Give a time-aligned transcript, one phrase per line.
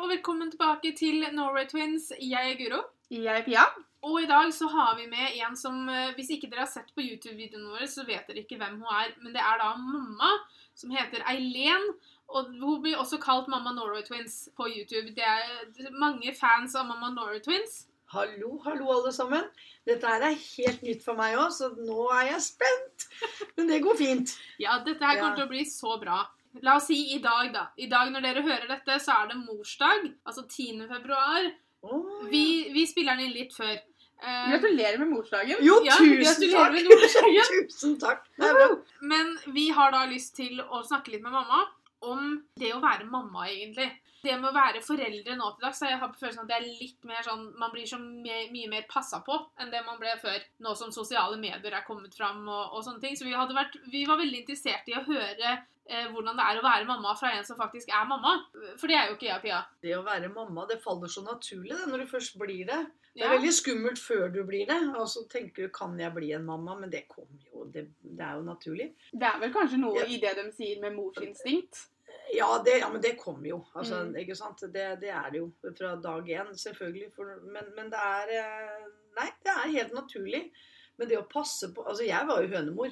[0.00, 2.10] og velkommen tilbake til Norway Twins.
[2.20, 2.80] Jeg er Guro.
[3.10, 3.64] Jeg er Pia.
[4.04, 6.90] Og i dag så har vi med en som eh, Hvis ikke dere har sett
[6.96, 9.14] på YouTube-videoene våre, så vet dere ikke hvem hun er.
[9.22, 10.32] Men det er da mamma,
[10.76, 11.86] som heter Eileen.
[12.34, 15.14] Og hun blir også kalt Mamma Norway Twins på YouTube.
[15.16, 17.84] Det er mange fans av Mamma Norway Twins.
[18.14, 19.46] Hallo, hallo alle sammen.
[19.88, 23.06] Dette her er helt nytt for meg òg, så nå er jeg spent.
[23.56, 24.36] Men det går fint.
[24.60, 25.38] Ja, dette her kommer Ja.
[25.40, 26.20] til å bli så bra.
[26.62, 27.64] La oss si i dag, da.
[27.76, 30.06] I dag når dere hører dette, så er det morsdag.
[30.24, 30.84] Altså 10.
[30.90, 31.50] februar.
[31.84, 32.22] Oh.
[32.30, 33.74] Vi, vi spiller den inn litt før.
[34.24, 35.58] Uh, Gratulerer med morsdagen.
[35.60, 36.72] Jo, Ja, tusen takk!
[36.72, 38.22] med tusen takk.
[38.38, 38.68] Det er bra.
[39.02, 41.64] Men vi har da lyst til å snakke litt med mamma
[42.04, 43.90] om det å være mamma, egentlig.
[44.24, 46.56] Det med å være foreldre nå til dags, så jeg har på følelsen at det
[46.56, 49.98] er litt mer sånn Man blir så mye, mye mer passa på enn det man
[50.00, 53.18] ble før, nå som sosiale medier er kommet fram og, og sånne ting.
[53.20, 56.64] Så vi, hadde vært, vi var veldig interessert i å høre hvordan det er å
[56.64, 58.38] være mamma fra en som faktisk er mamma.
[58.80, 59.62] For det er jo ikke jeg, Pia.
[59.82, 62.78] Det å være mamma, det faller så naturlig det, når du først blir det.
[63.14, 63.26] Det Ja.
[63.28, 64.78] er veldig skummelt før du blir det.
[64.98, 68.20] Og så tenker du kan jeg bli en mamma, men det kommer jo, det, det
[68.24, 68.88] er jo naturlig.
[69.12, 70.06] Det er vel kanskje noe Ja.
[70.06, 71.86] i det de sier med morsinstinkt.
[72.34, 73.64] Ja, det, ja men det kommer jo.
[73.76, 74.16] Altså, Mm.
[74.16, 74.58] ikke sant?
[74.72, 77.12] Det, det er det jo fra dag én, selvfølgelig.
[77.14, 80.50] For, men, men det er eh, Nei, det er helt naturlig.
[80.98, 82.90] Men det å passe på Altså, jeg var jo hønemor.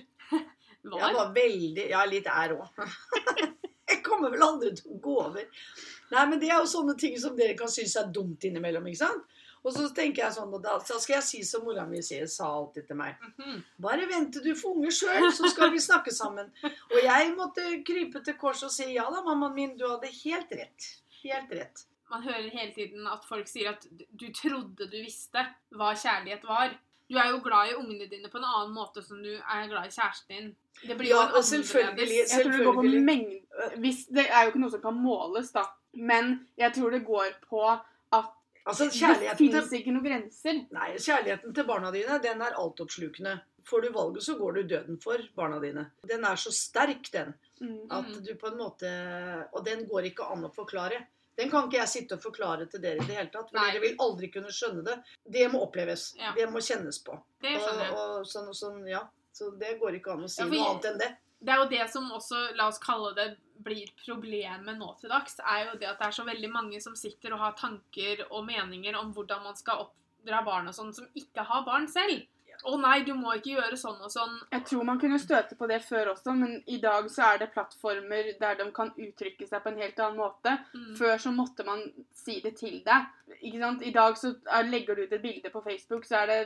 [0.83, 1.15] Jeg Var.
[1.15, 2.67] var veldig Ja, litt er òg.
[3.93, 5.45] Jeg kommer vel aldri til å gå over.
[6.13, 9.03] Nei, men det er jo sånne ting som dere kan synes er dumt innimellom, ikke
[9.05, 9.27] sant?
[9.63, 12.25] Og så tenker jeg sånn, og da så skal jeg si som mora mi sier,
[12.27, 13.21] sa alltid til meg.
[13.39, 13.61] Mhm.
[13.85, 16.49] Bare vent til du får unger sjøl, så skal vi snakke sammen.
[16.67, 20.51] Og jeg måtte krype til kors og si ja da, mammaen min, du hadde helt
[20.59, 20.89] rett.
[21.23, 21.85] Helt rett.
[22.11, 25.47] Man hører hele tiden at folk sier at du trodde du visste
[25.79, 26.75] hva kjærlighet var.
[27.13, 29.89] Du er jo glad i ungene dine på en annen måte som du er glad
[29.91, 30.51] i kjæresten din.
[30.81, 32.21] Det blir jo Ja, en og selvfølgelig.
[32.23, 33.41] Jeg tror det går på mengde
[33.83, 35.67] hvis, Det er jo ikke noe som kan måles, da.
[35.93, 38.31] Men jeg tror det går på at
[38.65, 40.61] Altså, det fins ikke noen grenser.
[40.71, 43.41] nei, kjærligheten til barna dine, den er altoppslukende.
[43.67, 45.91] Får du valget, så går du døden for barna dine.
[46.09, 47.35] Den er så sterk, den.
[47.61, 47.91] Mm.
[47.91, 48.89] At du på en måte
[49.53, 51.03] Og den går ikke an å forklare.
[51.41, 53.49] Den kan ikke jeg sitte og forklare til dere i det hele tatt.
[53.49, 53.71] For Nei.
[53.71, 54.99] dere vil aldri kunne skjønne det.
[55.37, 56.11] Det må oppleves.
[56.19, 56.35] Ja.
[56.37, 57.17] Det må kjennes på.
[57.41, 57.95] Det skjønner jeg.
[57.97, 59.07] Og, og sånn, og sånn, ja.
[59.33, 61.09] Så det går ikke an å si Ja, noe annet enn det.
[61.43, 63.33] Det er jo det som også, la oss kalle det,
[63.63, 66.97] blir problemet nå til dags, er jo det at det er så veldig mange som
[66.99, 71.07] sitter og har tanker og meninger om hvordan man skal oppdra barn og sånn, som
[71.19, 72.25] ikke har barn selv.
[72.63, 74.35] Å nei, du må ikke gjøre sånn og sånn.
[74.53, 77.51] Jeg tror man kunne støte på det før også, men i dag så er det
[77.55, 80.55] plattformer der de kan uttrykke seg på en helt annen måte.
[80.75, 80.93] Mm.
[80.99, 81.83] Før så måtte man
[82.17, 83.09] si det til deg.
[83.41, 83.83] Ikke sant?
[83.87, 86.41] I dag så er, legger du ut et bilde på Facebook, så er det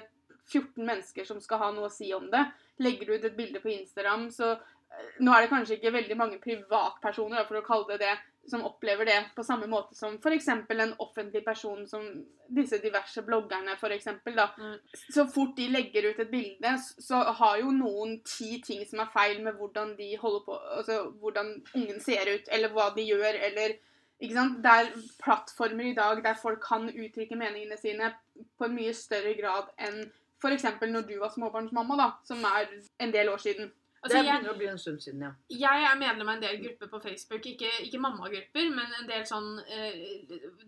[0.47, 2.47] 14 mennesker som skal ha noe å si om det.
[2.83, 6.17] Legger du ut et bilde på Instagram, så eh, Nå er det kanskje ikke veldig
[6.17, 8.15] mange privatpersoner, for å kalle det det,
[8.49, 10.49] som opplever det på samme måte som f.eks.
[10.49, 12.05] en offentlig person som
[12.49, 14.07] disse diverse bloggerne, f.eks.
[14.27, 14.77] Mm.
[15.15, 19.13] Så fort de legger ut et bilde, så har jo noen ti ting som er
[19.15, 23.41] feil med hvordan de holder på, altså hvordan ungen ser ut, eller hva de gjør,
[23.51, 23.79] eller
[24.21, 24.61] ikke sant?
[24.65, 24.93] Det er
[25.23, 28.15] plattformer i dag der folk kan uttrykke meningene sine
[28.59, 30.07] på en mye større grad enn
[30.41, 30.69] f.eks.
[30.87, 32.71] når du var småbarnsmamma, da, som er
[33.01, 33.73] en del år siden.
[34.03, 35.31] Altså, det jeg, begynner å bli en stund siden, ja.
[35.51, 39.25] jeg er medlem av en del grupper på Facebook, ikke, ikke mammagrupper, men en del
[39.27, 39.97] sånn eh,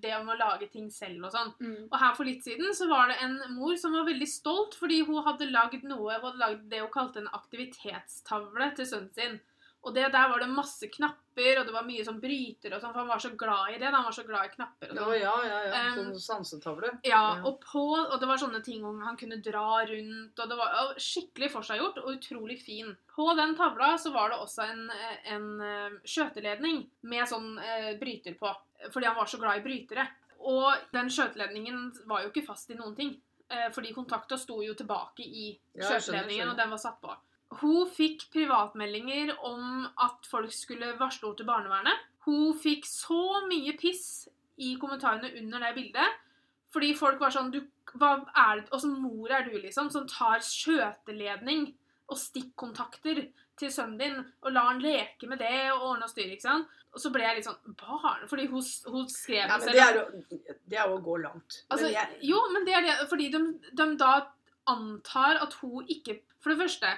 [0.00, 1.52] Det om å lage ting selv og sånn.
[1.86, 5.02] Og her for litt siden så var det en mor som var veldig stolt fordi
[5.06, 9.38] hun hadde lagd noe, hun hadde lagd det hun kalte en aktivitetstavle til sønnen sin.
[9.88, 12.92] Og det, der var det masse knapper, og det var mye sånn bryter og sånn,
[12.92, 13.88] for han var så glad i det.
[13.94, 15.20] Han var så glad i knapper og Ja, sånn.
[15.22, 15.60] ja, ja.
[15.64, 15.82] ja.
[15.94, 16.90] Um, Sånn sansetavle.
[17.06, 17.42] Ja, Ja.
[17.48, 21.00] og på, og det var sånne ting han kunne dra rundt, og det var og
[21.00, 22.92] skikkelig forseggjort og utrolig fin.
[23.14, 24.84] På den tavla så var det også en,
[25.34, 25.48] en
[26.04, 28.50] skjøteledning med sånn eh, bryter på,
[28.92, 30.04] fordi han var så glad i brytere.
[30.48, 33.14] Og den skjøteledningen var jo ikke fast i noen ting,
[33.50, 37.14] eh, fordi kontakta sto jo tilbake i Ja, skjøteledningen, og den var satt på.
[37.60, 42.02] Hun fikk privatmeldinger om at folk skulle varsle henne til barnevernet.
[42.28, 44.28] Hun fikk så mye piss
[44.60, 46.18] i kommentarene under det bildet.
[46.68, 47.62] Fordi folk var sånn du,
[47.96, 51.70] hva er det, Åssen mor er du, liksom, som tar skjøteledning
[52.08, 53.22] og stikkontakter
[53.58, 56.36] til sønnen din og lar han leke med det og ordne og styre?
[56.36, 56.68] ikke sant?
[56.92, 58.22] Og så ble jeg litt sånn Barn?
[58.28, 59.76] Fordi hun, hun skrev Ja, det men selv.
[59.76, 61.62] det er, jo, det er jo å gå langt.
[61.68, 63.42] Altså, men jeg, Jo, men det er det fordi de,
[63.80, 64.12] de da
[64.68, 66.92] antar at hun ikke For det første,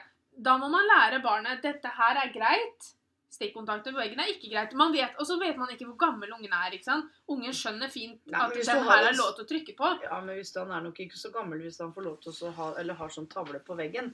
[0.47, 2.91] da må man lære barnet dette her er greit.
[3.31, 4.73] Stikkontakter på veggen er ikke greit.
[4.75, 6.75] Man vet, og så vet man ikke hvor gammel ungen er.
[6.75, 7.13] ikke sant?
[7.31, 9.91] Ungen skjønner fint Nei, at den her er lov til å trykke på.
[10.03, 12.55] ja, men hvis Han er nok ikke så gammel hvis han får lov til å
[12.59, 14.11] ha, eller har sånn tavle på veggen.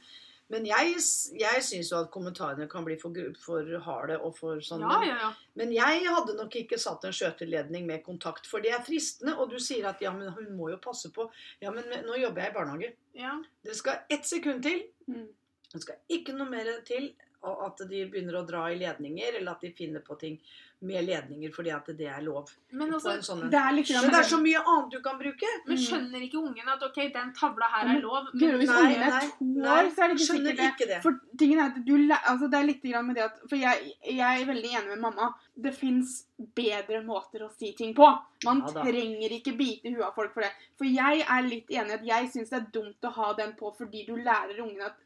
[0.53, 1.01] Men jeg,
[1.35, 4.85] jeg syns jo at kommentarene kan bli for, for harde og for sånn.
[4.85, 5.31] Ja, ja, ja.
[5.59, 9.35] Men jeg hadde nok ikke satt en skjøteledning med kontakt, for det er fristende.
[9.41, 11.27] Og du sier at ja, men hun må jo passe på.
[11.65, 12.93] Ja, men nå jobber jeg i barnehage.
[13.19, 13.35] ja.
[13.67, 14.85] Det skal ett sekund til.
[15.11, 15.27] Mm.
[15.73, 17.13] Det skal ikke noe mer til
[17.47, 20.39] og at de begynner å dra i ledninger, eller at de finner på ting
[20.87, 22.51] med ledninger fordi at det er lov.
[22.73, 23.51] Men, altså, sånn en.
[23.53, 25.51] Det er litt Men det er så mye annet du kan bruke.
[25.67, 25.83] men Mm.
[25.85, 28.27] skjønner ikke ungen at ok, den tavla her er lov?
[28.35, 30.69] Men, hvis Nei, ungen er to nei, år, så er det ikke sikkert det.
[30.75, 31.01] ikke det.
[31.03, 31.95] For tingen er at du,
[32.33, 35.01] altså det er litt grann med det at For jeg, jeg er veldig enig med
[35.07, 35.31] mamma.
[35.55, 38.11] Det fins bedre måter å si ting på.
[38.45, 40.53] Man Ja trenger ikke bite huet av folk for det.
[40.77, 43.73] For jeg er litt enig at jeg syns det er dumt å ha den på
[43.79, 44.97] fordi du lærer ungen at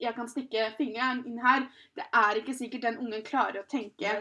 [0.00, 1.66] jeg kan stikke fingeren inn her.
[1.96, 4.18] Det er ikke sikkert den ungen klarer å tenke Nei,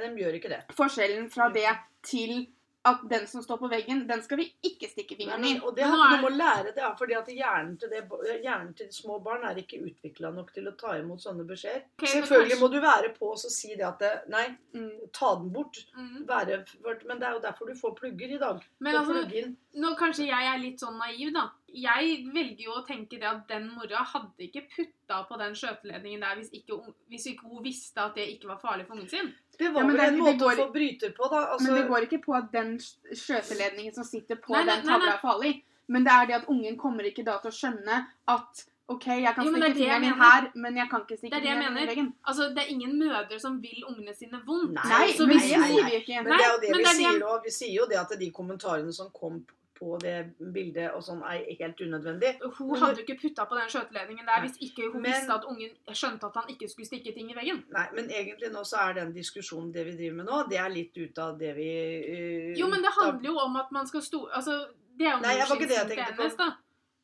[0.78, 1.68] forskjellen fra det
[2.06, 2.46] til
[2.86, 5.54] at den som står på veggen, den skal vi ikke stikke fingeren i.
[5.60, 8.04] og det handler om å lære det, fordi at hjernen til, det,
[8.44, 11.82] hjernen til små barn er ikke utvikla nok til å ta imot sånne beskjeder.
[11.98, 14.46] Okay, Selvfølgelig kanskje- må du være på og si det at det, Nei,
[14.76, 14.92] Mm.
[15.14, 15.78] ta den bort.
[15.98, 16.26] mm.
[16.28, 16.66] Være,
[17.08, 18.62] men det er jo derfor du får plugger i dag.
[18.80, 21.50] Men altså, nå kanskje jeg er litt sånn naiv, da.
[21.76, 26.22] Jeg velger jo å tenke det at den mora hadde ikke putta på den skjøteledningen
[26.22, 26.78] der hvis ikke,
[27.10, 29.34] hvis ikke hun visste at det ikke var farlig for ungen sin.
[29.58, 31.46] Det var Ja, vel det- en måte går- å få bryter på, da.
[31.54, 34.86] Altså, Men det går ikke på at den skjøteledningen som sitter på Nei, nei, den
[34.88, 35.64] tavla er farlig.
[35.88, 39.34] Men det er det at ungen kommer ikke da til å skjønne at OK, jeg
[39.36, 42.14] kan stikke fingeren inn her, men jeg kan ikke stikke er fingeren inn i veggen.
[42.28, 44.74] Altså, Det er ingen mødre som vil ungene sine vondt.
[44.74, 46.22] Nei, Nei, nei, nei.
[46.22, 47.44] Men det er jo det vi er det- sier òg.
[47.44, 49.44] Vi sier jo det at de kommentarene som kom
[49.80, 50.14] på det
[50.54, 52.32] bildet og sånn, er helt unødvendig.
[52.58, 55.46] Hun hadde jo ikke putta på den skjøteledningen der hvis ikke hun Men- visste at
[55.46, 57.64] ungen skjønte at han ikke skulle stikke ting i veggen.
[57.72, 60.70] Nei, men egentlig nå så er den diskusjonen det vi driver med nå, det er
[60.70, 61.70] litt ut av det vi
[62.10, 64.66] uh, Jo, men det handler jo om at man skal stå Altså,
[64.98, 66.30] det er jo Nei, jeg var ikke det jeg tenkte på.
[66.38, 66.50] da.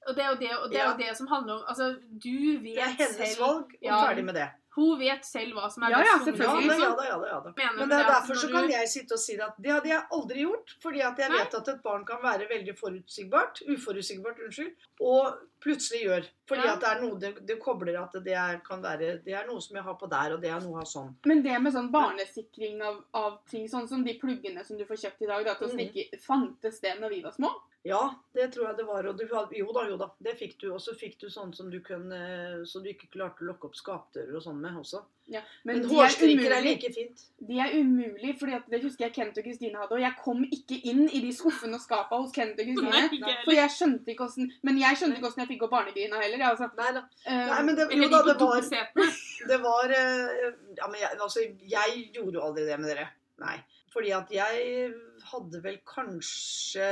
[0.07, 0.97] Og det er jo det, og det, er Ja.
[0.97, 3.99] det som handler om Altså, du vet Det er hennes selv valg, og Ja.
[4.07, 4.49] ferdig med det.
[4.71, 6.75] Hun vet selv hva som er best ja, Ja selvfølgelig.
[6.79, 7.29] ja da, ja da.
[7.29, 7.53] Ja, da.
[7.75, 10.03] Men det er derfor så kan jeg sitte og si det at det hadde jeg
[10.17, 10.75] aldri gjort.
[10.83, 11.39] Fordi at jeg Nei.
[11.41, 16.27] vet at et barn kan være veldig forutsigbart, uforutsigbart, unnskyld, og plutselig gjør.
[16.49, 16.73] Fordi Ja.
[16.73, 19.61] at det er noe det, det kobler at det er, kan være Det er noe
[19.61, 21.15] som jeg har på der, og det er noe av sånn.
[21.25, 24.97] Men det med sånn barnesikring av, av ting, sånn som de pluggene som du får
[25.05, 25.93] kjøpt i dag, da, til å Mhm.
[25.93, 26.19] mm.
[26.21, 27.51] Fantes det når vi var små?
[27.83, 29.05] Ja, det tror jeg det var.
[29.07, 29.23] Og du,
[29.57, 30.11] jo da, jo da.
[30.21, 30.71] Det fikk du.
[30.73, 33.73] Og så fikk du sånn som du kunne Så du ikke klarte å lukke opp
[33.75, 35.01] skapdører og sånn med også.
[35.31, 35.41] Ja.
[35.63, 37.21] Men, Men, er hårstrikker er like fint.
[37.47, 39.95] De er umulig, for det husker jeg Kent og Kristine hadde.
[39.95, 43.31] Og jeg kom ikke inn i de skuffene og skapa hos Kent og Kristine.
[43.45, 46.45] For jeg skjønte ikke hvordan Men jeg skjønte ikke hvordan jeg fikk opp barnegrina heller.
[46.49, 46.71] Altså.
[46.79, 47.05] Nei da.
[47.25, 48.69] Eh, Nei, men det, jo da, det var.
[49.51, 51.45] Det var eh, Ja, men jeg, altså,
[51.77, 53.07] jeg gjorde jo aldri det med dere.
[53.41, 53.57] Nei.
[53.91, 54.91] Fordi at jeg
[55.31, 56.87] hadde vel kanskje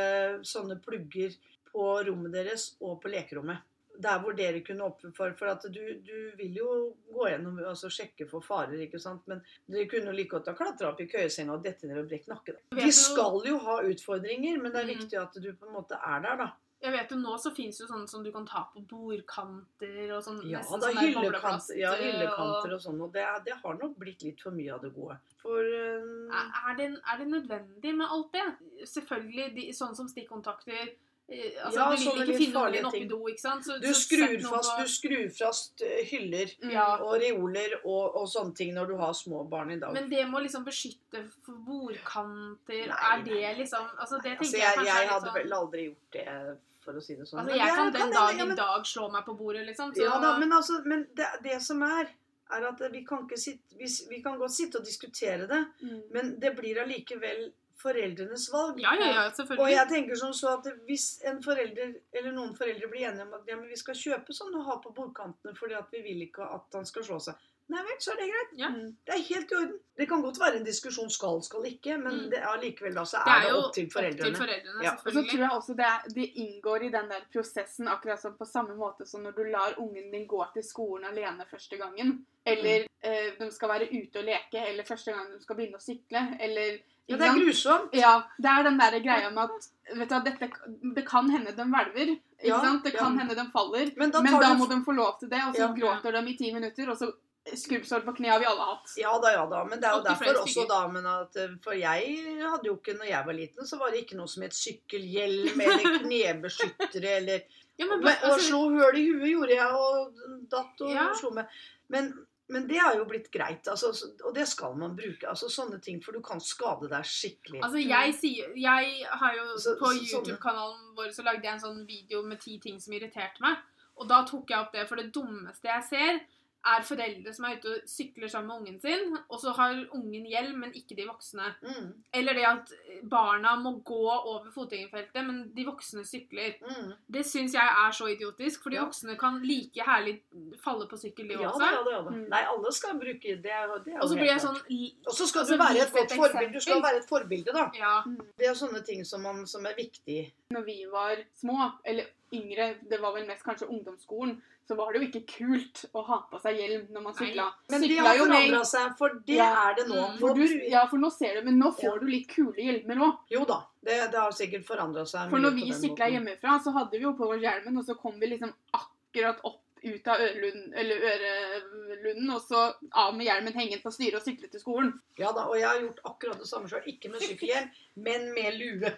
[0.47, 1.35] sånne plugger
[1.69, 3.63] på rommet deres og på lekerommet.
[3.99, 6.69] Der hvor dere kunne åpne for For at du, du vil jo
[7.11, 9.25] gå gjennom altså sjekke for farer, ikke sant.
[9.27, 12.07] Men dere kunne jo like godt ha klatra opp i køyesenga og dette ned og
[12.07, 12.55] brekt nakken.
[12.79, 14.95] De skal jo ha utfordringer, men det er Mm.
[14.99, 16.49] viktig at du på en måte er der, da.
[16.81, 20.23] Jeg vet jo Nå så fins jo sånne som du kan ta på bordkanter og
[20.23, 20.39] sånn.
[20.47, 23.01] Ja, nesten da hyllekanter, ja, hyllekanter og sånn.
[23.03, 25.17] Og det, det har nok blitt litt for mye av det gode.
[25.41, 26.39] For uh...
[26.69, 28.45] Er det, er det nødvendig med alt det?
[28.87, 30.93] Selvfølgelig, de, sånn som stikkontakter
[31.29, 33.65] altså, Ja, Du vil ikke finne ungen oppi do, ikke sant?
[33.65, 36.71] Så, Du så skrur fast, på- du skrur fast eh, hyller mm.
[36.73, 36.87] Ja.
[37.05, 39.93] og reoler og, og sånne ting når du har små barn i dag.
[39.93, 44.57] Men det må liksom beskytte for bordkanter Nei, Er det liksom Altså, det nei, altså,
[44.57, 47.39] jeg, jeg, kanskje jeg hadde sånn vel aldri gjort det, for å si det sånn.
[47.43, 49.93] Altså, jeg kan den dagen dag i dag slå meg på bordet, liksom.
[49.93, 52.09] Så, Ja da, men, altså, men det, det som er,
[52.55, 56.01] er at vi kan, ikke sitte, vi, vi kan godt sitte og diskutere det, Mm.
[56.15, 58.79] men det blir allikevel foreldrenes valg.
[58.83, 62.87] ja, ja, ja, Og jeg tenker som så at hvis en forelder, eller noen foreldre
[62.91, 65.73] blir enige om at ja, men vi skal kjøpe sånn og ha på bordkantene fordi
[65.79, 67.35] at vi vil ikke at han skal slå seg,
[67.69, 68.53] nei vel, så er det greit.
[68.57, 68.69] Ja.
[68.73, 68.85] Mm.
[69.05, 69.75] Det er helt i orden.
[69.99, 72.29] Det kan godt være en diskusjon skal, skal ikke, men Mm.
[72.31, 74.37] det er likevel da så Det er er det opp til foreldrene.
[74.39, 74.93] foreldrene Ja.
[75.05, 78.33] Og så tror jeg også det, er, det inngår i den der prosessen akkurat som
[78.39, 82.25] på samme måte som når du lar ungen din gå til skolen alene første gangen.
[82.45, 85.85] Eller eh, de skal være ute og leke, eller første gang de skal begynne å
[85.85, 86.25] sykle.
[86.41, 87.93] Eller Ja, det er grusomt.
[87.97, 90.49] Ja, det er den der greia med at vet du, dette,
[90.95, 92.11] det kan hende de hvelver.
[92.39, 92.83] Ikke Ja, sant?
[92.85, 93.23] Det kan ja.
[93.23, 93.89] hende de faller.
[93.97, 95.73] Men da Men da må de få lov til det, og så Ja.
[95.73, 97.11] gråter de i ti minutter, og så
[97.55, 98.91] skrubbsår på kne har vi alle hatt.
[98.99, 99.63] Ja da, ja da.
[99.65, 102.97] Men det er jo derfor også da men at, eh, For jeg hadde jo ikke,
[102.99, 107.41] når jeg var liten, så var det ikke noe som het sykkelhjelm eller knebeskyttere eller
[107.79, 110.13] Ja, men, men, Og Å slo høl i huet gjorde jeg, og
[110.51, 111.47] datt og slo meg.
[111.87, 112.11] Men,
[112.49, 113.91] men det er jo blitt greit, altså,
[114.25, 115.27] og det skal man bruke.
[115.27, 117.61] altså Sånne ting, for du kan skade deg skikkelig.
[117.63, 121.85] altså, jeg sier Jeg har jo Så- På YouTube-kanalen vår så lagde jeg en sånn
[121.87, 123.57] video med ti ting som irriterte meg.
[123.97, 126.19] Og da tok jeg opp det, for det dummeste jeg ser,
[126.65, 130.25] er foreldre som er ute og sykler sammen med ungen sin, og så har ungen
[130.27, 131.45] hjelm, men ikke de voksne.
[131.63, 132.73] Mm, Eller det at
[133.09, 136.57] barna må gå over fotgjengerfeltet, men de voksne sykler.
[136.61, 136.91] mm.
[137.07, 138.85] Det syns jeg er så idiotisk, for de Ja.
[138.85, 140.21] voksne kan like herlig
[140.63, 141.61] falle på sykkel, de Ja også.
[141.63, 142.11] ja det Ja, det.
[142.17, 142.29] Mm.
[142.29, 143.41] Nei, alle skal bruke det.
[143.43, 144.59] det er Og så blir jeg sånn
[145.07, 146.53] Og så skal altså, du være et godt forbilde.
[146.53, 147.71] Du skal være et forbilde, da.
[147.75, 148.03] Ja.
[148.37, 150.33] Det er sånne ting som, man, som er viktig.
[150.51, 154.99] Når vi var små, eller yngre, det var vel mest kanskje ungdomsskolen, så var det
[155.01, 157.45] jo ikke kult å ha på seg hjelm når man sykla.
[157.73, 159.47] Men Sykla har forandra seg, for det Ja.
[159.69, 160.03] er det nå.
[160.11, 160.19] Mm.
[160.21, 162.03] For, du, ja, for nå ser du, men nå får Ja.
[162.03, 163.23] du litt kule hjelmer òg.
[163.33, 165.31] Jo da, det, det har sikkert forandra seg.
[165.31, 167.97] For mye når vi sykla hjemmefra, så hadde vi jo på oss hjelmen, og så
[167.97, 173.91] kom vi liksom akkurat opp ut av ørelunden, og så av med hjelmen hengende på
[173.95, 174.91] styret og sykle til skolen.
[175.19, 176.83] Ja da, og jeg har gjort akkurat det samme sjøl.
[176.91, 177.69] Ikke med sykkelhjelm,
[178.03, 178.91] men med lue.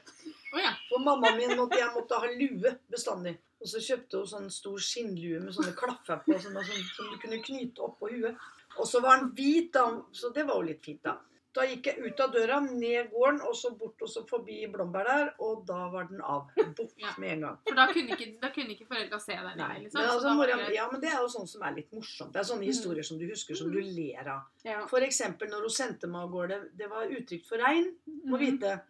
[0.52, 0.74] Oh, ja.
[0.90, 3.38] For mammaen min måtte jeg måtte ha lue bestandig.
[3.62, 7.18] Og så kjøpte hun sånn stor skinnlue med sånne klaffer på som, sånn, som du
[7.22, 8.36] kunne knyte oppå huet.
[8.80, 11.18] Og så var den hvit, da, så det var jo litt fint, da.
[11.54, 15.04] Da gikk jeg ut av døra, ned gården, og så bort og så forbi blåbær
[15.04, 16.48] der, og da var den av.
[16.78, 17.12] Bort Ja.
[17.20, 17.58] med en gang.
[17.68, 20.00] For da kunne ikke, da kunne ikke foreldra se deg Nei, liksom.
[20.00, 22.32] men, Så altså, mora, ja, men det er jo sånn som er litt morsomt.
[22.32, 22.72] Det er sånne Mm.
[22.72, 24.42] historier som du husker, som du ler av.
[24.64, 24.86] Ja.
[24.88, 27.94] Eksempel når hun sendte meg av gårde, det var utrygt for regn,
[28.26, 28.40] må Mhm.
[28.40, 28.82] vite.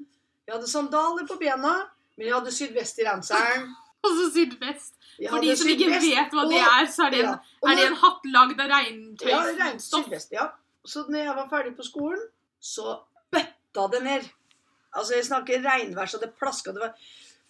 [0.48, 3.74] Jeg hadde sandaler på bena, men jeg hadde sydvest i ranselen.
[4.04, 4.96] Og så sydvest.
[5.22, 7.78] Ja, For de som ikke vet hva det er, så er det en, ja, er
[7.78, 9.58] det en hatt lagd av Ja, regntøystoff.
[9.60, 10.48] regnsydvest, ja.
[10.88, 12.24] Så når jeg var ferdig på skolen,
[12.58, 12.96] så
[13.34, 14.30] bøtta det ned.
[14.96, 16.74] Altså, jeg snakker regnvær, så det plaska.
[16.74, 16.96] Det var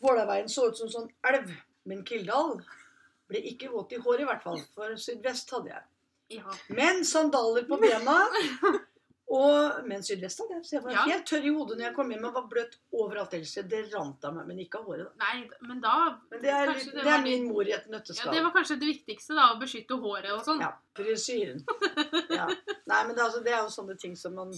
[0.01, 1.48] Vålaveien så ut som sånn elv.
[1.88, 2.58] Men Kildal
[3.31, 4.60] ble ikke våt i håret, i hvert fall.
[4.75, 5.84] For sydvest hadde jeg.
[6.41, 6.58] Ja.
[6.75, 8.17] Men sandaler på bena.
[9.31, 10.81] Og med en sydvest jeg.
[10.83, 11.03] Var Ja.
[11.07, 12.25] helt tørr i hodet når jeg kom hjem.
[12.27, 13.53] Og var bløt overalt ellers.
[13.71, 15.07] Det rant av meg, men ikke av håret.
[15.07, 15.25] da.
[15.25, 15.93] Nei, men da
[16.29, 18.00] Men det er, det det er min mor i et ja.
[18.31, 19.53] Det var kanskje det viktigste, da.
[19.53, 20.59] Å beskytte håret og sånn.
[20.59, 21.63] Ja, frisyren.
[22.41, 22.47] Ja.
[22.88, 24.51] Nei, men det, altså, det er jo sånne ting som man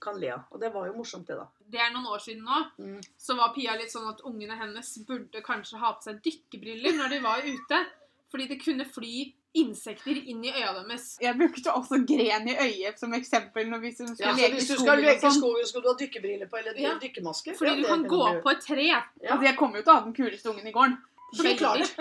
[0.00, 0.44] kan le av.
[0.52, 1.46] Og det var jo morsomt, det, da.
[1.72, 2.60] Det er noen år siden nå.
[2.78, 3.00] Mm.
[3.16, 7.08] Så var Pia litt sånn at ungene hennes burde kanskje ha på seg dykkebriller når
[7.16, 7.86] de var ute.
[8.32, 11.18] Fordi det kunne fly insekter inn i øya deres.
[11.20, 14.74] Jeg brukte også gren i øyet som eksempel når vi skulle Ja, leke hvis du
[14.74, 14.86] skogen.
[14.86, 15.38] skal leke i sånn.
[15.40, 16.94] skogen, skal du ha dykkebriller på eller Ja.
[16.98, 17.54] dykkermaske.
[17.58, 18.82] Fordi Ja, du kan gå på et tre.
[18.86, 19.02] Ja.
[19.30, 20.98] Altså, jeg kommer jo til å ha den kuleste ungen i gården.
[21.36, 21.94] Fordi, klart.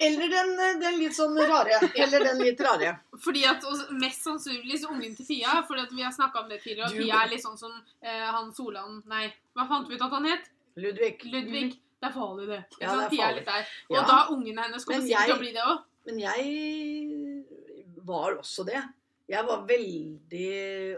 [0.00, 1.78] Eller den, den litt sånn rare.
[1.96, 2.98] Eller den litt rare.
[3.18, 6.90] Fordi at, Mest sannsynlig så ungen til Fia, fordi vi har snakka om det tidligere,
[6.90, 7.72] Og Fia er litt sånn som
[8.02, 10.46] eh, han Solan Nei, hva fant vi ut at han het?
[10.76, 11.18] Ludvig.
[11.24, 11.72] Ludvig.
[11.98, 12.64] Det er farlig, det.
[12.80, 13.34] Ja, det er er farlig.
[13.36, 13.66] litt der.
[13.90, 14.02] Ja.
[14.06, 15.78] Da ungene hennes kommer sikkert til å bli det òg.
[16.06, 18.82] Men jeg var også det.
[19.26, 20.50] Jeg var veldig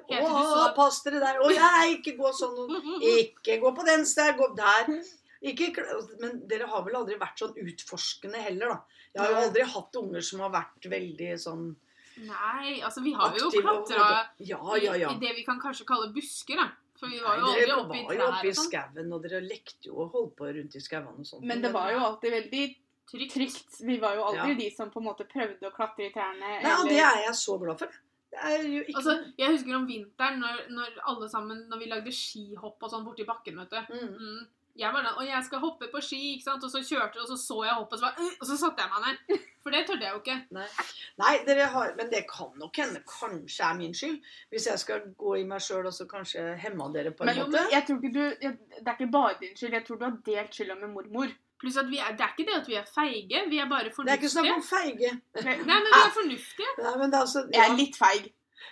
[0.04, 1.38] Å, pass dere der.
[1.40, 2.76] Å, jeg, ikke gå sånn.
[3.14, 4.90] Ikke gå på den der, gå der.
[5.48, 5.70] Ikke,
[6.20, 9.04] men dere har vel aldri vært sånn utforskende heller, da.
[9.14, 11.68] Jeg har jo aldri hatt unger som har vært veldig sånn
[12.18, 14.06] Nei, altså vi har jo klatra
[14.42, 15.12] Ja, ja, ja.
[15.14, 16.66] i, det vi kan kanskje kalle busker, da.
[16.98, 18.66] For vi var jo Nei, aldri oppi oppe i var jo trær oppe i sånn.
[18.66, 21.44] skauen, og dere lekte jo og holdt på rundt i skauene og sånn.
[21.46, 22.64] Men det var jo alltid veldig
[23.10, 23.32] Trygt.
[23.34, 23.80] trygt.
[23.86, 24.58] Vi var jo aldri Ja.
[24.58, 26.62] de som på en måte prøvde å klatre i trærne.
[26.62, 27.88] Nei, og det er jeg så glad for.
[28.28, 31.86] Det er jo ikke Altså, jeg husker om vinteren når, når alle sammen Når vi
[31.88, 33.76] lagde skihopp og sånn borti bakken, vet du.
[33.94, 34.14] mm.
[34.20, 34.46] Mm.
[34.78, 36.62] Jeg var den, og jeg skal hoppe på ski, ikke sant?
[36.62, 38.84] Og så kjørte og så så jeg hoppet, og så, bare, «Øh», og så satte
[38.84, 39.38] jeg meg ned.
[39.64, 40.36] For det tørde jeg jo ikke.
[41.22, 44.20] Nei, dere har, men det kan nok hende kanskje er min skyld.
[44.52, 47.40] Hvis jeg skal gå i meg sjøl og så kanskje hemma dere på en Men
[47.40, 47.64] jo, måte.
[47.72, 49.72] jeg tror ikke du jeg, Det er ikke bare din skyld.
[49.72, 51.34] Jeg tror du har delt skylda med mormor.
[51.58, 53.90] Pluss at vi er, det er ikke det at vi er feige, vi er bare
[53.90, 54.04] fornuftige.
[54.06, 55.10] Det er ikke snakk om feige.
[55.44, 56.74] Nei, men vi er fornuftige.
[56.84, 58.28] Nei, men det er altså, Jeg er litt feig.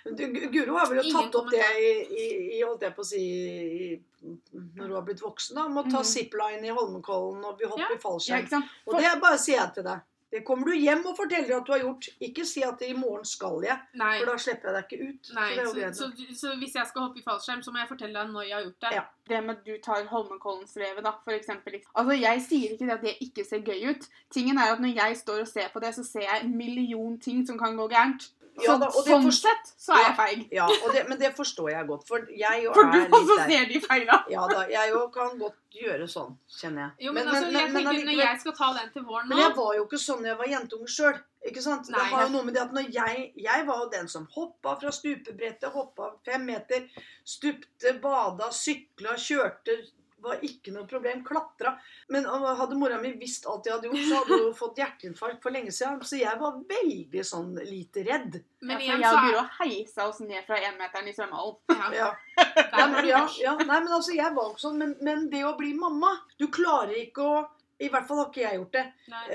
[0.07, 2.25] Du, Guro har vel jo tatt opp det i, i,
[2.57, 3.87] i holdt jeg på å si i,
[4.23, 5.55] når hun har blitt voksen.
[5.57, 6.05] da, å ta Mhm.
[6.13, 7.87] zipline i Holmenkollen og bli hoppe Ja.
[7.91, 8.47] i Ja, fallskjerm.
[8.51, 8.61] Ja?
[8.87, 9.99] Og det bare sier jeg til deg.
[10.31, 12.09] Det kommer du hjem og forteller at du har gjort.
[12.27, 14.17] Ikke si at i morgen skal jeg, Nei.
[14.19, 15.29] for da slipper jeg deg ikke ut.
[15.37, 18.19] Nei, så så, så, så hvis jeg skal hoppe i fallskjerm, så må jeg fortelle
[18.19, 18.91] deg når jeg har gjort det.
[18.97, 19.05] Ja.
[19.27, 21.79] Det med at du tar Holmenkollensvevet, da, for eksempel.
[21.93, 24.09] Altså, jeg sier ikke det at det ikke ser gøy ut.
[24.33, 27.19] Tingen er at når jeg står og ser på det, så ser jeg en million
[27.19, 28.29] ting som kan gå gærent.
[28.63, 30.43] Ja da, og det sånn sett så er jeg feig.
[30.55, 32.07] Ja, og det, men det forstår jeg godt.
[32.09, 33.51] For jeg jo For du er også litt der.
[33.51, 34.19] ser de feila.
[34.33, 37.07] Ja da, jeg jo kan godt gjøre sånn, kjenner jeg.
[37.07, 39.75] Jo, men, altså, jeg tenker når jeg skal ta den til våren Men jeg var
[39.77, 41.19] jo ikke sånn da jeg var jentunge sjøl.
[41.47, 41.91] Ikke sant?
[41.93, 41.99] Nei.
[41.99, 44.73] det har jo noe med det at når jeg Jeg var jo den som hoppa
[44.81, 46.89] fra stupebrettet, hoppa fem meter,
[47.23, 49.77] stupte, bada, sykla, kjørte.
[50.27, 51.23] Var ikke noe problem.
[51.27, 51.73] Klatra.
[52.13, 55.55] Men hadde mora mi visst alt jeg hadde gjort, så hadde hun fått hjerteinfarkt for
[55.55, 56.01] lenge siden.
[56.07, 58.39] Så jeg var veldig sånn lite redd.
[58.61, 61.59] Men Ja, for igjen jeg så og Guro heisa oss ned fra énmeteren i svømmehallen.
[61.77, 62.09] ja, Ja.
[62.77, 63.53] Ja, men, ja, ja.
[63.57, 64.77] Nei, men altså, jeg var ikke sånn.
[64.77, 67.37] Men, men det å bli mamma Du klarer ikke å
[67.79, 68.81] I hvert fall har ikke jeg gjort det.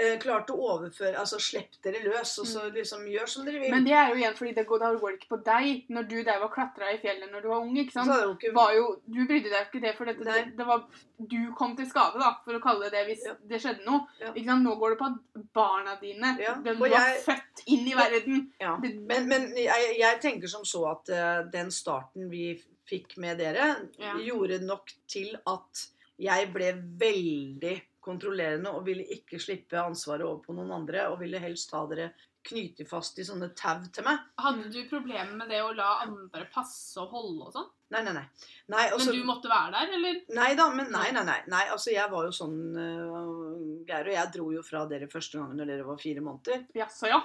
[0.02, 3.70] Eh, klart å overføre Altså slipp dere løs, og så liksom gjør som dere vil.
[3.70, 6.40] Men det er jo igjen fordi det går, down work på deg når du der
[6.42, 7.76] var klatra i fjellet når du var ung.
[7.78, 8.10] ikke sant?
[8.10, 10.66] Så det jo ikke Var jo, du brydde deg ikke det, for dette, det, det
[10.66, 10.82] var
[11.18, 13.34] Du kom til skade, da, for å kalle det det, hvis Ja.
[13.52, 14.08] det skjedde noe.
[14.18, 14.32] Ja.
[14.32, 14.64] Ikke sant?
[14.66, 18.52] Nå går det på at barna dine Ja, den Du jeg- født inn i verden.
[18.60, 18.76] Ja.
[18.82, 23.38] Det- Men, men jeg, jeg tenker som så at uh, den starten vi fikk med
[23.38, 24.16] dere, Ja.
[24.18, 25.86] gjorde nok til at
[26.18, 31.40] jeg ble veldig kontrollerende og ville ikke slippe ansvaret over på noen andre, og ville
[31.42, 34.18] helst ha dere knyte fast i sånne tau til meg.
[34.42, 37.68] Hadde du problemer med det å la andre passe og holde og sånn?
[37.92, 38.24] Nei, nei, nei.
[38.72, 40.20] nei altså, Men du måtte være der, eller?
[40.38, 41.40] Nei da, men nei, nei, nei.
[41.52, 45.38] nei altså, jeg var jo sånn uh, Geir og jeg dro jo fra dere første
[45.38, 46.64] gangen når dere var fire måneder.
[46.78, 47.20] Jaså, ja.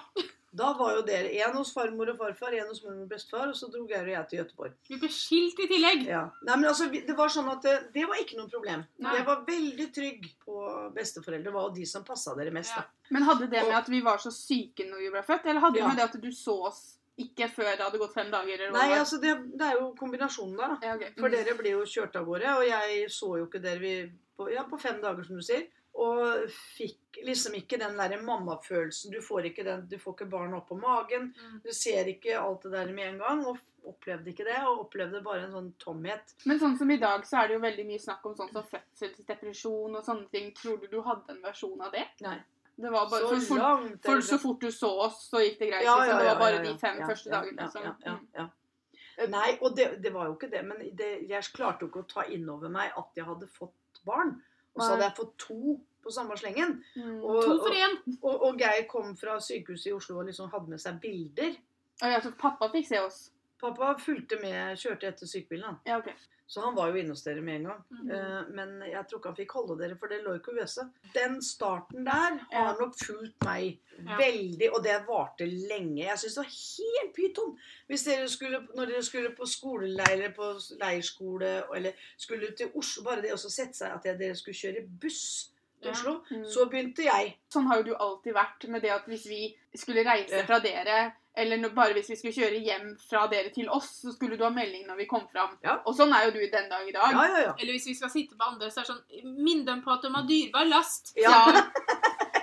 [0.52, 3.56] Da var jo dere en hos farmor og farfar, en hos mormor og bestefar, og
[3.56, 4.74] så dro Geir og jeg til Gøteborg.
[4.90, 6.06] Vi ble skilt i tillegg.
[6.08, 6.22] Ja.
[6.48, 8.86] Nei, men altså, det var sånn at det, det var ikke noe problem.
[9.04, 9.16] Nei.
[9.20, 10.60] Jeg var veldig trygg på
[10.96, 11.52] besteforeldre.
[11.54, 12.72] Var jo de som passa dere mest.
[12.78, 12.86] Ja.
[12.88, 13.12] da.
[13.18, 15.74] Men hadde det med at vi var så syke når vi ble født, eller hadde
[15.80, 15.88] det Ja.
[15.92, 16.82] med det at du så oss
[17.18, 18.60] ikke før det hadde gått fem dager?
[18.68, 20.78] Eller Nei, altså, det, det er jo kombinasjonen der, da.
[20.86, 21.12] Ja, okay.
[21.18, 21.36] For Mm.
[21.38, 23.94] dere ble jo kjørt av gårde, og jeg så jo ikke dere vi,
[24.38, 25.68] på, ja, på fem dager, som du sier.
[25.98, 29.14] Og fikk liksom ikke den derre mammafølelsen.
[29.16, 31.32] Du får ikke den, du får ikke barna opp på magen.
[31.34, 31.56] Mm.
[31.64, 34.60] Du ser ikke alt det der med en gang, og opplevde ikke det.
[34.68, 36.36] Og opplevde bare en sånn tomhet.
[36.46, 38.68] Men sånn som i dag, så er det jo veldig mye snakk om sånn som
[38.76, 40.54] fødselsdepresjon og sånne ting.
[40.60, 42.06] Tror du du hadde en versjon av det?
[42.26, 42.38] Nei.
[42.78, 45.72] Det var bare, Så for, langt for så fort du så oss, så gikk det
[45.72, 45.86] greit.
[45.88, 47.70] Ja, ja, ja, det var bare de fem første dagene.
[47.74, 49.32] ja, ja, ja, mm.
[49.34, 50.62] Nei, og det, det var jo ikke det.
[50.68, 54.04] Men det, jeg klarte jo ikke å ta inn over meg at jeg hadde fått
[54.06, 54.36] barn.
[54.78, 56.78] Og så hadde jeg fått to på samme slengen.
[56.96, 57.18] Mm.
[57.20, 57.98] Og, To for én.
[58.22, 61.58] og, og Geir kom fra sykehuset i Oslo og liksom hadde med seg bilder.
[62.02, 63.20] Og ja, så pappa fikk se oss.
[63.60, 65.80] Pappa fulgte med, kjørte etter sykebilen.
[65.90, 66.12] Ja, ok.
[66.48, 67.82] Så han var jo inne hos dere med en gang.
[67.92, 70.86] Mm Eh, men jeg tror ikke han fikk holde dere, for det lå ikke uøse.
[71.14, 72.64] Den starten der Ja.
[72.64, 74.18] har nok fulgt meg Ja.
[74.18, 76.06] veldig, og det varte lenge.
[76.06, 77.58] Jeg syns det var helt pyton
[77.90, 83.04] hvis dere skulle, når dere skulle på skoleleir eller på leirskole, eller skulle til Oslo
[83.04, 85.50] Bare det å så sette seg at dere skulle kjøre buss
[85.88, 86.00] til Ja.
[86.00, 86.44] Oslo, Mm.
[86.54, 87.38] så begynte jeg.
[87.54, 91.14] Sånn har jo du alltid vært med det at hvis vi skulle reise fra dere,
[91.38, 94.44] eller når, bare hvis vi skulle kjøre hjem fra dere til oss, så skulle du
[94.44, 95.52] ha melding når vi kom fram.
[95.64, 95.76] Ja.
[95.86, 97.12] Og sånn er jo du den dag i dag.
[97.14, 97.54] Ja, ja, ja.
[97.60, 100.02] Eller hvis vi skal sitte på andre, så er det sånn Minn dem på at
[100.02, 101.14] de har dyrebar last.
[101.16, 101.30] Ja.
[101.30, 101.64] Ja.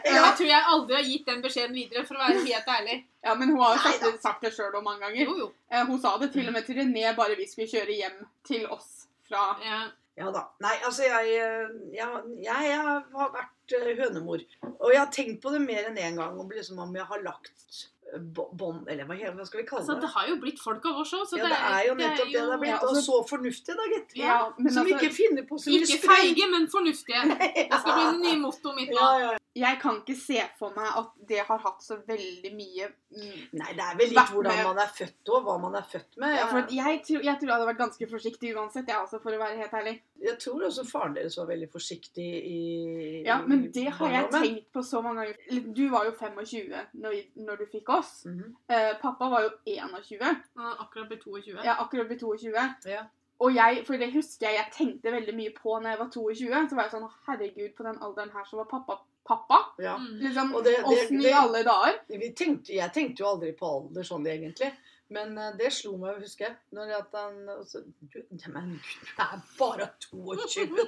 [0.04, 3.04] Jeg tror jeg aldri har gitt den beskjeden videre, for å være helt ærlig.
[3.24, 5.24] Ja, men hun har jo sagt, det- sagt det sjøl mange ganger.
[5.24, 5.52] Jo, jo.
[5.70, 8.66] Eh, Hun sa det til og med til René bare vi skulle kjøre hjem til
[8.66, 9.88] oss fra Ja.
[10.16, 10.44] Ja da.
[10.62, 14.44] Nei, altså jeg, jeg, jeg, jeg har vært eh, hønemor.
[14.77, 16.38] Og jeg har tenkt på det mer enn én gang.
[16.38, 17.81] Om, liksom, om jeg har lagt
[18.12, 18.20] eh,
[18.55, 19.16] bånd Eller hva,
[19.48, 19.88] skal vi kalle det?
[19.88, 20.12] Altså, det?
[20.14, 22.44] har jo blitt folk av oss òg, så ja, det er jo nettopp det det
[22.53, 22.70] har blitt.
[22.70, 24.14] Ja, Og altså- så fornuftige, da, gitt.
[24.20, 27.24] Ja, Som altså- ikke finner på så mye Ikke feige, men fornuftige.
[27.74, 29.00] Det skal bli det nye mottoet mitt nå.
[29.03, 29.38] Ja, ja.
[29.54, 33.68] Jeg kan ikke se for meg at det har hatt så veldig mye mm, Nei,
[33.78, 36.34] det er vel litt hvordan med- man er født og hva man er født med.
[36.34, 39.30] ja, for jeg, tror, jeg tror jeg hadde vært ganske forsiktig uansett, jeg også, for
[39.30, 39.94] å være helt ærlig.
[40.24, 44.72] Jeg tror også faren deres var veldig forsiktig i Ja, men det har jeg tenkt
[44.74, 45.72] på så mange ganger.
[45.74, 48.24] Du var jo 25 når, når du fikk oss.
[48.26, 48.56] Mhm.
[48.68, 50.18] Eh, pappa var jo 21.
[50.56, 51.58] Ja, akkurat blitt 22.
[51.62, 52.74] Jeg er akkurat blitt 22.
[52.90, 53.04] Ja.
[53.40, 56.68] Og jeg, for det husker jeg jeg tenkte veldig mye på når jeg var 22.
[56.70, 59.58] Så var jeg sånn Herregud, på den alderen her så var pappa pappa.
[59.78, 59.96] Ja.
[59.98, 60.18] Mm.
[60.20, 61.94] Liksom, Og det- det- Åssen i det- alle dager?
[62.08, 64.72] Vi tenkte, jeg tenkte jo aldri på alder sånn egentlig.
[65.10, 66.56] Men eh, det slo meg, husker jeg.
[66.72, 68.80] Når at han også, du, Men gud,
[69.16, 70.78] det er bare 22!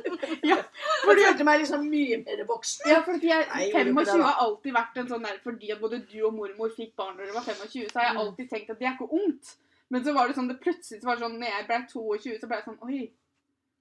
[0.50, 0.56] Ja,
[1.04, 2.86] For du følte meg liksom mye mer voksen.
[2.88, 5.38] Ja, for jeg, Nei, jeg gjorde ikke 25 det, har alltid vært en sånn der
[5.44, 8.14] Fordi at både du og mormor fikk barn når dere var 25, så har jeg
[8.16, 8.20] Mm.
[8.24, 9.54] alltid tenkt at det er ikke ungt.
[9.90, 12.38] Men så var det sånn, det plutselig så var det sånn, når jeg ble 22,
[12.40, 13.10] så ble jeg sånn Oi,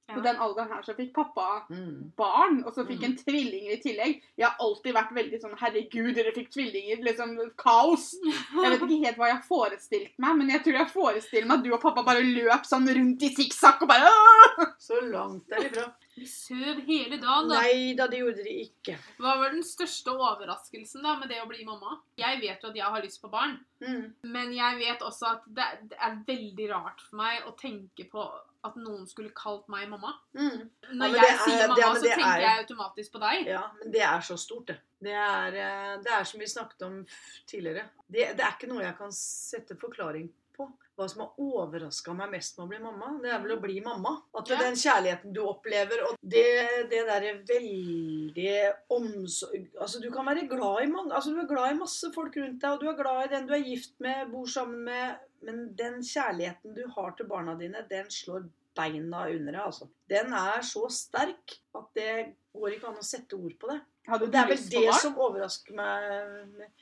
[0.07, 0.19] Ja.
[0.21, 2.11] den alderen her så fikk pappa Mm.
[2.15, 3.05] barn, og så fikk Mm.
[3.05, 4.21] en tvillinger i tillegg.
[4.37, 7.01] Jeg har alltid vært veldig sånn Herregud, dere fikk tvillinger.
[7.03, 8.13] Liksom kaos.
[8.23, 11.57] Jeg vet ikke helt hva jeg har forestilt meg, men jeg tror jeg forestiller meg
[11.57, 15.47] at du og pappa bare løp sånn rundt i sikksakk og bare «Åh!» Så langt
[15.49, 15.91] derifra.
[16.15, 17.59] Vi søv hele dagen, da.
[17.61, 18.95] Nei da, det gjorde de ikke.
[19.19, 21.97] Hva var den største overraskelsen da med det å bli mamma?
[22.17, 24.13] Jeg vet jo at jeg har lyst på barn, Mm.
[24.23, 28.23] men jeg vet også at det, det er veldig rart for meg å tenke på
[28.65, 30.13] at noen skulle kalt meg mamma.
[30.36, 30.69] Mm.
[30.93, 33.47] Når ja, jeg er- sier mamma, men så tenker er- jeg automatisk på deg.
[33.47, 34.80] Ja, men det er så stort, det.
[35.06, 37.06] Det er, eh, det er som vi snakket om
[37.47, 37.89] tidligere.
[38.10, 40.69] Det, det er ikke noe jeg kan sette forklaring på.
[40.95, 43.82] Hva som har overraska meg mest med å bli mamma, det er vel å bli
[43.84, 44.13] mamma.
[44.34, 44.56] At Ja.
[44.62, 50.84] den kjærligheten du opplever, og det, det derre veldig omsorg Altså, du kan være glad
[50.86, 53.25] i mange Altså, du er glad i masse folk rundt deg, og du er glad
[53.25, 57.29] i den du er gift med, bor sammen med, men den kjærligheten du har til
[57.29, 59.88] barna dine, den slår beina under deg, altså.
[60.12, 62.12] Den er så sterk at det
[62.55, 63.79] går ikke an å sette ord på det.
[64.05, 66.75] Hadde det er vel det som overrasker meg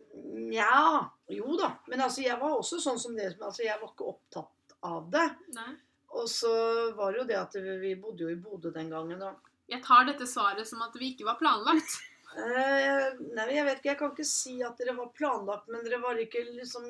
[0.50, 1.70] Nja, jo da.
[1.88, 3.30] Men altså, jeg var også sånn som det.
[3.40, 5.28] Altså, jeg var ikke opptatt av det.
[5.56, 5.72] Nei.
[6.14, 6.52] Og så
[6.98, 9.22] var det jo det at vi bodde jo i Bodø den gangen.
[9.24, 11.96] Og, Jeg tar dette svaret som at vi ikke var planlagt.
[12.38, 16.00] Eh, nei, jeg vet ikke, jeg kan ikke si at dere var planlagt, men dere
[16.02, 16.86] var ikke liksom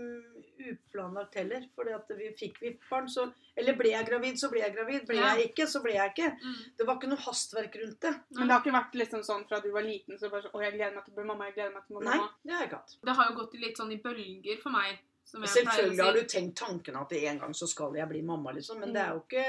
[0.63, 1.65] uplanlagt heller.
[1.75, 5.03] Fordi at vi fikk vi barn, så Eller ble jeg gravid, så ble jeg gravid.
[5.07, 5.35] Ble Ja.
[5.35, 6.29] jeg ikke, så ble jeg ikke.
[6.41, 6.55] Mm.
[6.77, 8.13] Det var ikke noe hastverk rundt det.
[8.33, 10.61] Men det har ikke vært liksom sånn fra du var liten, så bare sånn Å,
[10.63, 12.51] jeg gleder meg til å bli mamma, jeg gleder meg til å bli Nei, det
[12.53, 12.95] har jeg ikke hatt.
[13.03, 14.99] Det har jo gått litt sånn i bølger for meg.
[15.33, 18.79] Selvfølgelig har du tenkt tanken at en gang så skal jeg bli mamma, liksom.
[18.79, 18.93] Men Mm.
[18.93, 19.45] det er jo ikke,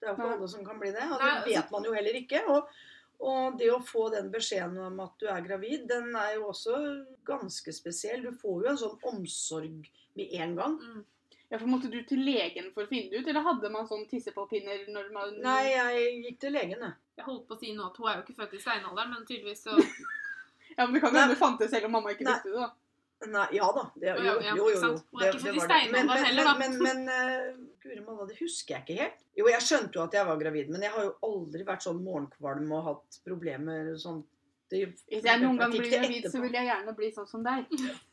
[0.00, 1.02] det er jo ikke alle som kan bli det.
[1.12, 2.42] Og det vet man jo heller ikke.
[2.48, 2.68] Og,
[3.22, 6.74] og det å få den beskjeden om at du er gravid, den er jo også
[7.28, 8.24] ganske spesiell.
[8.26, 10.74] Du får jo en sånn omsorg med en gang.
[10.82, 11.04] Mm.
[11.52, 14.06] Ja, for Måtte du til legen for å finne det ut, eller hadde man sånn
[14.08, 16.94] tissepåpinner når man Nei, jeg gikk til legen, jeg.
[17.20, 19.26] Jeg holdt på å si nå at hun er jo ikke født i steinalderen, men
[19.28, 19.76] tydeligvis så
[20.78, 21.20] Ja, men Det kan Nei.
[21.20, 22.56] hende det fantes selv om mamma ikke visste det.
[22.56, 22.70] da.
[23.30, 23.84] Nei, ja da.
[23.94, 24.68] Det, jo, jo, jo.
[24.72, 24.80] jo.
[24.80, 25.58] Hun er Det- ikke født i.
[25.58, 26.54] Men, steinalderen men, heller, da.
[26.58, 29.24] men, men, uh, Guri malla, det husker jeg ikke helt.
[29.38, 32.02] Jo, jeg skjønte jo at jeg var gravid, men jeg har jo aldri vært sånn
[32.04, 34.22] morgenkvalm og hatt problemer sånn
[34.72, 37.66] det, Hvis jeg noen gang blir gravid, så vil jeg gjerne bli sånn som deg.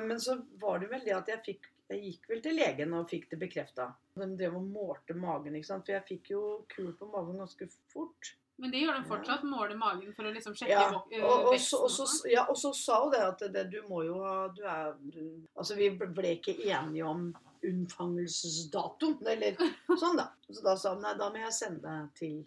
[0.03, 3.07] Men så var det vel det at jeg fikk Jeg gikk vel til legen og
[3.09, 3.87] fikk det bekrefta.
[4.13, 5.87] De drev og målte magen, ikke sant.
[5.87, 8.35] For jeg fikk jo kul på magen ganske fort.
[8.59, 9.43] Men det gjør de fortsatt.
[9.47, 12.07] Måler magen for å liksom sjekke Ja, vok- og, og, så, veksten og, og så,
[12.11, 12.31] sånn.
[12.33, 15.21] ja, og så sa hun det at det, du må jo ha du er, du,
[15.55, 17.29] Altså, vi ble ikke enige om
[17.69, 19.57] unnfangelsesdatoen, eller
[20.03, 20.29] sånn, da.
[20.49, 22.37] Så da sa hun nei, da må jeg sende deg til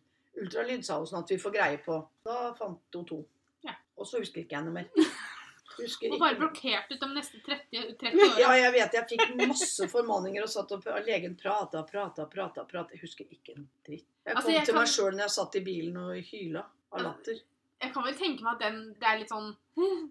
[0.42, 1.98] ultralyd, sa hun, sånn at vi får greie på.
[2.28, 3.20] Da fant hun to.
[3.66, 3.74] Ja.
[3.96, 4.88] Og så husker ikke jeg noe mer.
[5.78, 8.40] Husker Og bare blokkert ut de neste 30, 30 åra.
[8.42, 8.92] Ja, jeg vet.
[8.98, 12.64] Jeg fikk masse formaninger og satt og legen prata, prata, prata.
[12.68, 12.92] prata.
[12.92, 14.06] Jeg husker ikke en dritt.
[14.26, 16.64] Jeg Altså, kom jeg til kan- meg sjøl når jeg satt i bilen og hyla
[16.92, 17.40] av latter.
[17.82, 19.48] Jeg kan vel tenke meg at den, det er litt sånn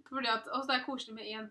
[0.09, 1.45] Fordi at altså, det er koselig med én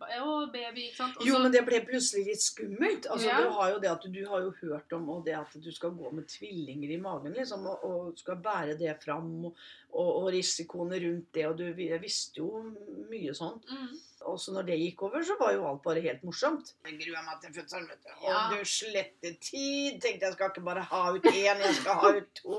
[0.53, 1.17] baby, ikke sant.
[1.17, 3.07] Også, Jo, men det ble plutselig litt skummelt.
[3.07, 3.39] Altså, Ja.
[3.41, 5.71] Du har jo det at du, du har jo hørt om og det at du
[5.73, 10.11] skal gå med tvillinger i magen, liksom, og, og skal bære det fram, og, og,
[10.23, 12.65] og risikoene rundt det, og du jeg visste jo
[13.11, 13.61] mye sånn.
[13.71, 13.91] mm.
[14.29, 16.75] Og så når det gikk over, så var jo alt bare helt morsomt.
[16.87, 18.11] Jeg gruer meg til fødselen, vet du.
[18.27, 18.37] Ja.
[18.37, 20.01] Og du slette tid.
[20.03, 22.59] Tenkte jeg skal ikke bare ha ut én, jeg skal ha ut to.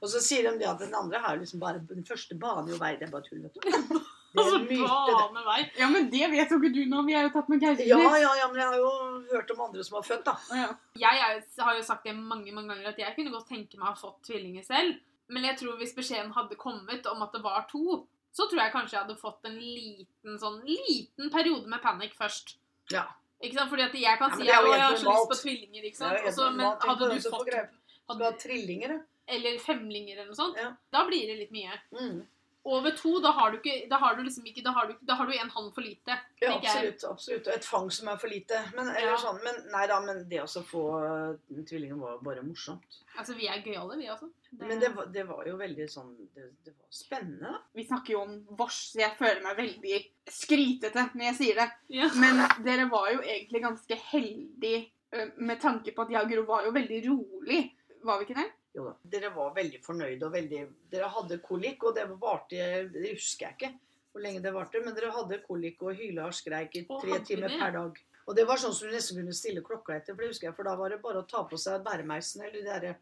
[0.00, 2.78] Og så sier de det at den andre har liksom bare Den første baner jo
[2.80, 2.94] vei.
[3.00, 3.98] Det er bare tull, vet du.
[4.34, 5.60] Altså, myte, vei.
[5.78, 7.04] Ja, men det vet jo ikke du nå.
[7.06, 8.88] Vi er jo tatt med Ja, ja, ja, men jeg har jo
[9.30, 10.34] hørt om andre som har født, da.
[10.58, 10.70] Ja.
[10.98, 13.86] Jeg er, har jo sagt det mange mange ganger at jeg kunne godt tenke meg
[13.86, 14.98] å ha fått tvillinger selv.
[15.30, 18.02] Men jeg tror hvis beskjeden hadde kommet om at det var to,
[18.34, 22.56] så tror jeg kanskje jeg hadde fått en liten sånn liten periode med panikk først.
[22.90, 23.04] Ja.
[23.44, 23.70] Ikke sant?
[23.70, 26.18] Fordi at jeg kan Ja, si at jeg har så lyst på tvillinger, ikke sant?
[26.30, 27.66] Også, men hadde du fått hadde,
[28.04, 28.96] Skal ha trillinger.
[29.26, 30.72] Eller femlinger eller noe sånt, Ja.
[30.92, 31.78] da blir det litt mye.
[31.94, 32.26] Mm.
[32.64, 35.14] Over to, da har du ikke Da har du liksom ikke Da har du, da
[35.18, 36.14] har du en hånd for lite.
[36.40, 37.04] Ja, absolutt.
[37.04, 37.46] absolutt.
[37.50, 38.60] Og et fang som er for lite.
[38.76, 39.18] Men, eller Ja.
[39.20, 40.84] sånn, men nei da, men det å få
[41.44, 43.00] tvillingen tvillinger var bare morsomt.
[43.18, 44.30] Altså, vi er gøyale, vi også.
[44.62, 47.60] Men det var, det var jo veldig sånn Det, det var spennende, da.
[47.74, 50.00] Vi snakker jo om vårs, så jeg føler meg veldig
[50.30, 51.70] skrytete når jeg sier det.
[52.00, 52.08] ja.
[52.16, 54.86] Men dere var jo egentlig ganske heldige
[55.36, 57.60] med tanke på at jeg og Gro var jo veldig rolig.
[58.04, 58.50] Var vi ikke det?
[58.74, 58.94] Jo da.
[59.06, 63.58] Dere var veldig fornøyde og veldig Dere hadde kolikk, og det varte Det husker jeg
[63.58, 63.74] ikke
[64.14, 67.50] hvor lenge det varte, men dere hadde kolikk og hyla og skreik i tre timer
[67.58, 67.96] per dag.
[68.30, 70.54] Og det var sånn som du nesten kunne stille klokka etter, for det husker jeg,
[70.54, 72.92] for da var det bare å ta på seg bæremeisen eller de derre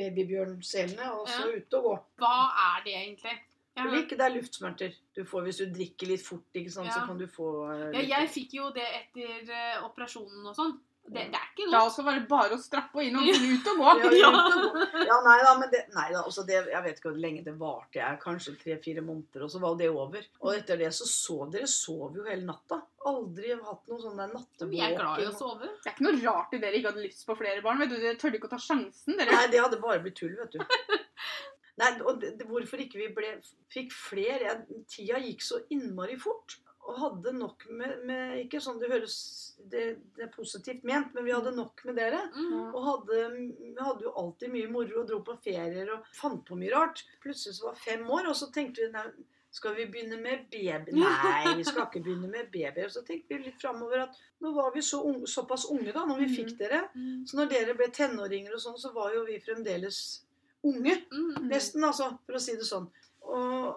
[0.00, 1.58] babybjørnselene og så Ja.
[1.58, 1.94] ut og gå.
[2.22, 2.36] Hva
[2.72, 3.34] er det egentlig?
[3.76, 3.84] Ja.
[3.84, 4.96] Kolikk, det er luftsmerter.
[5.14, 8.02] Du får hvis du drikker litt fort, ikke sant, så kan du få uh, Ja,
[8.20, 10.74] jeg fikk jo det etter eh, operasjonen og sånn.
[11.12, 11.88] Det, det er ikke Da godt.
[11.90, 13.90] også var bare å strappe inn og ut og gå.
[14.16, 14.86] Ja, ut og gå.
[15.08, 17.54] Ja, nei da, men det, nei da, altså det, jeg vet ikke hvor lenge det
[17.60, 18.00] varte.
[18.00, 20.24] Jeg, kanskje tre-fire måneder, og så var det over.
[20.40, 22.80] Og etter det så sov dere sov jo hele natta.
[23.12, 24.70] Aldri hatt noen sånn nattevåken.
[24.72, 25.68] Vi er glad i å sove.
[25.82, 27.80] Det er ikke noe rart at dere ikke hadde lyst på flere barn.
[27.82, 27.98] vet du.
[28.00, 29.16] Dere tørde ikke å ta sjansen.
[29.18, 29.34] dere.
[29.36, 30.62] Nei, det hadde bare blitt tull, vet du.
[31.80, 33.30] Nei, og det, det, Hvorfor ikke vi ble,
[33.72, 34.58] fikk flere?
[34.92, 36.58] Tida gikk så innmari fort.
[36.82, 39.16] Og hadde nok med, med Ikke sånn det høres
[39.70, 39.82] det,
[40.16, 42.24] det er positivt ment, men vi hadde nok med dere.
[42.34, 42.72] Mm.
[42.72, 46.58] Og hadde, vi hadde jo alltid mye moro og dro på ferier og fant på
[46.58, 47.04] mye rart.
[47.22, 49.06] Plutselig så var fem år, og så tenkte vi nei,
[49.52, 50.94] skal vi begynne med baby?
[50.98, 52.88] Nei, vi skal ikke begynne med babyer.
[52.88, 56.22] Så tenkte vi litt framover at nå var vi så unge, såpass unge da når
[56.24, 56.86] vi fikk dere.
[56.96, 57.26] Mm.
[57.28, 59.98] Så når dere ble tenåringer og sånn, så var jo vi fremdeles
[60.64, 60.96] unge.
[61.12, 61.50] Mm.
[61.50, 62.88] Nesten, altså, for å si det sånn.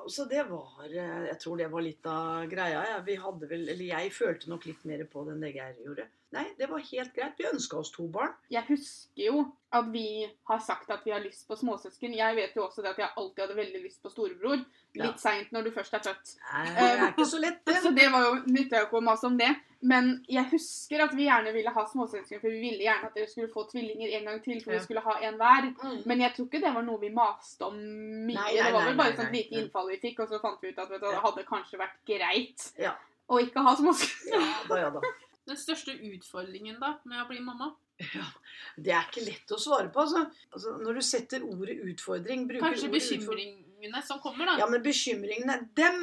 [0.08, 2.84] Så det var eh, Jeg tror det var litt av greia.
[2.89, 2.99] Ja.
[3.05, 6.08] Vi hadde vel, eller jeg følte nok litt mer på det enn det Geir gjorde.
[6.36, 7.38] Nei, det var helt greit.
[7.39, 8.34] Vi ønska oss to barn.
[8.52, 9.45] Jeg husker jo
[9.76, 12.13] at vi har sagt at vi har lyst på småsøsken.
[12.15, 14.62] Jeg vet jo også det at jeg alltid hadde veldig lyst på storebror.
[14.95, 15.06] Ja.
[15.10, 16.36] Litt seint når du først er født.
[16.54, 17.76] Nei, det er ikke så lett, det.
[17.84, 19.50] Så det var jo, nytta jo ikke å mase om det.
[19.86, 23.28] Men jeg husker at vi gjerne ville ha småsøsken, for vi ville gjerne at dere
[23.30, 24.80] skulle få tvillinger en gang til, for Ja.
[24.80, 25.67] vi skulle ha en hver.
[25.84, 26.00] Mm.
[26.10, 28.34] Men jeg tror ikke det var noe vi maste om mye.
[28.39, 30.63] Nei, nei, det var vel bare et sånt lite innfall vi fikk, og så fant
[30.63, 32.95] vi ut at vet du, det hadde kanskje vært greit Ja.
[33.30, 34.41] å ikke ha småsøsken.
[34.41, 35.02] Ja da, ja da.
[35.45, 37.73] Den største utfordringen da med å bli mamma?
[38.01, 38.25] Ja,
[38.75, 40.25] Det er ikke lett å svare på, altså.
[40.51, 44.58] altså når du setter ordet utfordring Kanskje ordet bekymringene som kommer, da.
[44.60, 46.01] Ja, men bekymringene Dem!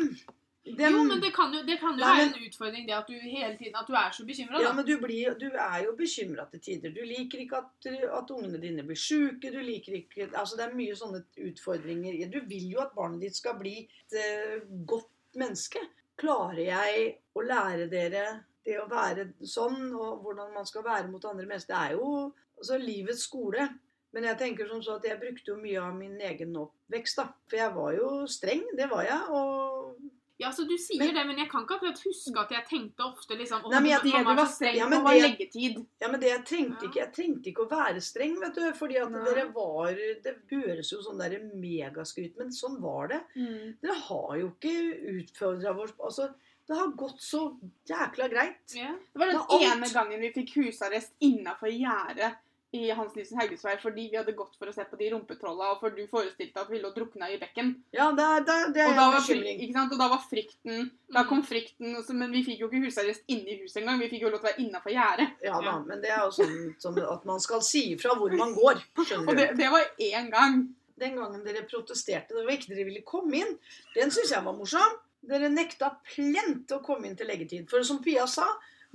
[0.64, 2.94] dem Jo, men det kan jo, det kan jo Nei, være men- en utfordring det
[2.96, 4.60] at du hele tiden at du er så bekymra.
[4.62, 6.94] Ja, men du, blir, du er jo bekymra til tider.
[6.94, 9.50] Du liker ikke at, at ungene dine blir sjuke.
[9.50, 12.22] Du liker ikke Altså, det er mye sånne utfordringer.
[12.30, 15.82] Du vil jo at barnet ditt skal bli et uh, godt menneske.
[16.22, 18.24] Klarer jeg å lære dere
[18.64, 21.74] det å være sånn, og hvordan man skal være mot andre mennesker?
[21.74, 23.68] Det er jo altså, livets skole.
[24.12, 27.30] Men jeg tenker som så at jeg brukte jo mye av min egen oppvekst, da.
[27.48, 29.22] For jeg var jo streng, det var jeg.
[29.30, 29.96] Og
[30.40, 33.04] Ja, så du sier Men- det, men jeg kan ikke akkurat huske at jeg tenkte
[33.04, 35.86] ofte liksom Nei, jeg- mamma var streng Ja, men det- leggetid.
[36.00, 36.88] Ja, men det jeg trengte Ja.
[36.88, 38.72] ikke Jeg trengte ikke å være streng, vet du.
[38.72, 39.24] Fordi at Nei.
[39.24, 43.22] dere var Det høres jo sånn der megaskryt, men sånn var det.
[43.36, 43.76] Mm.
[43.82, 46.34] Dere har jo ikke utfordra vår Altså,
[46.68, 47.56] det har gått så
[47.88, 48.62] jækla greit.
[48.74, 48.92] Ja.
[49.12, 52.34] Det var den Det ene gangen vi fikk husarrest innafor gjerdet
[52.72, 55.80] i Hans Nilsen Haugesvei fordi vi hadde gått for å se på de rumpetrolla, og
[55.82, 57.74] for du forestilte at vi lå drukna i bekken.
[57.92, 59.60] Ja, det det det er en var bekymring.
[59.60, 59.92] ikke sant?
[59.92, 61.28] og da var frykten Da Mm.
[61.28, 63.98] kom frykten, også, men vi fikk jo ikke husarrest inne i huset engang.
[64.00, 65.28] Vi fikk jo lov til å være innafor gjerdet.
[65.44, 65.78] Ja da, Ja.
[65.80, 68.80] men det er jo sånn, sånn at man skal si ifra hvor man går.
[69.04, 69.42] Skjønner Og du?
[69.42, 70.74] det, det var én gang.
[70.98, 73.58] Den gangen dere protesterte, det var ikke dere ville komme inn,
[73.94, 74.92] den syns jeg var morsom.
[75.22, 77.68] Dere nekta plent å komme inn til leggetid.
[77.70, 78.48] For som Pia sa,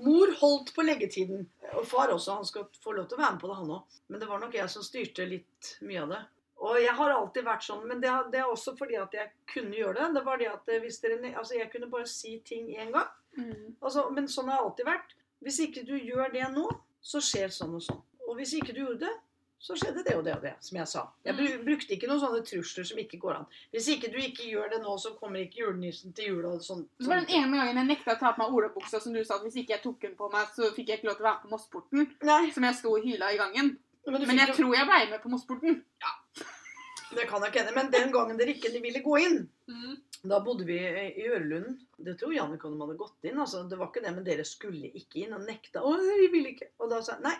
[0.03, 1.45] mor holdt på leggetiden.
[1.77, 3.99] Og far også, han skal få lov til å være med på det, han òg.
[4.07, 6.23] Men det var nok jeg som styrte litt mye av det.
[6.67, 9.77] Og jeg har alltid vært sånn, men det, det er også fordi at jeg kunne
[9.77, 10.07] gjøre det.
[10.17, 13.11] Det var det at eh, hvis dere, altså jeg kunne bare si ting én gang.
[13.85, 15.15] Altså, men sånn har jeg alltid vært.
[15.45, 16.65] Hvis ikke du gjør det nå,
[17.05, 18.01] så skjer sånn og sånn.
[18.27, 19.13] Og hvis ikke du gjorde det,
[19.59, 21.01] så skjedde det og det og det, som jeg sa.
[21.25, 23.45] Jeg brukte ikke noen sånne trusler som ikke går an.
[23.73, 26.85] Hvis ikke du ikke gjør det nå, så kommer ikke julenissen til jul og sånn.
[26.99, 29.35] Det var den ene gangen jeg nekta å ta på meg olabuksa, som du sa
[29.39, 31.29] at hvis ikke jeg tok den på meg, så fikk jeg ikke lov til å
[31.29, 32.53] være med på Mossporten.
[32.53, 33.77] Som jeg sto og hyla i gangen.
[34.07, 35.83] men, Men jeg jo- tror jeg ble med på Mossporten.
[37.15, 37.75] Det kan jeg ikke hende.
[37.75, 39.97] Men den gangen dere ikke ville gå inn, Mm.
[40.27, 41.79] da bodde vi i Ørlund.
[41.99, 43.39] Det tror Jannicke og de hadde gått inn.
[43.39, 45.79] altså Det var ikke det, men dere skulle ikke inn og nekta.
[45.81, 46.67] Å, vi ville ikke.
[46.79, 47.35] Og da sa jeg nei,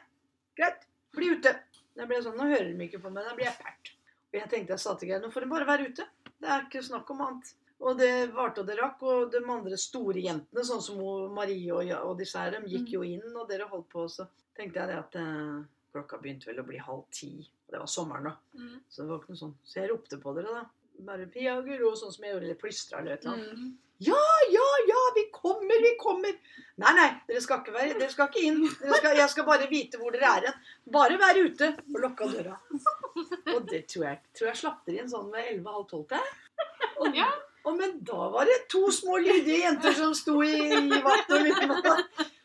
[0.58, 1.56] greit, bli ute.
[1.97, 3.93] Jeg ble sånn, Nå hører de ikke på meg, da blir jeg pert.
[4.27, 6.05] Og jeg tenkte jeg sa til Geir nå får de bare være ute.
[6.38, 7.53] Det er ikke snakk om annet.
[7.77, 9.01] Og det varte og det rakk.
[9.07, 11.01] Og de andre store jentene, sånn som
[11.33, 14.05] Marie og, og disse her, de gikk jo inn, og dere holdt på.
[14.12, 17.31] Så tenkte jeg det at eh, klokka begynte vel å bli halv ti.
[17.67, 18.60] Og det var sommeren, da.
[18.60, 18.77] Mm.
[18.89, 19.57] Så det var ikke noe sånn.
[19.65, 21.03] Så jeg ropte på dere, da.
[21.07, 23.60] Bare Pia og Guro, sånn som jeg gjorde, eller plystra eller et eller annet.
[23.62, 23.75] Mm.
[24.05, 24.66] Ja, ja,
[25.15, 26.35] vi kommer, vi kommer.
[26.77, 28.59] Nei, nei, dere skal ikke være, dere skal ikke inn.
[28.69, 30.59] Skal, jeg skal bare vite hvor dere er hen.
[30.93, 31.71] Bare være ute.
[31.93, 32.57] Og lukka døra.
[33.55, 36.35] Og det tror jeg, tror jeg slapp dere inn sånn ved 11.30-12.
[37.01, 37.17] Og,
[37.69, 41.33] og men da var det to små lydige jenter som sto i, i vakt.
[41.33, 41.73] Og, liksom,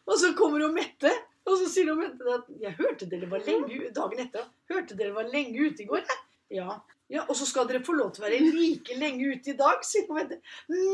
[0.08, 1.12] og så kommer hun Mette.
[1.48, 4.48] Og så sier hun Mette at jeg hørte dere var lenge dagen etter.
[4.72, 6.04] Hørte dere var lenge ute i går?
[6.08, 6.22] jeg?»
[6.62, 6.80] Ja.
[7.10, 7.24] Ja.
[7.28, 10.06] Og så skal dere få lov til å være like lenge ute i dag, sier
[10.08, 10.32] hun.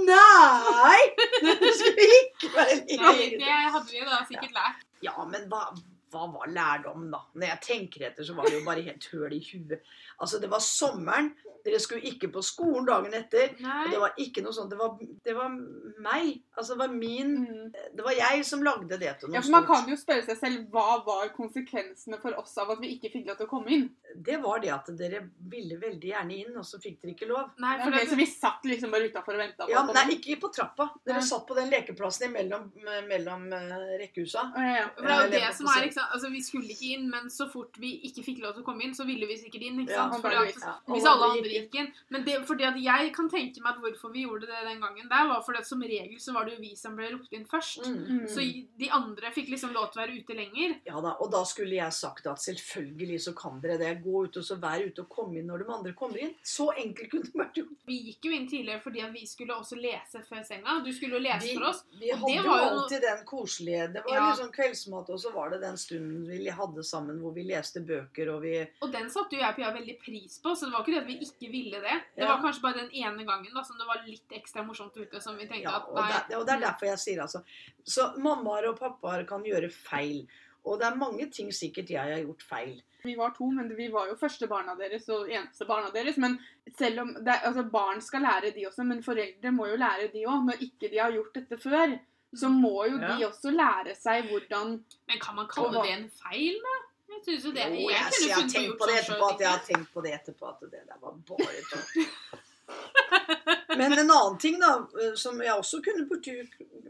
[0.08, 1.02] Nei!
[1.44, 3.38] Dere skal ikke være like Nei, ute.
[3.44, 4.84] det hadde vi da sikkert lært.
[5.04, 5.62] Ja, men hva,
[6.12, 7.20] hva var lærdommen, da?
[7.34, 9.80] Når jeg tenker etter, så var det jo bare helt høl i huet.
[10.18, 11.32] Altså, det var sommeren.
[11.64, 13.50] Dere skulle ikke på skolen dagen etter.
[13.58, 14.70] Og det var ikke noe sånt.
[14.72, 14.94] Det var,
[15.26, 15.50] det var
[16.00, 16.38] meg.
[16.56, 17.72] Altså, det var min Mm.
[17.94, 19.76] Det var jeg som lagde det til noe Ja, for Man stort.
[19.76, 23.26] kan jo spørre seg selv hva var konsekvensene for oss av at vi ikke fikk
[23.28, 23.84] lov til å komme inn.
[24.14, 27.50] Det var det at dere ville veldig gjerne inn, og så fikk dere ikke lov.
[27.62, 30.38] Nei, for det, så vi satt liksom bare utafor og venta på Ja, nei, ikke
[30.40, 30.88] på trappa.
[31.04, 31.26] Dere Nei.
[31.28, 32.70] satt på den lekeplassen imellom
[33.08, 34.46] mellom eh, rekkehusa.
[34.56, 34.86] Ja, ja.
[34.96, 35.97] det er jo det som er, liksom ikke?
[36.12, 38.82] Altså, Vi skulle ikke inn, men så fort vi ikke fikk lov til å komme
[38.84, 39.80] inn, så ville vi sikkert inn.
[39.84, 40.08] ikke Ja.
[40.10, 40.74] Fordi at, Ja.
[40.88, 41.92] hvis alle andre gikk inn.
[42.10, 45.08] Men det, fordi at jeg kan tenke meg at hvorfor vi gjorde det den gangen
[45.08, 47.44] der, var fordi at som regel så var det jo vi som ble ropt inn
[47.44, 47.86] først.
[47.86, 48.20] Mm.
[48.22, 48.28] Mm.
[48.28, 48.40] Så
[48.78, 50.76] de andre fikk liksom lov til å være ute lenger.
[50.86, 54.02] Ja da, og da skulle jeg sagt at selvfølgelig så kan dere det.
[54.04, 56.34] Gå ut og så vær ute og komme inn når de andre kommer inn.
[56.44, 57.76] Så enkelt kunne det vært gjort.
[57.86, 60.82] Vi gikk jo inn tidligere fordi at vi skulle også lese før senga.
[60.84, 61.82] Du skulle jo lese Vi, for oss.
[61.98, 64.30] vi Og hadde det jo var jo alltid den koselige Det var Ja.
[64.32, 68.30] liksom kveldsmat, og så var det den stunden vi hadde sammen hvor vi leste bøker
[68.34, 70.84] og vi Og den satte jo jeg og Pia veldig pris på, så det var
[70.84, 71.96] ikke det at vi ikke ville det.
[72.16, 72.34] Det Ja.
[72.34, 75.36] var kanskje bare den ene gangen da, som det var litt ekstra morsomt ute, som
[75.38, 76.12] vi tenkte Ja, at og nei.
[76.28, 77.42] det, og det er derfor jeg sier altså
[77.84, 80.26] Så mammaer og pappaer kan gjøre feil.
[80.68, 82.82] Og det er mange ting sikkert jeg har gjort feil.
[83.04, 86.18] Vi var to, men vi var jo første barna deres og eneste barna deres.
[86.18, 86.34] Men
[86.76, 90.24] selv om det, altså Barn skal lære, de også, men foreldre må jo lære, de
[90.26, 90.44] òg.
[90.44, 91.94] Når ikke de har gjort dette før,
[92.34, 94.74] så må jo de også lære seg hvordan
[95.08, 96.76] Men kan man kalle hva- det en feil, da?
[97.08, 97.64] Jeg synes jo det.
[97.72, 100.02] Jo, Jeg jeg, jeg har tenkt på det sånn etterpå at jeg har tenkt på
[100.04, 102.04] det etterpå at det der var bare tull.
[103.78, 106.34] Men en annen ting da, eh, som jeg også kunne borti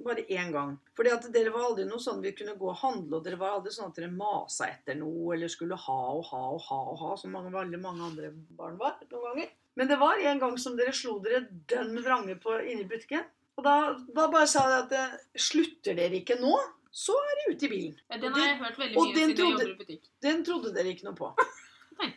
[0.04, 0.76] bare én gang.
[0.96, 3.58] Fordi at dere var aldri noe sånn vi kunne gå og handle, og dere var
[3.58, 6.98] aldri sånn at dere masa etter noe, eller skulle ha og ha og ha og
[7.02, 9.50] ha, som mange, veldig mange andre barn var noen ganger.
[9.78, 13.22] Men det var en gang som dere slo dere dønn vrange på inni butikken.
[13.58, 13.74] Og da,
[14.14, 15.14] da bare sa jeg at eh,
[15.48, 16.52] slutter dere ikke nå,
[16.94, 17.96] så er de ute i bilen.
[18.06, 20.10] Ja, den har jeg hørt veldig og mye den siden jeg trodde- jobber i butikk.
[20.24, 21.30] Den trodde dere ikke noe på.
[21.98, 22.10] Nei.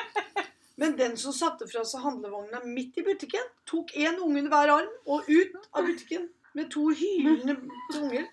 [0.80, 4.72] Men den som satte fra seg handlevogna midt i butikken, tok én unge under hver
[4.78, 7.58] arm og ut av butikken med to hylende
[8.00, 8.24] unger.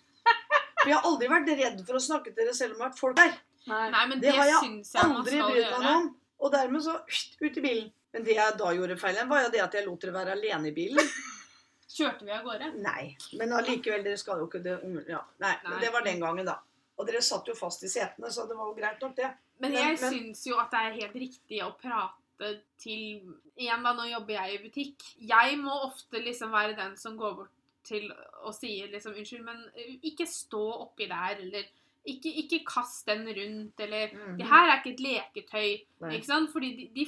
[0.79, 2.93] For jeg har aldri vært redd for å snakke til dere selv om det har
[2.93, 3.35] vært folk der.
[3.67, 3.85] Nei.
[4.13, 6.11] Det det, har jeg syns jeg Aldri brydd meg om.
[6.37, 6.95] Og dermed så
[7.43, 7.89] ut i bilen.
[8.15, 10.71] Men det jeg da gjorde feil, var jo det at jeg lot dere være alene
[10.71, 11.09] i bilen.
[11.87, 12.73] Kjørte vi av gårde?
[12.83, 14.73] Nei, men allikevel, dere skal jo ikke det
[15.07, 15.21] ja.
[15.39, 16.57] Nei, men det var den gangen, da.
[16.97, 19.29] Og dere satt jo fast i setene, så det var jo greit nok, det.
[19.59, 23.21] Men Men- jeg men- syns jo at det er helt riktig å prate til
[23.57, 25.03] Igjen, da, nå jobber jeg i butikk.
[25.17, 27.49] Jeg må ofte liksom være den som går bort
[27.83, 28.11] til
[28.43, 31.63] og sier liksom unnskyld, men eh, ikke stå oppi der, eller
[32.05, 34.37] ikke, ikke kast den rundt, eller Mhm.
[34.37, 36.11] Det her er ikke et leketøy, Nei.
[36.19, 36.51] ikke sant?
[36.53, 37.05] Fordi de, de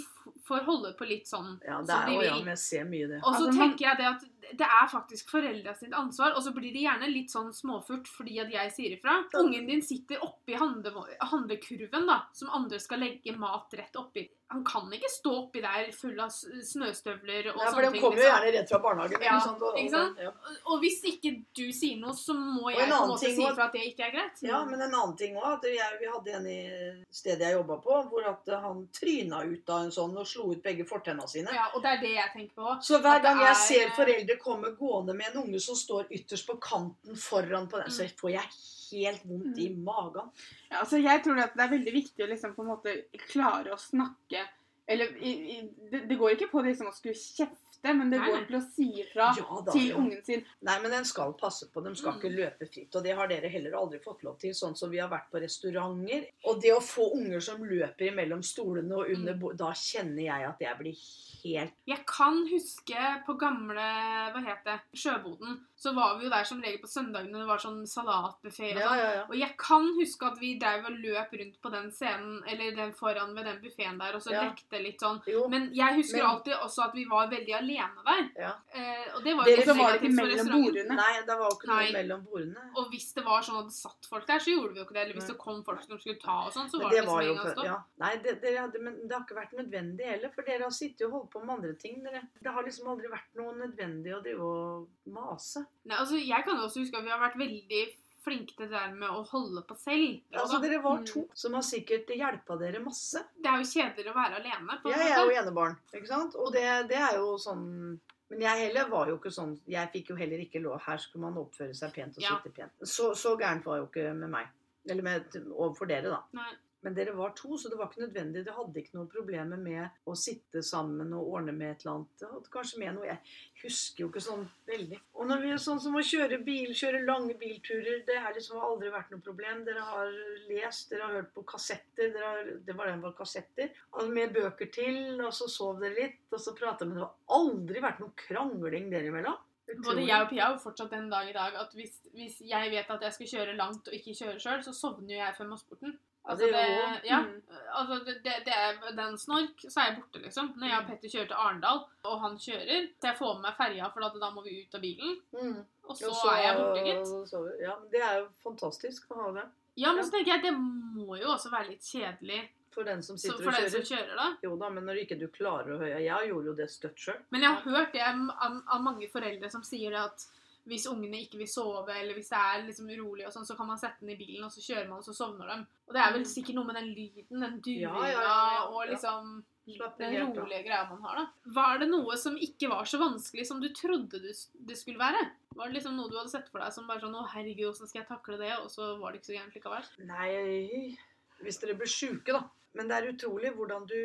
[0.48, 2.44] får holde på litt sånn Ja, det som er de jo, ja, vil.
[2.46, 3.22] men jeg ser mye det.
[3.24, 4.24] Og så Altså, tenker jeg det at
[4.58, 8.40] det er faktisk foreldra sitt ansvar, og så blir det gjerne litt sånn småfurt fordi
[8.40, 9.20] at jeg sier ifra.
[9.40, 14.28] Ungen din sitter oppi handle, handlekurven, da, som andre skal legge mat rett oppi.
[14.50, 18.18] Han kan ikke stå oppi der full av snøstøvler og Ja, for sånne de kommer
[18.18, 18.32] jo liksom.
[18.34, 19.22] gjerne rett fra barnehagen.
[19.28, 19.62] Ja, sånt.
[19.62, 20.22] Og, ikke sant?
[20.24, 20.32] Ja.
[20.66, 23.76] Og hvis ikke du sier noe, så må jeg på en måte si ifra at
[23.78, 24.42] det ikke er greit.
[24.42, 25.68] ja, men en annen ting òg.
[25.70, 25.78] Vi
[26.10, 30.18] hadde en i stedet jeg jobba på, hvor at han tryna ut av en sånn
[30.18, 31.54] og slo ut begge fortenna sine.
[31.54, 32.76] Ja, og det er det jeg tenker på.
[32.82, 36.48] Så hver gang jeg er- ser foreldre komme gående med en unge som står ytterst
[36.48, 37.96] på kanten foran på den, Mm.
[37.98, 38.48] så får jeg
[38.92, 40.32] helt vondt i magen.
[40.70, 42.96] Ja, altså jeg tror at det er veldig viktig å liksom på en måte
[43.30, 44.46] klare å snakke
[44.90, 45.58] Eller i, i,
[45.92, 48.62] det, det går ikke på liksom å skulle kjefte, men det Nei, går til å
[48.76, 50.42] si ifra Ja til ungen sin.
[50.68, 51.80] Nei, men den skal passe på.
[51.86, 52.18] De skal Mm.
[52.20, 52.96] ikke løpe fritt.
[53.00, 55.40] Og det har dere heller aldri fått lov til, sånn som vi har vært på
[55.40, 56.26] restauranter.
[56.50, 59.56] Og det å få unger som løper imellom stolene og under Mm.
[59.58, 60.98] da kjenner jeg at jeg blir
[61.46, 63.86] helt Jeg kan huske på gamle
[64.34, 65.60] hva het det, Sjøboden.
[65.80, 67.40] Så var vi jo der som regel på søndagene.
[67.40, 68.98] Det var sånn salatbuffé og Ja, sånn.
[69.00, 69.24] ja, ja.
[69.30, 72.92] Og jeg kan huske at vi drev og løp rundt på den scenen, eller den
[72.92, 74.42] foran ved den buffeen der, og så Ja.
[74.84, 75.22] Litt sånn.
[75.28, 78.30] Jo, Men jeg husker Men- alltid også at vi var veldig alene der.
[78.40, 78.54] ja.
[78.74, 80.96] Eh, og det var Dere jo Så var det ikke mellom bordene.
[80.96, 81.92] Nei, det var ikke noe Nei.
[81.94, 82.64] mellom bordene.
[82.76, 84.94] Og hvis det var sånn at det satt folk der, så gjorde vi jo ikke
[84.94, 85.04] det.
[85.06, 85.34] Eller hvis Nei.
[85.34, 87.44] det kom folk som skulle ta og sånn, så var det det var liksom en
[87.44, 87.66] gang stopp.
[87.66, 87.78] ja.
[88.00, 91.02] Nei, det, dere hadde, men det har ikke vært nødvendig heller, for dere har sittet
[91.08, 92.04] og holdt på med andre ting.
[92.04, 92.22] Dere.
[92.42, 95.66] Det har liksom aldri vært noe nødvendig å drive og mase.
[95.86, 98.92] Nei, altså, jeg kan også huske at vi har vært veldig flinke til det der
[98.94, 100.22] med å holde på selv.
[100.34, 101.06] Altså, Dere var Mm.
[101.06, 103.24] to som har sikkert hjelpa dere masse.
[103.42, 104.80] Det er jo kjedeligere å være alene.
[104.84, 106.36] på Jeg er jo enebarn, ikke sant?
[106.36, 108.00] Og det, det er jo sånn
[108.32, 111.22] Men jeg heller var jo ikke sånn Jeg fikk jo heller ikke lov Her skulle
[111.24, 112.38] man oppføre seg pent og Ja.
[112.38, 112.72] sitte pent.
[112.84, 114.48] Så, så gærent var jo ikke med meg.
[114.88, 116.22] Eller med, overfor dere, da.
[116.34, 116.52] Nei.
[116.86, 118.44] Men dere var to, så det var ikke nødvendig.
[118.46, 122.24] Dere hadde ikke noen problemer med å sitte sammen og ordne med et eller annet.
[122.36, 123.20] Hadde kanskje med noe Jeg
[123.64, 125.02] husker jo ikke sånn veldig.
[125.20, 128.64] Og når vi er sånn som å kjøre bil, kjøre lange bilturer, det har liksom
[128.64, 129.66] aldri vært noe problem.
[129.68, 130.16] Dere har
[130.48, 132.16] lest, dere har hørt på kassetter.
[132.16, 133.76] Har, det var den var kassetter.
[134.10, 137.84] Med bøker til, og så sov dere litt, og så prata Men det har aldri
[137.84, 139.46] vært noe krangling dere imellom.
[139.78, 142.90] Både jeg og Pia har fortsatt den dag i dag at hvis, hvis jeg vet
[142.90, 145.98] at jeg skal kjøre langt og ikke kjøre sjøl, så sovner jo jeg før Massporten.
[146.30, 146.64] Altså det
[147.10, 147.42] ja, Mm.
[147.74, 148.16] altså det,
[148.46, 150.52] det, er den snork, så er jeg borte, liksom.
[150.62, 153.56] Når jeg og Petter kjører til Arendal, og han kjører, så jeg får med meg
[153.58, 155.16] ferja, for da må vi ut av bilen.
[155.34, 155.58] Mm.
[155.90, 157.34] Og så, Og er jeg borte, gitt.
[157.66, 159.48] ja, det er jo fantastisk å ha det.
[159.80, 162.40] Ja, men så tenker jeg det må jo også være litt kjedelig
[162.74, 164.10] For den som så sitter og den som kjører.
[164.10, 164.26] kjører, da.
[164.44, 167.18] Jo da, men når ikke du klarer å høre Jeg gjorde jo det støtt sjøl.
[167.32, 170.26] Men jeg har hørt det av, av mange foreldre som sier det at
[170.70, 173.70] hvis ungene ikke vil sove, eller hvis det er liksom urolig, og sånn, så kan
[173.70, 175.58] man sette den i bilen, og så kjører man, og så sovner de.
[175.90, 178.68] Og det er vel sikkert noe med den lyden, den duringa, Ja, ja, ja, ja,
[178.70, 179.40] og liksom
[179.70, 181.52] den rolige greia man har, da.
[181.60, 185.28] Var det noe som ikke var så vanskelig som du trodde det skulle være?
[185.56, 187.90] Var det liksom noe du hadde sett for deg som bare sånn Å, herregud, åssen
[187.90, 188.54] skal jeg takle det?
[188.64, 189.90] Og så var det ikke så gærent likevel?
[190.10, 190.96] Nei
[191.44, 192.46] Hvis dere blir sjuke, da.
[192.78, 194.00] Men det er utrolig hvordan du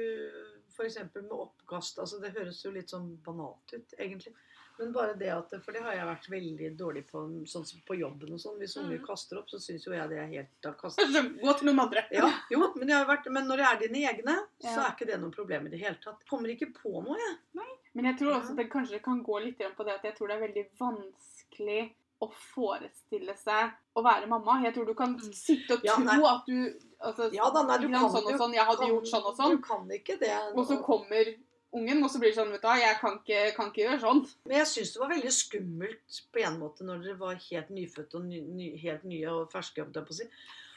[0.74, 0.98] F.eks.
[1.14, 4.34] med oppkast altså Det høres jo litt sånn banalt ut, egentlig.
[4.78, 7.94] Men bare det at For det har jeg vært veldig dårlig på sånn som på
[7.98, 8.58] jobben og sånn.
[8.58, 9.06] Hvis unger Mm.
[9.06, 12.04] kaster opp, så syns jo jeg det er helt kaster Så Gå til noen andre.
[12.10, 15.06] Ja, jo, men, jeg har vært, men når det er dine egne, så er ikke
[15.06, 16.24] det noe problem i det hele tatt.
[16.28, 17.36] Kommer ikke på noe, jeg.
[17.54, 17.70] Nei.
[17.94, 20.26] Men jeg tror også det kanskje kan gå litt igjen på det at jeg tror
[20.28, 24.60] det er veldig vanskelig å forestille seg å være mamma.
[24.64, 25.32] Jeg tror du kan Mm.
[25.34, 28.54] sitte og Ja, tro at du altså, Ja da, nei, du kan sånn og sånn,
[28.54, 29.50] Jeg hadde kan- gjort sånn og sånn.
[29.50, 30.34] Du kan ikke det.
[30.56, 31.34] Og så kommer
[31.76, 34.02] ungen, og så blir det sånn Vet du hva, jeg kan ikke, kan ikke gjøre
[34.04, 34.22] sånn.
[34.48, 38.20] Men jeg syns det var veldig skummelt på en måte når dere var helt nyfødte
[38.20, 39.82] og ny, ny, helt nye og ferske.
[39.82, 40.30] holdt jeg på å si.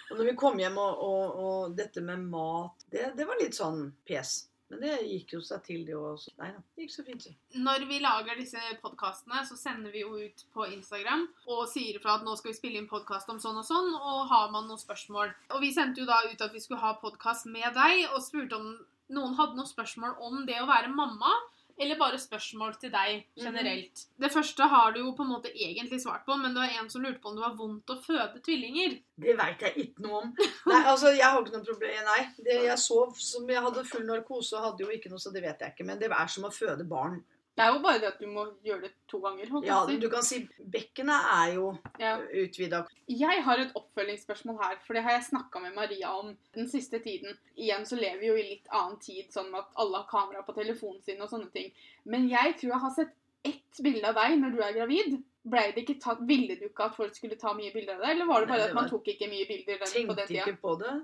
[0.08, 3.58] Og når vi kom hjem og, og, og dette med mat, det, det var litt
[3.58, 4.46] sånn pes.
[4.68, 6.26] Men det gikk jo seg til, det òg.
[6.42, 7.24] Nei da, det gikk så fint.
[7.24, 7.32] så.
[7.64, 12.18] Når vi lager disse podkastene, så sender vi jo ut på Instagram og sier ifra
[12.18, 14.82] at nå skal vi spille inn podkast om sånn og sånn, og har man noen
[14.82, 15.32] spørsmål.
[15.56, 18.60] Og vi sendte jo da ut at vi skulle ha podkast med deg, og spurte
[18.60, 18.74] om
[19.14, 21.36] noen hadde noen spørsmål om det å være mamma.
[21.78, 24.08] Eller bare spørsmål til deg generelt.
[24.18, 26.90] Det første har du jo på en måte egentlig svart på, men det var en
[26.90, 28.96] som lurte på om det var vondt å føde tvillinger.
[29.22, 30.32] Det veit jeg ikke noe om.
[30.72, 32.00] Nei, altså, jeg har ikke noe problem.
[32.10, 35.30] Nei, det, jeg sov som jeg hadde full narkose og hadde jo ikke noe, så
[35.36, 35.86] det vet jeg ikke.
[35.92, 37.22] Men det er som å føde barn.
[37.58, 39.50] Det er jo bare det at du må gjøre det to ganger.
[39.66, 42.18] Ja, du kan si bekkenet er jo Ja.
[42.22, 42.84] utvida.
[43.10, 47.00] Jeg har et oppfølgingsspørsmål her, for det har jeg snakka med Maria om den siste
[47.00, 47.34] tiden.
[47.58, 50.54] Igjen så lever vi jo i litt annen tid, sånn at alle har kamera på
[50.54, 51.72] telefonen sin og sånne ting.
[52.06, 55.24] Men jeg tror jeg har sett ett bilde av deg når du er gravid.
[55.48, 58.10] Ble det ikke tatt, Ville du ikke at folk skulle ta mye bilder av deg,
[58.18, 58.70] eller var det Nei, bare var...
[58.70, 60.46] at man tok ikke mye bilder den, på Tenkte den tida?
[60.46, 60.96] ikke på det.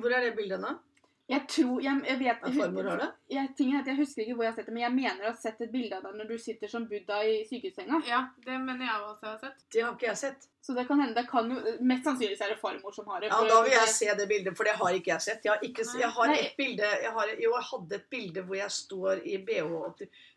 [0.00, 0.78] Hvor er det bildet nå?
[1.24, 3.06] Jeg tror Jeg, jeg vet Ja, farmor har det?
[3.32, 5.38] Jeg, er jeg husker ikke hvor jeg har sett det, men jeg mener å ha
[5.40, 8.00] sett et bilde av deg når du sitter som Buddha i sykehussenga.
[8.08, 9.64] Ja, det mener jeg også jeg har sett.
[9.72, 10.46] Det har ikke jeg sett.
[10.64, 13.32] Så det kan hende det kan jo Mest sannsynlig er det farmor som har det.
[13.32, 15.48] Ja, for Da vil jeg se det bildet, for det har ikke jeg sett.
[15.48, 18.60] Jeg har, ikke, jeg har et bilde jeg har, Jo, jeg hadde et bilde hvor
[18.60, 19.74] jeg står i BH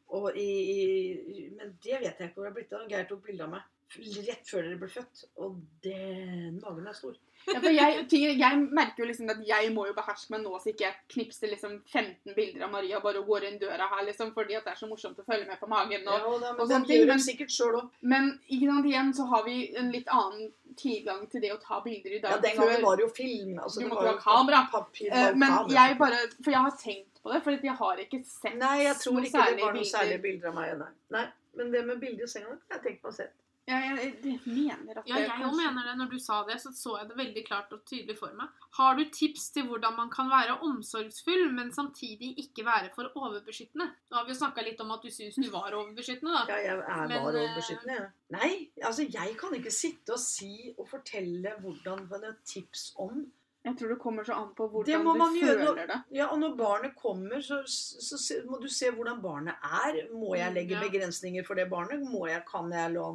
[0.07, 2.87] og i, i Men det vet jeg ikke hvor det har blitt av.
[2.87, 7.15] Geir tok bilde av meg rett før dere ble født, og den magen er stor.
[7.47, 10.83] Ja, jeg, jeg merker jo liksom at jeg må jo beherske meg nå, så ikke
[10.83, 14.57] jeg knipser liksom 15 bilder av Maria bare og går inn døra her, liksom, fordi
[14.57, 16.03] at det er så morsomt å følge med på magen.
[16.03, 19.45] Ja, Og, da, men, og sånne ting, men- sikkert men ikke sant, igjen så har
[19.47, 22.35] vi en litt annen tilgang til det å ta bilder i dag.
[22.35, 23.55] Ja, den gangen var det jo film.
[23.59, 24.67] Altså, Du måtte ha kamera.
[24.71, 25.73] Papir, Eh, men kamera.
[25.73, 28.95] jeg bare For jeg har tenkt på det, for jeg har ikke sett Nei, jeg
[28.95, 30.77] tror ikke det var noen særlige bilder av meg.
[30.77, 30.91] Nei.
[31.09, 31.27] nei.
[31.55, 33.27] Men det med bilder i senga, har jeg tenkt på å se.
[33.67, 35.95] Ja, jeg, jeg mener at Ja, jeg òg kanskje- mener det.
[35.99, 38.47] Når du sa det, så så jeg det veldig klart og tydelig for meg.
[38.77, 43.89] Har du tips til hvordan man kan være omsorgsfull, men samtidig ikke være for overbeskyttende?
[44.09, 46.45] Nå har vi jo snakka litt om at du syns du var overbeskyttende, da.
[46.47, 48.11] Ja, jeg er Men, bare eh, overbeskyttende, jeg.
[48.37, 53.25] Nei, altså jeg kan ikke sitte og si og fortelle hvordan man er tips om.
[53.67, 55.97] Jeg tror det kommer så an på hvordan du føler når- det.
[56.15, 59.97] Ja, og når barnet kommer, så, så, så, må du se hvordan barnet er.
[60.13, 60.81] Må jeg Mm, legge ja.
[60.87, 61.99] begrensninger for det barnet?
[62.01, 63.09] Må jeg, kan jeg la,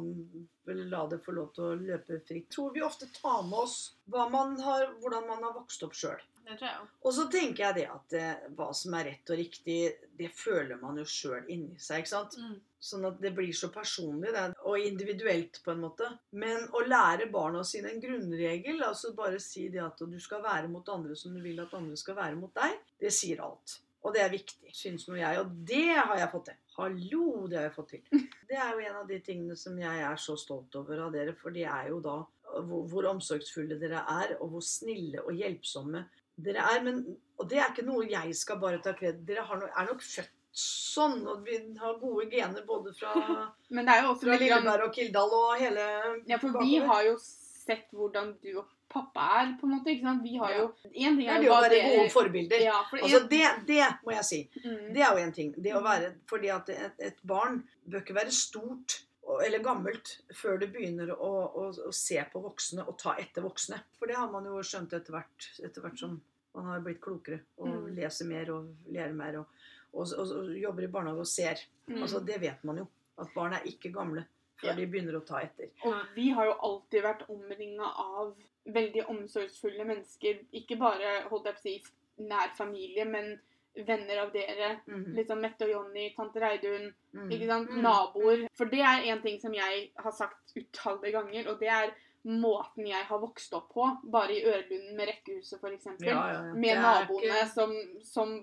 [0.93, 2.49] la det få lov til å løpe fritt?
[2.53, 6.21] Tror vi ofte tar med oss man har, hvordan man har vokst opp sjøl.
[6.43, 6.97] Det tror jeg også.
[7.07, 9.77] Og så tenker jeg det at eh, hva som er rett og riktig,
[10.19, 12.03] det føler man jo sjøl inni seg.
[12.03, 12.35] ikke sant?
[12.39, 12.57] Mm.
[12.83, 16.09] Sånn at det blir så personlig det, og individuelt på en måte.
[16.35, 20.71] Men å lære barna sine en grunnregel, altså bare si det at du skal være
[20.71, 23.79] mot andre som du vil at andre skal være mot deg, det sier alt.
[24.03, 25.39] Og det er viktig, syns nå jeg.
[25.39, 26.59] Og det har jeg fått til.
[26.75, 28.03] Hallo, det har jeg fått til.
[28.49, 31.31] Det er jo en av de tingene som jeg er så stolt over av dere,
[31.37, 32.19] for det er jo da
[32.67, 36.03] hvor, hvor omsorgsfulle dere er, og hvor snille og hjelpsomme
[36.37, 36.81] dere er.
[36.83, 37.03] Men,
[37.39, 40.01] og det er ikke noe jeg skal bare ta kred Dere har no, er nok
[40.01, 43.13] født sånn, og vi har gode gener både fra,
[43.73, 45.87] Men det er jo også fra Lilleberg og Kildahl og hele
[46.29, 49.89] Ja, for vi har jo sett hvordan du og pappa er, på en måte.
[49.89, 50.21] ikke sant?
[50.21, 52.61] Vi har jo En ting Det er er jo å være dere- gode forbilder.
[52.61, 54.41] Ja, for Altså en- det, det må jeg si.
[54.61, 54.93] mm.
[54.93, 55.53] Det er jo en ting.
[55.57, 58.99] Det å være, fordi at et, et barn bør ikke være stort
[59.45, 63.79] eller gammelt før du begynner å, å, å se på voksne og ta etter voksne.
[63.99, 66.17] For det har man jo skjønt etter hvert, etter hvert som
[66.53, 67.95] man har blitt klokere og Mm.
[67.95, 69.45] leser mer og lærer mer og,
[69.93, 71.63] og, og, og jobber i barnehage og ser.
[71.87, 72.01] Mm.
[72.03, 72.87] Altså Det vet man jo.
[73.17, 74.25] At barn er ikke gamle
[74.59, 74.75] før Ja.
[74.75, 75.69] de begynner å ta etter.
[75.85, 80.43] Og vi har jo alltid vært omringa av veldig omsorgsfulle mennesker.
[80.53, 81.83] Ikke bare holdt jeg på å si
[82.29, 83.39] nær familie, men
[83.75, 84.75] venner av dere.
[84.87, 85.05] Mm.
[85.17, 87.27] Litt sånn Mette og Jonny, tante Reidun, mm.
[87.33, 87.69] ikke sant?
[87.73, 87.81] Mm.
[87.81, 88.47] naboer.
[88.57, 91.93] For det er en ting som jeg har sagt utallige ganger, og det er
[92.23, 93.89] måten jeg har vokst opp på.
[94.13, 95.89] Bare i Ørlunden med rekkehuset, f.eks.
[96.05, 96.41] Ja, ja, ja.
[96.53, 97.73] Med naboene ikke- som,
[98.07, 98.35] som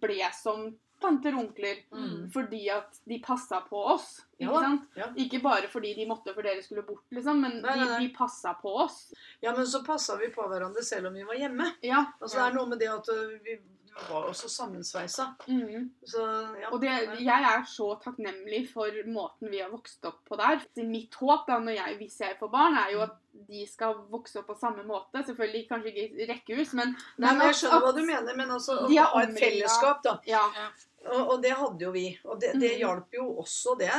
[0.00, 0.68] ble som
[1.02, 1.80] tanter og onkler.
[1.92, 2.30] mm.
[2.32, 4.22] Fordi at de passa på oss.
[4.38, 4.86] Ikke Ja sant?
[4.96, 5.08] ja.
[5.16, 7.98] Ikke bare fordi de måtte for dere skulle bort, liksom, men Nei, nei, nei.
[7.98, 9.12] De, de passa på oss.
[9.40, 11.72] Ja, men så passa vi på hverandre selv om vi var hjemme.
[11.82, 12.04] Ja.
[12.20, 13.58] Altså Det er noe med det at uh, vi
[14.08, 15.26] var også sammensveisa.
[15.46, 15.90] Mm.
[16.04, 16.22] Så
[16.60, 16.70] ja.
[16.72, 16.90] Og det,
[17.22, 20.64] jeg er så takknemlig for måten vi har vokst opp på der.
[20.88, 23.14] Mitt håp da, jeg, hvis jeg får barn, er jo at
[23.48, 25.22] de skal vokse opp på samme måte.
[25.26, 28.80] Selvfølgelig kanskje ikke i rekkehus, men, Nei, men jeg skjønner hva du mener, men altså
[28.82, 30.18] å ha et fellesskap, da.
[30.26, 30.42] Ja.
[31.04, 32.06] Og, og det hadde jo vi.
[32.24, 32.78] Og det, det Mm.
[32.82, 33.92] hjalp jo også det.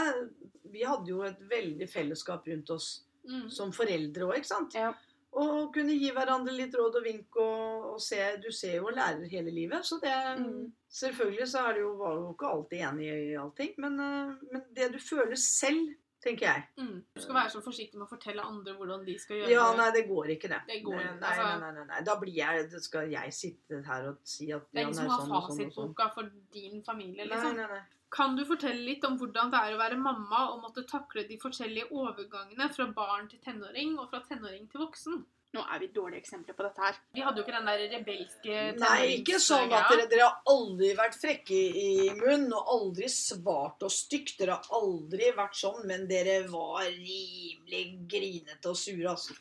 [0.74, 2.94] Vi hadde jo et veldig fellesskap rundt oss
[3.26, 3.48] Mm.
[3.50, 4.76] som foreldre òg, ikke sant?
[4.78, 4.92] Ja.
[5.36, 8.96] Og kunne gi hverandre litt råd og vink og, og se Du ser jo og
[8.96, 9.84] lærer hele livet.
[9.86, 10.72] Så det Mm.
[10.96, 14.62] Selvfølgelig så er det jo, var jo ikke alltid enig i allting, men, eh, men
[14.76, 15.90] det du føler selv,
[16.24, 17.02] tenker jeg Mm.
[17.16, 19.54] Du skal være så forsiktig med å fortelle andre hvordan de skal gjøre det.
[19.58, 20.62] Ja, nei, det går ikke, det.
[20.70, 21.60] Det går nei, ikke, nei, altså.
[21.60, 22.00] nei, nei, nei.
[22.08, 25.12] Da blir jeg Skal jeg sitte her og si at Det er ingen nei, som
[25.12, 25.94] har sånn fasitboka sånn sånn.
[25.94, 27.26] fasitboka for din familie.
[27.28, 27.56] liksom.
[27.56, 27.84] Nei, nei, nei.
[28.16, 31.36] Kan du fortelle litt om hvordan det er å være mamma og måtte takle de
[31.42, 35.24] forskjellige overgangene fra barn til tenåring og fra tenåring til voksen?
[35.56, 36.98] Nå er vi dårlige eksempler på dette her.
[37.16, 40.90] Vi hadde jo ikke den der rebelske Nei, ikke sånn at dere, dere har aldri
[40.98, 41.86] vært frekke i,
[42.18, 44.36] munnen og aldri svart og stygt.
[44.42, 49.38] Dere har aldri vært sånn, men dere var rimelig grinete og sure, altså.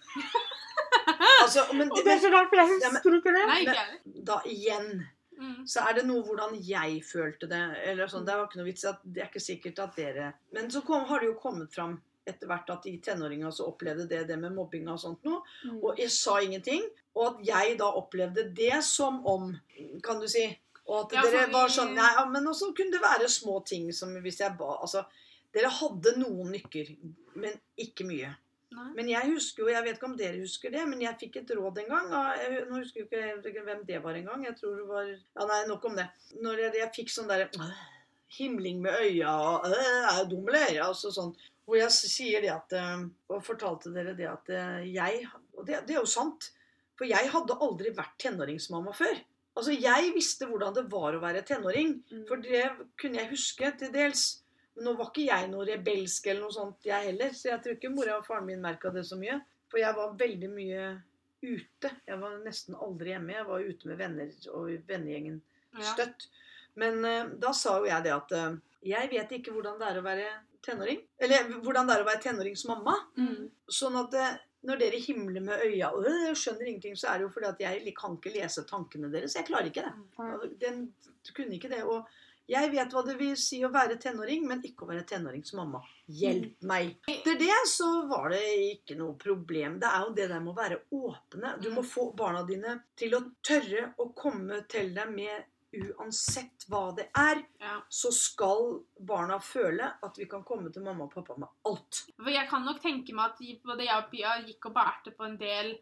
[1.42, 3.44] altså men, Og det er så rart, for jeg husker ikke det.
[3.50, 4.24] Nei, ikke Men- jeg.
[4.30, 4.90] da igjen
[5.34, 5.66] Mm.
[5.66, 7.62] så er det noe hvordan jeg følte det.
[7.90, 10.70] eller sånn, Det var ikke noe vits at det er ikke sikkert at dere Men
[10.70, 14.22] så kom, har det jo kommet fram etter hvert at de tenåringene også opplevde det,
[14.28, 15.42] det med mobbing og sånt noe.
[15.64, 15.80] Mm.
[15.82, 16.86] Og jeg sa ingenting.
[17.14, 19.50] Og at jeg da opplevde det som om,
[20.02, 20.46] kan du si
[20.84, 23.86] Og at Ja, dere var sånn Nei, ja, men også kunne det være små ting
[23.96, 25.04] som hvis jeg ba Altså,
[25.54, 26.90] dere hadde noen nykker,
[27.38, 28.32] men ikke mye.
[28.74, 28.90] Nei.
[28.96, 31.52] Men jeg husker jo, jeg vet ikke om dere husker det, men jeg fikk et
[31.54, 32.14] råd en gang.
[32.40, 34.46] Jeg, nå husker jeg ikke hvem det var en gang.
[34.48, 36.08] Jeg tror det var Ja, nei, nok om det.
[36.42, 37.70] Når jeg, jeg fikk sånn derre
[38.34, 40.80] Himling med øya og Er jeg dum, eller?
[40.88, 41.30] Altså sånn.
[41.64, 45.22] Hvor jeg sier det at øh, Og fortalte dere det at øh, jeg
[45.54, 46.50] Og det, det er jo sant.
[46.98, 49.16] For jeg hadde aldri vært tenåringsmamma før.
[49.54, 51.96] Altså, jeg visste hvordan det var å være tenåring.
[52.10, 52.24] Mm.
[52.28, 52.64] For det
[53.00, 54.24] kunne jeg huske til dels.
[54.74, 57.34] Men nå var ikke jeg noe rebelsk eller noe sånt, jeg heller.
[57.36, 59.38] Så jeg tror ikke mora og faren min merka det så mye.
[59.70, 60.86] For jeg var veldig mye
[61.44, 61.90] ute.
[62.08, 63.36] Jeg var nesten aldri hjemme.
[63.36, 65.42] Jeg var ute med venner og vennegjengen
[65.74, 65.84] Ja.
[65.92, 66.28] støtt.
[66.78, 70.00] Men uh, da sa jo jeg det at uh, jeg vet ikke hvordan det er
[70.00, 70.26] å være
[70.64, 71.00] tenåring.
[71.22, 72.94] Eller hvordan det er å være tenåringsmamma.
[73.18, 73.48] Mm.
[73.70, 77.26] Sånn at uh, når dere himler med øya og jeg skjønner ingenting, så er det
[77.26, 79.36] jo fordi at jeg kan ikke lese tankene deres.
[79.36, 79.94] Jeg klarer ikke det.
[80.16, 80.54] Mm.
[80.62, 80.78] Den
[81.36, 81.82] kunne ikke det.
[81.84, 82.08] Og
[82.50, 85.80] jeg vet hva det vil si å være tenåring, men ikke å være tenåringsmamma.
[86.12, 86.90] Hjelp meg.
[87.08, 88.42] Etter det så var det
[88.74, 89.78] ikke noe problem.
[89.80, 91.54] Det er jo det der med å være åpne.
[91.64, 96.94] Du må få barna dine til å tørre å komme til deg med uansett hva
[96.94, 97.80] det er, Ja.
[97.90, 102.04] så skal barna føle at vi kan komme til mamma og pappa med alt.
[102.28, 105.36] Jeg kan nok tenke meg at både jeg og Pia gikk og bærte på en
[105.40, 105.74] del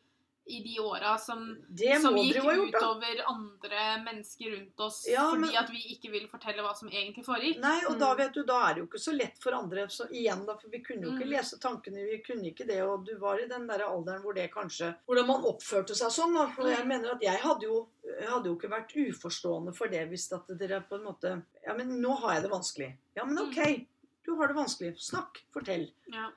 [0.46, 1.56] i de åra som,
[2.02, 2.54] som gikk da.
[2.66, 6.88] utover andre mennesker rundt oss Ja, fordi men- at vi ikke ville fortelle hva som
[6.88, 7.60] egentlig foregikk.
[7.60, 8.16] Nei, og da Mm.
[8.18, 9.86] vet du, da er det jo ikke så lett for andre.
[9.88, 11.30] Så igjen da, for Vi kunne jo ikke Mm.
[11.30, 12.80] lese tankene, vi kunne ikke det.
[12.82, 16.34] Og du var i den der alderen hvor det kanskje Hvordan man oppførte seg sånn.
[16.34, 16.62] da.
[16.62, 20.08] Og jeg mener at jeg hadde jo, jeg hadde jo ikke vært uforstående for det
[20.10, 22.96] hvis at dere på en måte Ja, men nå har jeg det vanskelig.
[23.16, 23.86] Ja, men OK.
[24.24, 24.96] Du har det vanskelig.
[24.98, 25.38] Snakk.
[25.54, 25.92] Fortell.
[26.12, 26.30] Ja.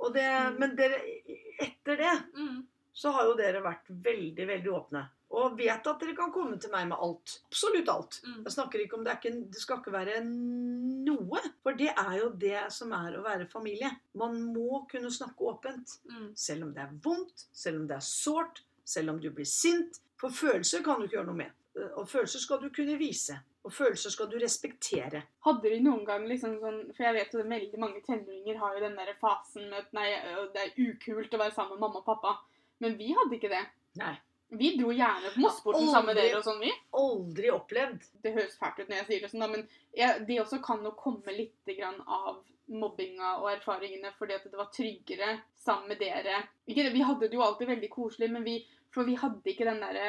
[0.00, 0.58] Og det, Mm.
[0.60, 1.00] Men dere,
[1.60, 2.66] etter det Mm.
[2.98, 5.04] Så har jo dere vært veldig, veldig åpne.
[5.38, 7.34] Og vet at dere kan komme til meg med alt.
[7.50, 8.16] Absolutt alt.
[8.24, 8.40] Mm.
[8.46, 11.42] Jeg snakker ikke om det, er ikke, det skal ikke være noe.
[11.62, 13.92] For det er jo det som er å være familie.
[14.18, 15.98] Man må kunne snakke åpent.
[16.08, 16.32] Mm.
[16.34, 20.00] Selv om det er vondt, selv om det er sårt, selv om du blir sint.
[20.18, 21.54] For følelser kan du ikke gjøre noe med.
[22.00, 23.38] Og følelser skal du kunne vise.
[23.68, 25.22] Og følelser skal du respektere.
[25.44, 28.74] Hadde de noen gang liksom sånn For jeg vet jo at veldig mange tenåringer har
[28.74, 30.08] jo den der fasen med at nei,
[30.54, 32.38] det er ukult å være sammen med mamma og pappa.
[32.84, 33.64] Men vi hadde ikke det.
[34.00, 34.14] Nei.
[34.48, 36.70] Vi dro gjerne på Mossporten sammen med dere og sånn, vi.
[36.96, 38.06] Aldri opplevd.
[38.24, 39.66] Det høres fælt ut når jeg sier det sånn, da, men
[39.98, 44.58] jeg, de også kan jo komme litt grann av mobbinga og erfaringene fordi at det
[44.60, 46.40] var tryggere sammen med dere.
[46.64, 48.56] Ikke, det, vi hadde det jo alltid veldig koselig, men vi,
[48.94, 50.08] for vi hadde ikke den derre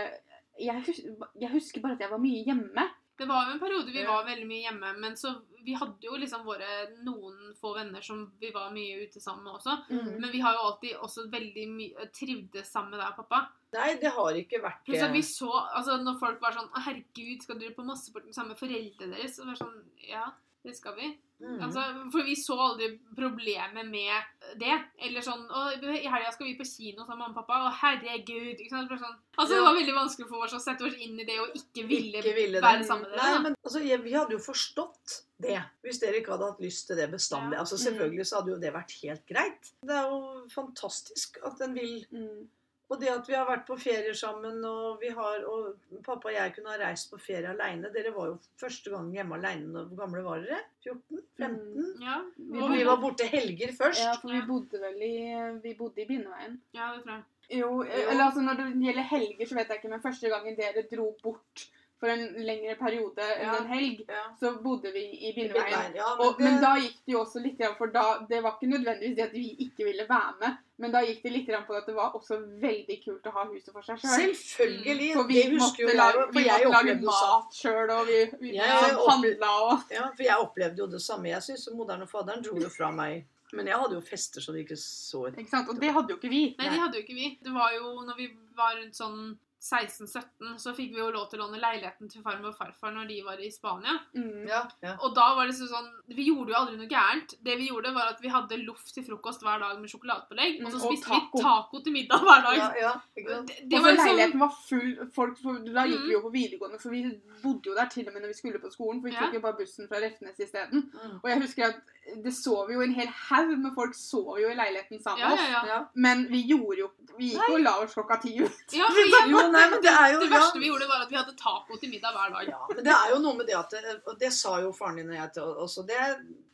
[0.60, 0.96] jeg,
[1.40, 2.86] jeg husker bare at jeg var mye hjemme.
[3.20, 6.18] Det var jo en periode vi var veldig mye hjemme, men så vi hadde jo
[6.18, 6.68] liksom våre
[7.04, 9.76] noen få venner som vi var mye ute sammen med også.
[9.90, 10.12] Mm.
[10.22, 13.42] Men vi har jo alltid også veldig mye trivdes sammen med deg og pappa.
[13.76, 17.44] Nei, det har ikke vært Pluss at vi så, altså Når folk var sånn 'Herregud,
[17.44, 20.24] skal dere på Mosseporten med med foreldrene deres?' Så var det sånn Ja,
[20.64, 21.08] det skal vi.
[21.40, 21.62] Mm.
[21.64, 24.76] Altså, for vi så aldri problemet med det.
[25.08, 27.62] Eller sånn og I helga skal vi på kino sammen med mamma og pappa.
[27.64, 28.60] Å, herregud.
[28.68, 28.90] Sånn.
[28.92, 31.88] Altså, Det var veldig vanskelig for oss å sette oss inn i det og ikke
[31.88, 32.90] ville, ikke ville være det.
[32.92, 33.32] sammen med dere.
[33.32, 37.00] Nei, men altså, vi hadde jo forstått det hvis dere ikke hadde hatt lyst til
[37.00, 37.56] det bestandig.
[37.56, 37.64] Ja.
[37.64, 39.74] Altså, selvfølgelig så hadde jo det vært helt greit.
[39.80, 42.48] Det er jo fantastisk at en vil Mm.
[42.90, 45.76] Og det at vi har vært på ferier sammen, og vi har Og
[46.06, 47.92] pappa og jeg kunne ha reist på ferie aleine.
[47.94, 49.84] Dere var jo første gang hjemme aleine.
[49.92, 50.62] Hvor gamle var dere?
[50.84, 51.22] 14?
[51.38, 51.90] 15?
[52.02, 54.02] Ja, Vi Og vi var borte helger først.
[54.04, 55.16] Ja, for vi bodde vel i
[55.64, 56.62] Vi bodde i Bindeveien.
[56.74, 57.24] ja, det tror jeg.
[57.60, 60.84] Jo, eller altså når det gjelder helger, så vet jeg ikke, men første gangen dere
[60.92, 61.64] dro bort
[62.00, 63.56] for en lengre periode enn Ja.
[63.60, 64.24] en helg, Ja.
[64.40, 65.34] så bodde vi i.
[65.36, 68.42] Bindeveien, Ja, men, det, men da gikk det jo også litt grann, for da, Det
[68.44, 71.48] var ikke nødvendigvis det at vi ikke ville være med, men da gikk det litt
[71.48, 74.34] grann på at det var også veldig kult å ha huset for seg sjøl.
[74.36, 75.14] Selvfølgelig.
[75.14, 77.04] For vi det husker jo lage, For vi jeg måtte lage sånn.
[77.06, 81.30] mat sjøl, og vi, vi handla og Ja, for jeg opplevde jo det samme.
[81.34, 83.26] Jeg syns moderen og faderen dro jo fra meg.
[83.52, 85.36] Men jeg hadde jo fester så de ikke så ut.
[85.36, 85.70] Ikke sant?
[85.70, 86.56] Og det hadde jo ikke vi.
[86.60, 86.76] Nei, Nei.
[86.76, 87.30] de hadde jo ikke vi.
[87.44, 91.40] Det var jo når vi var rundt sånn 16-17, så fikk vi jo lov til
[91.42, 93.98] å låne leiligheten til farmor og farfar når de var i Spania.
[94.16, 94.46] Mm.
[94.48, 94.94] Ja, ja.
[95.04, 97.36] Og da var det sånn Vi gjorde jo aldri noe gærent.
[97.44, 100.62] Det vi gjorde, var at vi hadde loff til frokost hver dag med sjokoladepålegg.
[100.64, 101.38] Og så spiste og taco.
[101.38, 102.58] vi taco til middag hver dag.
[102.58, 102.94] ja, ja?
[103.16, 104.90] Det, det så var liksom leiligheten var full
[105.20, 106.08] folk, for Da gikk Mm.
[106.08, 107.04] vi jo på videregående, for vi
[107.44, 109.02] bodde jo der til og med når vi skulle på skolen.
[109.02, 109.26] For vi Ja.
[109.26, 110.88] tok jo bare bussen fra Refnes isteden.
[110.94, 111.20] Mm.
[111.24, 111.76] Og jeg husker at
[112.24, 115.44] det sover jo en hel haug med folk sover jo i leiligheten sammen med ja,
[115.44, 115.54] oss.
[115.54, 115.62] ja.
[115.68, 115.80] Ja.
[115.94, 116.90] Men vi gjorde jo
[117.20, 118.76] Vi gikk jo og la oss klokka ti ut.
[118.76, 120.36] ja for Jo, nei, men det er jo det ja.
[120.38, 122.52] verste vi gjorde, var at vi hadde taco til middag hver dag.
[122.54, 125.12] Ja, men det er jo noe med det at Og det sa jo faren din
[125.12, 125.86] og jeg til også.
[125.90, 126.00] Det,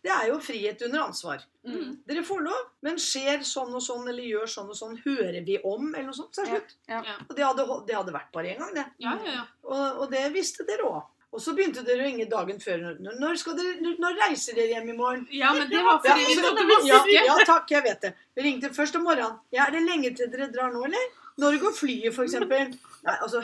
[0.05, 1.45] det er jo frihet under ansvar.
[1.65, 1.97] Mm.
[2.05, 5.57] Dere får lov, men skjer sånn og sånn eller gjør sånn og sånn, hører vi
[5.63, 6.77] om, eller noe sånt, så er det slutt.
[6.91, 7.01] Ja.
[7.09, 7.17] Ja.
[7.25, 8.85] Og det hadde, det hadde vært bare én gang, det.
[9.01, 9.45] Ja, ja, ja.
[9.65, 11.03] Og, og det visste dere òg.
[11.33, 12.83] Og så begynte dere å ringe dagen før.
[13.01, 15.27] Når, dere, når, reiser dere hjem i morgen?
[15.35, 18.13] ja, men det var Ja, fordi vi så- måtte ja, ja takk, jeg vet det.
[18.35, 19.39] Vi ringte først om morgenen.
[19.51, 21.07] Ja, er det lenge til dere drar nå, eller?
[21.37, 22.77] Når går flyet, eksempel?
[23.03, 23.43] Nei, altså,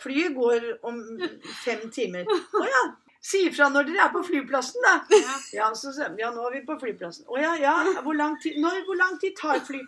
[0.00, 1.00] flyet går om
[1.64, 2.24] fem timer.
[2.30, 2.82] Å ja.
[3.22, 4.94] Si ifra når dere er på flyplassen, da.
[5.14, 5.34] Ja.
[5.52, 7.26] Ja, så, ja, nå er vi på flyplassen.
[7.26, 7.74] Å ja, ja.
[8.02, 9.82] Hvor lang tid, når, hvor lang tid tar fly?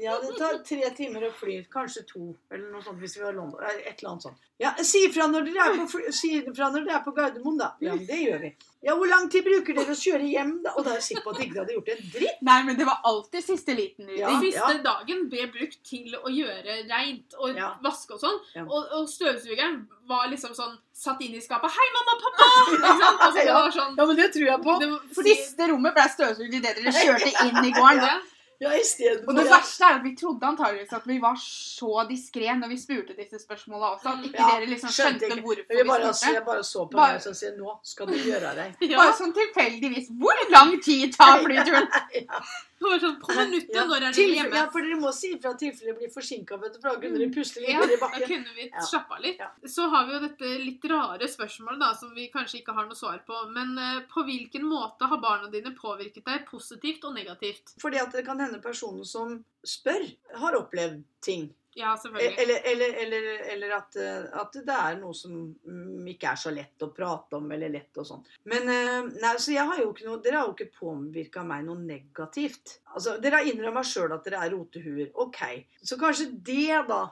[0.00, 1.58] Ja, det tar tre timer å fly.
[1.70, 3.60] Kanskje to, eller noe sånt hvis vi har London.
[3.60, 4.38] Et eller annet sånt.
[4.60, 7.58] Ja, si ifra når dere er på, fly, si ifra når dere er på Gardermoen,
[7.60, 7.68] da.
[7.84, 8.50] Ja, men det gjør vi.
[8.88, 10.72] Ja, hvor lang tid bruker dere å kjøre hjem, da?
[10.80, 12.40] Og da er jeg sikker på at de ikke hadde gjort en dritt.
[12.48, 16.32] Nei, men det var alltid siste liten Ja, Den Siste dagen ble brukt til å
[16.32, 17.70] gjøre reint og Ja.
[17.84, 18.40] vaske og sånn.
[18.56, 18.64] Ja.
[18.64, 21.68] Og, og støvsugeren var liksom sånn satt inn i skapet.
[21.70, 22.50] 'Hei, mamma, pappa!'
[22.80, 23.12] Ikke?
[23.12, 23.60] Altså, det Ja.
[23.60, 24.78] var sånn Ja, men det tror jeg på.
[24.80, 28.20] det var, fordi, Siste rommet ble støvsugd idet dere kjørte inn i gården.
[28.60, 28.70] Ja.
[29.00, 32.68] Ja, Og det verste er at vi trodde antageligvis at vi var så diskré når
[32.68, 35.40] vi spurte disse spørsmåla også, at ikke Ja, dere liksom skjønte ikke.
[35.46, 36.34] hvorfor vi bare, spurte.
[36.34, 38.74] jeg bare så på Bare- meg og sier 'nå skal du gjøre deg'.
[38.90, 38.96] ja.
[38.98, 40.08] Bare sånn tilfeldigvis.
[40.20, 41.88] Hvor lang tid tar flyturen?
[42.82, 44.56] Det var sånn På minuttet, Ja, når er dere hjemme?
[44.56, 47.82] Ja, for dere må si ifra tilfelle blir forsinka, da kunne dere pusle litt Ja,
[47.84, 48.80] i da kunne vi Ja.
[48.88, 49.42] slappe litt.
[49.68, 52.96] Så har vi jo dette litt rare spørsmålet da, som vi kanskje ikke har noe
[52.96, 53.36] svar på.
[53.52, 57.74] Men eh, på hvilken måte har barna dine påvirket deg positivt og negativt?
[57.84, 60.08] Fordi at det kan hende personen som spør,
[60.40, 61.50] har opplevd ting.
[61.74, 62.38] Ja, selvfølgelig.
[62.42, 63.96] Eller, eller, eller, eller at,
[64.42, 68.00] at det er noe som mm, ikke er så lett å prate om, eller lett
[68.02, 68.24] og sånn.
[68.50, 71.68] Men eh, nei, så jeg har jo ikke noe, dere har jo ikke påvirka meg
[71.68, 72.80] noe negativt.
[72.90, 75.12] Altså, Dere har innrømma sjøl at dere er rotehuer.
[75.22, 75.42] Ok.
[75.78, 77.04] Så kanskje det, da.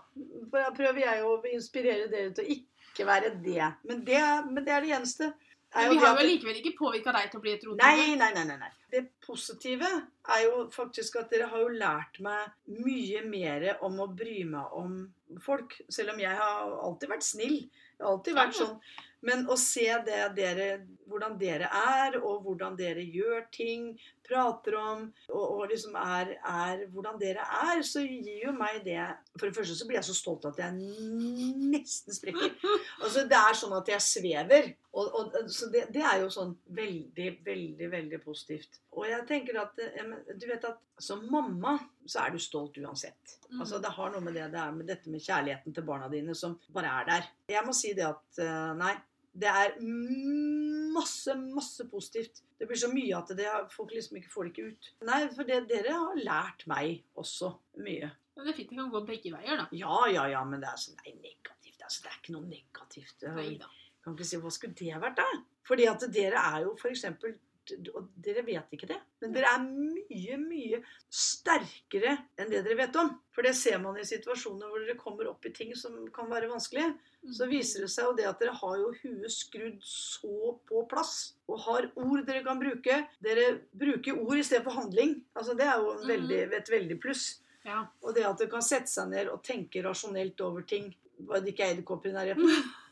[0.51, 3.63] For Da prøver jeg å inspirere dere til å ikke være det.
[3.87, 5.31] Men det, men det er det eneste.
[5.75, 7.97] Men vi har jo likevel ikke påvirka deg til å bli et rotehue.
[8.01, 8.71] Nei, nei, nei, nei, nei.
[8.89, 9.89] Det positive
[10.33, 14.79] er jo faktisk at dere har jo lært meg mye mer om å bry meg
[14.79, 14.97] om
[15.45, 15.77] folk.
[15.93, 17.59] Selv om jeg har alltid vært snill.
[17.69, 18.75] Jeg har alltid vært sånn.
[19.29, 20.69] Men å se det dere,
[21.11, 23.91] hvordan dere er, og hvordan dere gjør ting,
[24.29, 29.01] prater om, og, og liksom er, er hvordan dere er, så gir jo meg det
[29.39, 30.75] For det første så blir jeg så stolt at jeg
[31.73, 32.55] nesten sprekker.
[33.05, 34.67] Altså, det er sånn at jeg svever.
[34.99, 38.81] Og, og, så det, det er jo sånn veldig, veldig, veldig positivt.
[38.97, 39.79] Og jeg tenker at
[40.41, 41.77] Du vet at som mamma
[42.09, 43.39] så er du stolt uansett.
[43.49, 43.61] Mhm.
[43.63, 46.35] Altså Det har noe med det det er med dette med kjærligheten til barna dine
[46.39, 47.31] som bare er der.
[47.55, 48.95] Jeg må si det at eh, nei,
[49.33, 49.75] det er
[50.95, 52.43] masse, masse positivt.
[52.59, 54.89] Det blir så mye at det, folk liksom ikke får det ikke ut.
[55.09, 57.53] Nei, for det, dere har lært meg også
[57.85, 58.11] mye.
[58.35, 59.67] Men det er fint det kan gå begge veier, da.
[59.75, 61.83] Ja, ja, ja, men det er sånn Nei, negativt.
[61.83, 63.29] Altså, det er ikke noe negativt.
[63.35, 63.71] Nei da.
[64.05, 65.43] kan ikke si hva skulle det vært, da?
[65.69, 66.91] Fordi at dere er jo for
[67.95, 70.81] og dere vet ikke det, men dere er mye, mye
[71.13, 73.11] sterkere enn det dere vet om.
[73.35, 76.51] For det ser man i situasjoner hvor dere kommer opp i ting som kan være
[76.51, 76.89] vanskelig.
[77.35, 81.15] Så viser det seg jo det at dere har jo huet skrudd så på plass.
[81.51, 83.03] Og har ord dere kan bruke.
[83.25, 85.19] Dere bruker ord i stedet for handling.
[85.35, 87.29] Altså Det er jo en veldig, et veldig pluss.
[87.67, 87.85] Ja.
[88.03, 90.93] Og det at dere kan sette seg ned og tenke rasjonelt over ting.
[91.19, 92.53] Bare det ikke er edderkopper i nærheten.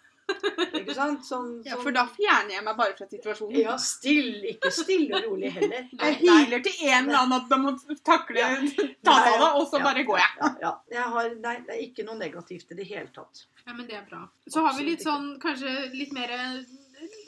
[0.76, 1.24] Ikke sant?
[1.26, 3.58] Sånn, Ja, sånn for da fjerner jeg meg bare fra situasjonen.
[3.62, 4.32] Ja, still.
[4.50, 5.86] Ikke stille og rolig heller.
[6.02, 7.74] Jeg hyler til en eller annen at de må
[8.06, 8.48] takle Ja.
[9.06, 10.32] ta seg av det, og så Ja, bare går jeg.
[10.40, 10.72] Ja, ja.
[10.96, 13.46] jeg har, nei, det er ikke noe negativt i det hele tatt.
[13.66, 14.24] Ja, men det er bra.
[14.50, 16.58] Så har vi litt sånn, kanskje litt mer eh,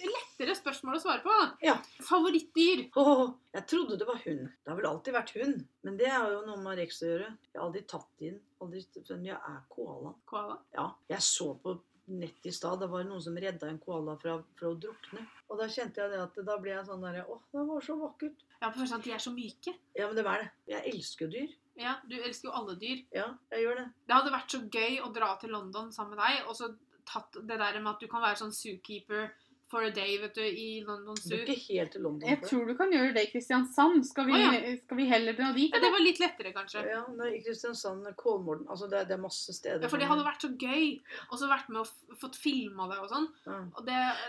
[0.09, 1.35] lettere spørsmål å svare på.
[1.67, 1.77] Ja.
[2.07, 2.85] Favorittdyr?
[3.01, 4.47] Oh, jeg trodde det var hund.
[4.63, 5.65] Det har vel alltid vært hund.
[5.87, 7.31] Men det er jo noe med Rex å gjøre.
[7.53, 8.39] Jeg har aldri tatt inn.
[8.63, 10.15] Aldri, men jeg er koala.
[10.29, 10.57] Koala?
[10.75, 11.77] Ja, jeg så på
[12.09, 12.81] nett i stad.
[12.83, 15.25] Det var noen som redda en koala fra, fra å drukne.
[15.49, 17.97] Og da kjente jeg det at da ble jeg sånn derre Åh, det var så
[18.01, 18.45] vakkert.
[18.59, 19.75] Ja, på første at de er så myke.
[19.97, 20.51] Ja, men det var det.
[20.73, 21.55] Jeg elsker dyr.
[21.79, 23.05] Ja, Du elsker jo alle dyr.
[23.15, 23.87] Ja, jeg gjør det.
[24.09, 26.73] Det hadde vært så gøy å dra til London sammen med deg, og så
[27.09, 29.31] tatt det der med at du kan være sånn zookeeper
[29.69, 32.65] for a day vet du, i London Du er ikke helt til London Jeg tror
[32.69, 34.01] du kan gjøre det i Kristiansand.
[34.09, 35.75] Skal vi, Å, skal vi heller dra dit?
[35.75, 36.85] Ja, det var litt lettere, kanskje.
[36.89, 39.85] Ja, i Kristiansand, Kolmården Altså, det, det er masse steder.
[39.85, 40.87] Ja, for det hadde vært så gøy.
[41.29, 43.29] Og så vært med og fått filma det og sånn.
[43.47, 43.61] ja.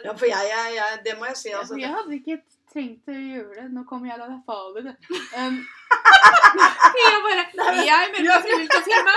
[0.03, 1.79] Ja, for jeg, jeg, jeg Det må jeg si, altså.
[1.79, 2.41] jeg hadde ikke
[2.73, 3.67] trengt å gjøre det.
[3.73, 4.95] Nå kommer jeg da, det er farlig, det.
[5.37, 5.59] Um,
[6.99, 7.43] jeg bare
[7.85, 9.15] Jeg at vi vil til å filme!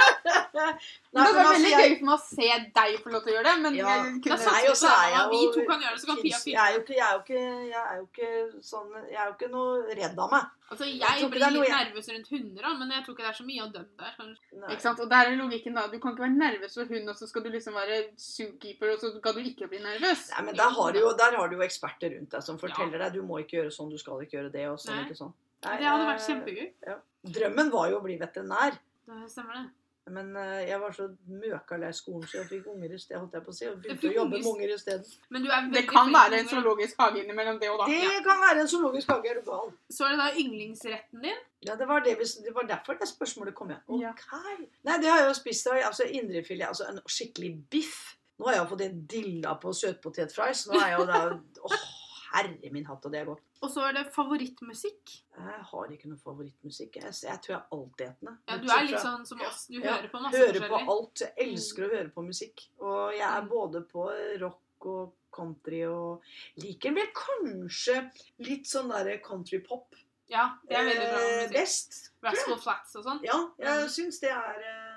[0.53, 2.49] det var altså, veldig jeg- gøy for meg å se
[2.79, 4.93] deg få lov til å gjøre det, men Ja, jeg Da satser vi på
[5.23, 6.67] at vi to kan gjøre det, så kan Pia Jeg filme.
[6.67, 7.43] er jo ikke, jeg er jo ikke,
[7.73, 8.31] jeg er jo ikke
[8.73, 10.45] sånn Jeg er jo ikke noe redd av meg.
[10.73, 13.39] Altså, Jeg Jeg blir litt jeg- nervøs rundt hunder, men jeg tror ikke det er
[13.39, 14.73] så mye å dømme der.
[14.73, 15.01] Ikke sant?
[15.05, 15.87] Og der er logikken da.
[15.93, 18.99] Du kan ikke være nervøs for hund, og så skal du liksom være zookeeper, og
[18.99, 20.31] så skal du ikke bli nervøs.
[20.33, 22.99] Nei, men der har, du jo, der har du jo eksperter rundt deg som forteller
[22.99, 25.05] deg du må ikke gjøre sånn, du skal ikke gjøre det, og sånn, Nei.
[25.05, 25.33] ikke sånn.
[25.65, 26.73] Nei, Det hadde vært kjempegøy.
[26.87, 26.97] Ja.
[27.25, 28.79] Drømmen var jo å bli veterinær.
[29.07, 29.71] Det stemmer det.
[30.11, 33.45] Men eh, jeg var så møkalei skolen, så jeg fikk unger i sted, holdt jeg
[33.47, 33.67] på å si.
[33.71, 35.13] Og begynte å jobbe unger i med unger isteden.
[35.31, 37.87] Men du er Det kan være en zoologisk hage innimellom det og da.
[37.93, 39.71] Det kan være en zoologisk hage, er du gal?
[39.95, 41.45] Så er det da yndlingsretten din.
[41.69, 43.85] Ja, det var, det, det var derfor det spørsmålet kom igjen.
[44.03, 44.11] Ja.
[44.11, 44.67] Ok.
[44.89, 45.71] Nei, det har jeg jo spist.
[45.79, 48.03] Altså indrefilet, altså en skikkelig biff.
[48.41, 50.67] Nå har jeg jo fått en dilla på søtpotetfries.
[50.67, 51.23] Nå er jeg jo da
[51.71, 51.89] Åh,
[52.33, 53.47] herre min hatt, og det er godt.
[53.63, 55.13] Og så er det favorittmusikk.
[55.39, 56.97] Jeg har ikke noe favorittmusikk.
[56.99, 58.33] Jeg, jeg tror jeg er altetende.
[58.49, 59.67] Ja, du er litt sånn som oss.
[59.71, 61.23] Du Ja, hører på masse Hører på alt.
[61.23, 62.65] Jeg elsker å høre på musikk.
[62.81, 63.49] Og jeg er Mm.
[63.49, 64.07] både på
[64.43, 66.21] rock og country og
[66.59, 68.11] liker vel kanskje
[68.41, 69.95] litt sånn derre countrypop
[70.29, 71.53] Ja, det er veldig bra eh, musikk.
[71.55, 72.11] best.
[72.23, 73.21] Rascal Flats og sånn.
[73.25, 73.89] Ja, jeg Mm.
[73.89, 74.92] syns det er eh,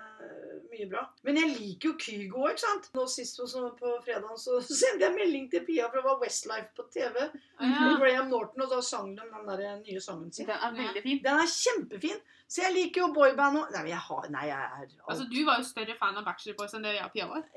[0.75, 1.03] mye bra.
[1.27, 2.89] Men jeg liker jo Kygo òg, ikke sant.
[2.95, 3.41] Nå sist
[3.79, 7.19] på, fredag så sendte jeg melding til Pia, for det var Westlife på TV.
[7.23, 7.73] Ja.
[7.73, 10.49] Med Graham Norton, og da sang de den der nye sangen sin.
[10.49, 11.21] Den er veldig fin.
[11.23, 12.23] Den er kjempefin.
[12.45, 13.71] Så jeg liker jo boyband òg.
[13.73, 16.75] Nei, jeg har Nei, jeg er Altså, du var jo større fan av Bachelor Boys
[16.77, 17.47] enn det jeg og Pia var.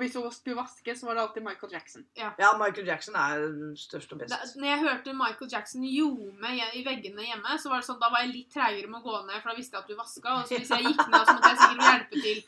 [0.00, 2.06] Hvis hun skulle vaske, så var det alltid Michael Jackson.
[2.16, 3.44] Ja, ja Michael Jackson er
[3.78, 7.82] størst og Da, når jeg hørte Michael Jackson ljome i i veggene hjemme, så var
[7.82, 9.84] det sånn, da var jeg litt treigere med å gå ned, for da visste jeg
[9.84, 10.34] at du vaska.
[10.38, 12.42] Og så hvis jeg gikk ned, så måtte jeg sikkert hjelpe til.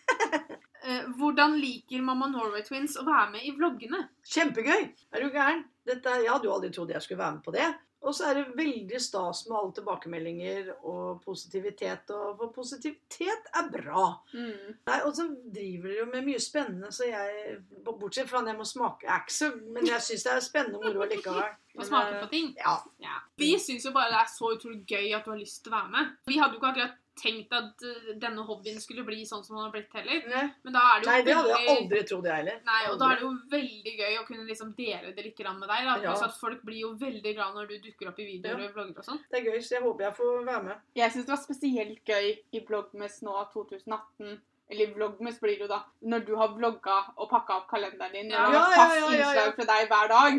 [0.83, 4.07] Uh, hvordan liker Mamma Norway Twins å være med i vloggene?
[4.33, 4.89] Kjempegøy!
[5.13, 5.67] Er du gæren?
[5.87, 7.69] Dette, jeg hadde jo aldri trodd jeg skulle være med på det.
[8.03, 12.11] Og så er det veldig stas med alle tilbakemeldinger og positivitet.
[12.11, 14.07] Og for positivitet er bra.
[14.35, 14.73] Mm.
[14.89, 18.65] Nei, Og så driver dere med mye spennende, så jeg Bortsett fra at jeg må
[18.67, 21.55] smake er ikke så Men jeg syns det er spennende og moro likevel.
[21.79, 22.51] Å smake på ting?
[22.59, 22.75] Ja.
[23.01, 23.21] Ja.
[23.41, 25.79] Vi syns jo bare det er så utrolig gøy at du har lyst til å
[25.79, 26.11] være med.
[26.29, 29.65] Vi hadde jo ikke akkurat tenkt at eh, denne hobbyen skulle bli sånn som den
[29.67, 30.23] har blitt heller.
[30.33, 32.61] Nei, Men da er det jo Nei, det hadde jeg aldri trodd, jeg heller.
[32.69, 35.69] Nei, og da er det jo veldig gøy å kunne liksom dele det litt med
[35.69, 35.89] deg.
[35.91, 35.97] da.
[36.03, 36.15] Ja.
[36.29, 38.69] At folk blir jo veldig glad når du dukker opp i videoer Ja.
[38.69, 39.21] og vlogger og sånn.
[39.31, 40.81] Det er gøy, så jeg håper jeg får være med.
[40.95, 44.41] Jeg syns det var spesielt gøy i Bloggmess nå 2018.
[44.73, 45.83] Eller Vlogmes blir det jo da.
[46.09, 48.31] Når du har vlogga og pakka opp kalenderen din.
[48.33, 48.47] Ja.
[48.49, 50.39] og Ja, fast ja, innslag fra deg hver dag.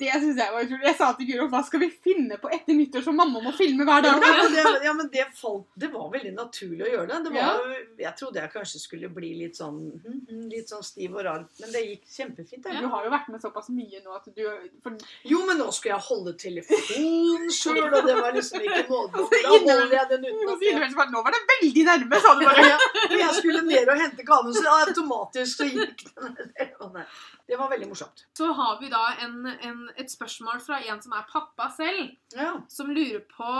[0.00, 0.86] Det synes jeg var utrolig.
[0.88, 3.84] Jeg sa til Guro hva skal vi finne på etter nyttår som mamma må filme
[3.88, 4.24] hver dag?
[4.54, 7.20] det, ja, men det falt Det var veldig naturlig å gjøre det.
[7.26, 7.68] det var,
[8.06, 11.44] Jeg trodde jeg kanskje skulle bli litt sånn hm, hm, Litt sånn stiv og rar.
[11.60, 12.70] Men det gikk kjempefint.
[12.80, 14.42] Du har jo vært med såpass mye nå at du
[14.82, 14.96] for,
[15.28, 19.28] Jo, men nå skulle jeg holde telefonen sjøl, og det var liksom ikke måte.
[19.44, 22.76] Da holder jeg den uten at jeg, Nå var det veldig nærme, sa du bare.
[23.12, 26.36] jeg skulle ned og hente gaven, så automatisk så gikk den
[26.94, 27.14] ned.
[27.48, 28.24] Det var veldig morsomt.
[28.38, 32.52] Så har vi da en, en, et spørsmål fra en som er pappa selv, Ja.
[32.68, 33.50] som lurer på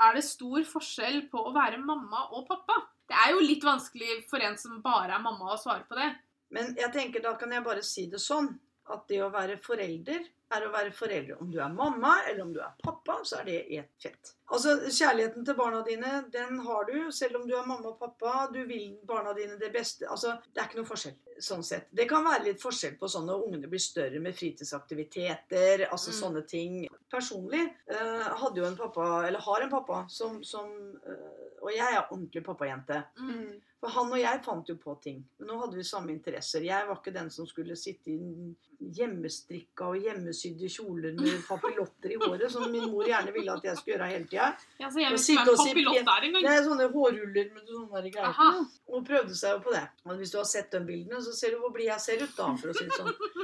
[0.00, 2.76] er det stor forskjell på å være mamma og pappa.
[3.10, 6.10] Det er jo litt vanskelig for en som bare er mamma, å svare på det.
[6.50, 8.48] Men jeg tenker da kan jeg bare si det sånn
[8.92, 10.20] at det å være forelder
[10.50, 11.36] er å være forelder.
[11.40, 14.32] Om du er mamma eller om du er pappa, så er det ett fett.
[14.50, 18.48] Altså, Kjærligheten til barna dine, den har du selv om du er mamma og pappa.
[18.52, 20.08] Du vil barna dine det beste.
[20.10, 21.86] Altså, Det er ikke noe forskjell sånn sett.
[21.94, 26.18] Det kan være litt forskjell på sånn når ungene blir større med fritidsaktiviteter, altså Mm.
[26.20, 26.88] sånne ting.
[27.10, 30.66] Personlig eh, hadde jo en pappa, eller har en pappa, som, som
[31.06, 33.02] eh, Og jeg er ordentlig pappajente.
[33.20, 33.58] Mm.
[33.80, 35.20] For han og jeg fant jo på ting.
[35.40, 36.64] Men nå hadde vi samme interesser.
[36.66, 38.50] Jeg var ikke den som skulle sitte i
[38.96, 43.80] hjemmestrikka og hjemmesydde kjoler med papillotter i håret, som min mor gjerne ville at jeg
[43.80, 44.50] skulle gjøre hele tida.
[44.80, 46.44] Ja, så jeg vet ikke hva si papillott er engang.
[46.44, 48.60] Det er sånne hårruller med sånne greier.
[48.90, 49.86] Og prøvde seg jo på det.
[50.04, 52.36] Og hvis du har sett de bildene, så ser du hvor blid jeg ser ut,
[52.36, 53.39] da, for å si det sånn.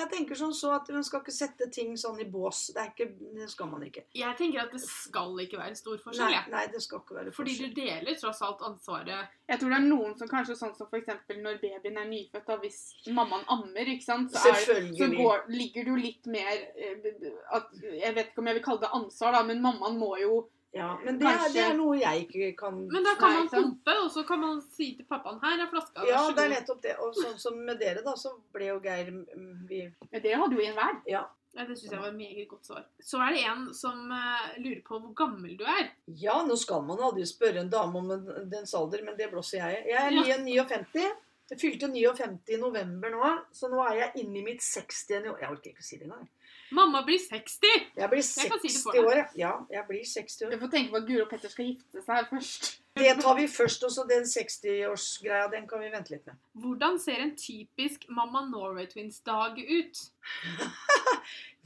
[0.00, 2.70] Jeg tenker sånn så at man skal ikke sette ting sånn i bås.
[2.74, 4.06] Det, er ikke, det skal man ikke.
[4.16, 7.34] Jeg tenker at det skal ikke være stor forskjell, Nei, nei, det skal ikke være
[7.34, 7.56] forskjell.
[7.56, 9.34] Fordi du deler tross alt ansvaret.
[9.50, 12.46] Jeg tror det er noen som kanskje sånn som for eksempel når babyen er nyfødt,
[12.46, 12.80] da, hvis
[13.10, 17.10] mammaen ammer, ikke sant, så, er, så går, ligger det jo litt mer eh,
[17.56, 20.40] at, Jeg vet ikke om jeg vil kalle det ansvar, da, men mammaen må jo
[20.72, 23.48] Ja, men det er, Kanskje- det er noe jeg ikke kan Men da kan man
[23.48, 26.44] pumpe, og så kan man si til pappaen her er flaska, Ja, vær så det
[26.44, 26.54] er god.
[26.60, 26.94] nettopp det.
[27.00, 29.80] Og sånn som med dere, da, så ble jo Geir mm, vi,
[30.12, 31.00] Men Dere hadde jo en hver.
[31.10, 31.24] Ja.
[31.56, 32.84] Ja, det syns jeg var et meget godt svar.
[33.02, 35.88] Så er det en som eh, lurer på hvor gammel du er.
[36.06, 39.58] Ja, nå skal man aldri spørre en dame om en- dens alder, men det blåser
[39.58, 39.88] jeg i.
[39.90, 40.36] Jeg er Ja.
[40.38, 41.10] 59.
[41.50, 45.08] Jeg fylte 59 i november nå, så nå er jeg inne i mitt 60.
[45.10, 46.28] Jeg orker ikke å si det engang.
[46.70, 47.66] Mamma blir 60!
[47.96, 49.26] Jeg blir Jeg si 60 år, ja.
[49.36, 49.52] ja.
[49.70, 50.54] Jeg blir 60 år.
[50.54, 52.70] Du får tenke på at Guro og Petter skal gifte seg først.
[53.00, 56.38] Det tar vi først, og så den 60-årsgreia, den kan vi vente litt med.
[56.62, 60.04] Hvordan ser en typisk Mamma Norway Twins-dag ut?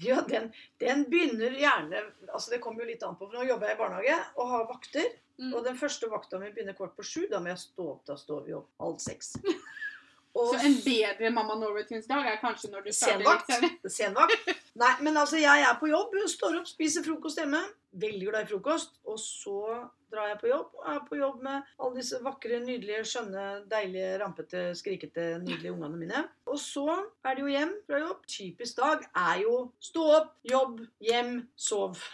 [0.02, 0.48] Ja, den,
[0.82, 2.00] den begynner gjerne
[2.32, 4.66] Altså, det kommer jo litt an på, for nå jobber jeg i barnehage og har
[4.66, 5.12] vakter.
[5.38, 5.52] Mm.
[5.52, 7.20] Og den første vakta mi begynner kvart på sju.
[7.30, 8.02] Da må jeg stå opp.
[8.06, 9.36] Da står vi opp halv seks.
[10.34, 13.84] Og en bedre Mamma Norway Twins-dag er kanskje når du starter Senvakt.
[13.96, 14.48] Senvakt.
[14.82, 17.60] Nei, men altså, jeg er på jobb, står opp, spiser frokost hjemme.
[18.02, 18.96] Veldig glad i frokost.
[19.06, 19.60] Og så
[20.14, 24.14] drar jeg på jobb, og er på jobb med alle disse vakre, nydelige, skjønne, deilige,
[24.22, 26.24] rampete, skrikete, nydelige ungene mine.
[26.50, 26.86] Og så
[27.24, 28.26] er det jo hjem fra jobb.
[28.30, 31.98] Typisk dag er jo stå opp, jobb, hjem, sov.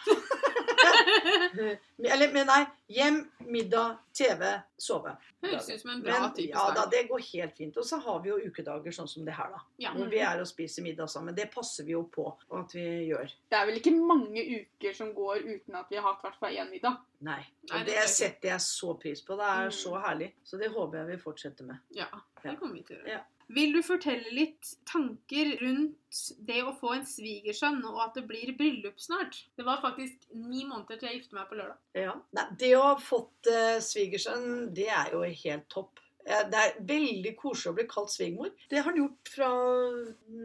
[2.00, 2.62] Eller, men nei.
[2.90, 4.46] Hjem, middag, TV,
[4.80, 5.12] sove.
[5.44, 7.76] Høres ut som en bra Men, typisk ja da, det går helt fint.
[7.78, 9.62] Og så har vi jo ukedager sånn som det her, da.
[9.82, 9.92] Ja.
[9.96, 11.36] Hvor vi er og spiser middag sammen.
[11.36, 12.26] Det passer vi jo på
[12.56, 13.30] at vi gjør.
[13.50, 16.56] Det er vel ikke mange uker som går uten at vi har hatt hvert fall
[16.56, 16.98] én middag.
[17.20, 17.40] Nei.
[17.72, 19.36] Og det setter jeg så pris på.
[19.36, 19.74] Det er Mm.
[19.76, 20.32] så herlig.
[20.44, 21.78] Så det håper jeg vi fortsetter med.
[21.92, 22.06] Ja,
[22.42, 23.08] det kommer vi til å gjøre.
[23.18, 23.20] Ja.
[23.50, 28.52] Vil du fortelle litt tanker rundt det å få en svigersønn, og at det blir
[28.56, 29.40] bryllup snart?
[29.58, 31.76] Det var faktisk ni måneder til jeg gifter meg på lørdag.
[31.98, 32.14] Ja.
[32.32, 35.98] Nei, det å ha fått uh, svigersønn, det er jo helt topp.
[36.24, 38.50] Det er veldig koselig å bli kalt svigermor.
[38.70, 39.48] Det har han gjort fra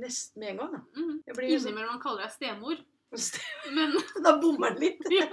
[0.01, 0.75] nesten med en gang.
[0.95, 1.23] Mm.
[1.45, 2.77] Innimellom man kaller deg stemor.
[3.75, 3.95] Men,
[4.25, 5.09] da bommer den litt.
[5.19, 5.27] ja.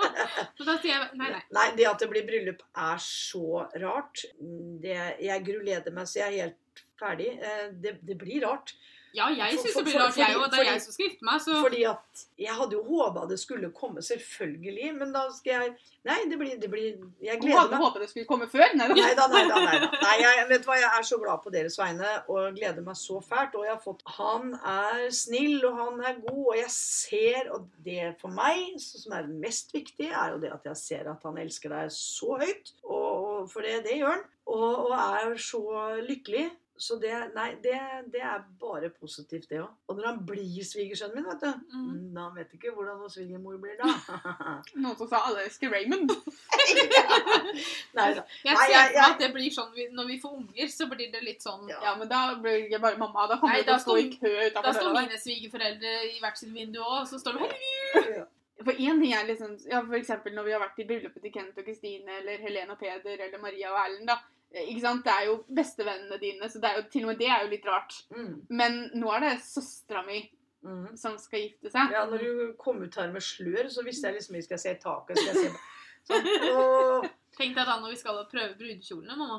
[0.62, 1.43] Da sier jeg nei, nei.
[1.59, 4.24] Nei, det at det blir bryllup er så rart.
[4.83, 7.30] Det, jeg gruleder meg så jeg er helt ferdig.
[7.39, 8.74] Eh, Det, det blir rart.
[9.12, 10.44] Ja, jeg syns det blir rart, jeg òg.
[10.52, 13.38] Det er jeg som skal gifte meg, så Fordi at jeg hadde jo håpa det
[13.40, 14.92] skulle komme, selvfølgelig.
[14.98, 17.52] Men da skal jeg Nei, det blir, det blir Jeg gleder meg.
[17.52, 18.72] Du hadde håpa det skulle komme før.
[18.74, 18.96] Nei, da.
[18.96, 19.60] Nei da, nei da.
[19.62, 19.90] Nei, da.
[20.02, 23.20] nei jeg, vet hva, jeg er så glad på deres vegne og gleder meg så
[23.22, 23.54] fælt.
[23.58, 27.68] Og jeg har fått Han er snill, og han er god, og jeg ser Og
[27.86, 31.38] det for meg, som er mest viktige, er jo det at jeg ser at han
[31.44, 32.74] elsker deg så høyt.
[32.82, 34.26] Og, og for det, det gjør han.
[34.52, 35.62] Og, og er så
[36.02, 36.48] lykkelig.
[36.83, 37.76] Så det, nei, det,
[38.11, 39.68] det er bare positivt, det òg.
[39.87, 42.09] Og når han blir svigersønnen min, vet du mm.
[42.16, 43.93] Da vet du ikke hvordan vår svigermor blir da.
[44.83, 46.11] Noen som sa alle elsker Raymond.
[47.99, 48.26] nei da.
[48.49, 51.22] jeg ser for meg at det blir sånn når vi får unger, så blir det
[51.22, 51.78] litt sånn Ja.
[51.87, 53.28] Ja, men da blir jeg bare mamma.
[53.30, 56.83] Da kommer Nei, da stå i kø Da står mine svigerforeldre i hvert sitt vindu
[56.83, 58.22] òg, og så står de her.
[58.66, 61.39] For én ting er liksom ja, For eksempel når vi har vært i bryllupet til
[61.39, 64.18] Kenneth og Kristine, eller Helene og Peder, eller Maria og Erlend, da.
[64.53, 65.05] Eh, Ikke sant?
[65.07, 67.50] Det er jo bestevennene dine, så det er jo, til og med det er jo
[67.53, 67.98] litt rart.
[68.14, 70.20] Mm, Men nå er det søstera mi
[70.62, 70.96] mm.
[71.00, 71.94] som skal gifte seg.
[71.94, 74.76] Ja, når du kom ut her med slør, så visste jeg liksom ikke skal se
[74.82, 75.18] taket.
[75.18, 75.53] Skal jeg se
[76.12, 76.30] sånn.
[76.53, 77.11] Åh.
[77.33, 79.39] Tenk deg da når vi skal prøve brudekjolene, mamma.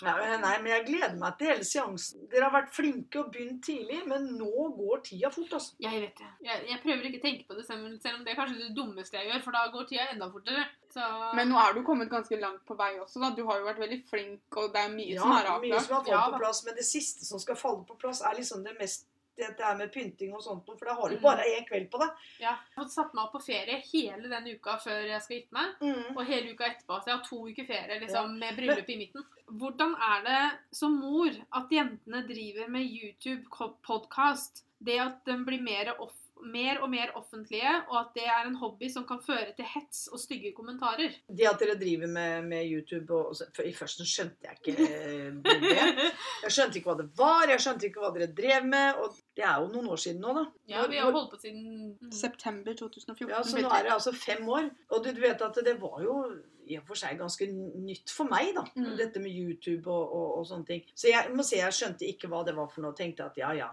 [0.00, 2.22] Ja, nei, men jeg gleder meg til hele seansen.
[2.32, 4.48] Dere har vært flinke og begynt tidlig, men nå
[4.78, 5.74] går tida fort, altså.
[5.84, 6.30] Jeg vet det.
[6.46, 9.20] Jeg, jeg prøver ikke å tenke på det selv, om det er kanskje det dummeste
[9.20, 10.64] jeg gjør, for da går tida enda fortere.
[10.94, 11.04] Så
[11.36, 13.30] Men nå er du kommet ganske langt på vei også, da.
[13.36, 15.98] Du har jo vært veldig flink, og det er mye Ja, som er mye som
[15.98, 18.64] har falt Ja, på plass, men det siste som skal falle på plass, er liksom
[18.64, 19.04] det mest
[19.38, 21.22] dette her med pynting og sånt, for da har du Mm.
[21.22, 22.08] bare én kveld på det.
[22.40, 25.52] ja, jeg har satt meg opp på ferie hele den uka før jeg skal gifte
[25.52, 25.74] meg.
[26.16, 26.98] Og hele uka etterpå.
[27.02, 29.24] Så jeg har to uker ferie liksom, med bryllup i midten.
[29.48, 34.62] Hvordan er det som mor at jentene driver med YouTube-podkast?
[34.80, 36.14] Det at de blir mer off
[36.44, 40.06] mer og mer offentlige, og at det er en hobby som kan føre til hets
[40.12, 41.14] og stygge kommentarer.
[41.28, 44.88] Det at dere driver med, med YouTube og, og for I førsten skjønte jeg ikke
[44.88, 46.10] eh, det.
[46.44, 49.00] Jeg skjønte ikke hva det var, jeg skjønte ikke hva dere drev med.
[49.02, 50.44] Og det er jo noen år siden nå, da.
[50.70, 52.12] Ja, vi har holdt på siden mm.
[52.14, 53.32] September 2014.
[53.32, 54.70] Ja, Så nå er det altså fem år.
[54.94, 56.22] Og du vet at det var jo
[56.68, 58.64] i og for seg ganske nytt for meg, da.
[58.76, 58.92] Mm.
[58.98, 60.86] Dette med YouTube og, og, og sånne ting.
[60.92, 62.96] Så jeg må si jeg skjønte ikke hva det var for noe.
[62.98, 63.70] Tenkte at ja, ja.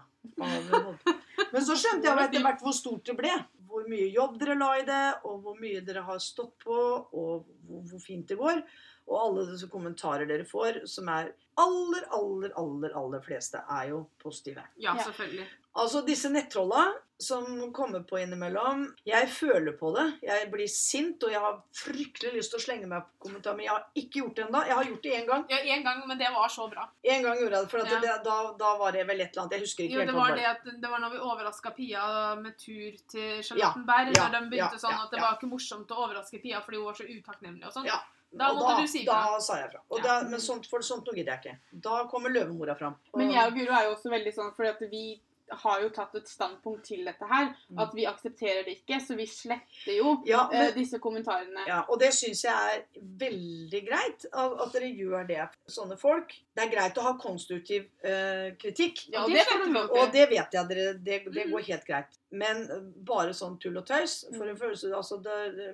[1.52, 3.32] Men så skjønte jeg etter hvert hvor stort det ble.
[3.66, 6.76] Hvor mye jobb dere la i det, og hvor mye dere har stått på,
[7.12, 8.62] og hvor, fint det går.
[9.06, 11.32] Og alle disse kommentarer dere får, som er
[11.62, 14.64] aller, aller, aller, aller fleste, er jo positive.
[14.76, 15.02] Ja, Ja.
[15.04, 15.46] selvfølgelig.
[15.76, 16.86] Altså disse nettrolla
[17.18, 18.82] som kommer på innimellom.
[19.08, 20.04] Jeg føler på det.
[20.22, 23.56] Jeg blir sint, og jeg har fryktelig lyst til å slenge meg på kommentaren.
[23.56, 24.62] men jeg har ikke gjort det ennå.
[24.66, 25.44] Jeg har gjort det én gang.
[25.48, 26.88] Ja, én gang, men det var så bra.
[27.02, 28.00] En gang gjorde jeg det, for at Ja.
[28.00, 29.52] det, da, da var det vel et eller annet.
[29.52, 32.34] Jeg husker ikke Jo, helt det var det at det var når vi overraska Pia
[32.36, 34.12] med tur til Charlottenberg.
[34.16, 35.24] Ja, ja, de begynte ja, sånn at det ja.
[35.24, 37.86] var ikke morsomt å overraske Pia fordi hun var så utakknemlig og sånn.
[37.86, 38.00] Ja.
[38.36, 39.80] Da måtte måtte du si Da sa jeg fra.
[39.90, 40.20] Og Ja.
[40.20, 41.58] da, men sånt, for sånt noe gidder jeg ikke.
[41.80, 42.96] Da kommer løvemora fram.
[43.14, 45.20] Og- Men jeg og Guro er jo også veldig sånn, fordi at vi
[45.50, 47.52] har jo tatt et standpunkt til dette her.
[47.70, 47.78] Mm.
[47.78, 51.66] At vi aksepterer det ikke, så vi sletter jo ja, eh, men, disse kommentarene.
[51.68, 52.82] ja, og det syns jeg er
[53.20, 55.48] veldig greit at, dere gjør det.
[55.70, 56.34] Sånne folk.
[56.56, 59.04] Det er greit å ha konstruktiv uh, kritikk.
[59.12, 61.52] Ja, Og det det du Og det vet jeg dere, det, det Mhm.
[61.52, 62.18] går helt greit.
[62.30, 64.24] Men eh, bare sånn tull og tøys.
[64.36, 64.50] For Mm.
[64.50, 65.22] en følelse, altså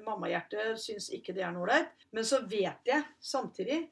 [0.05, 1.89] Mammahjertet syns ikke det er noe ålreit.
[2.13, 3.89] Men så vet jeg samtidig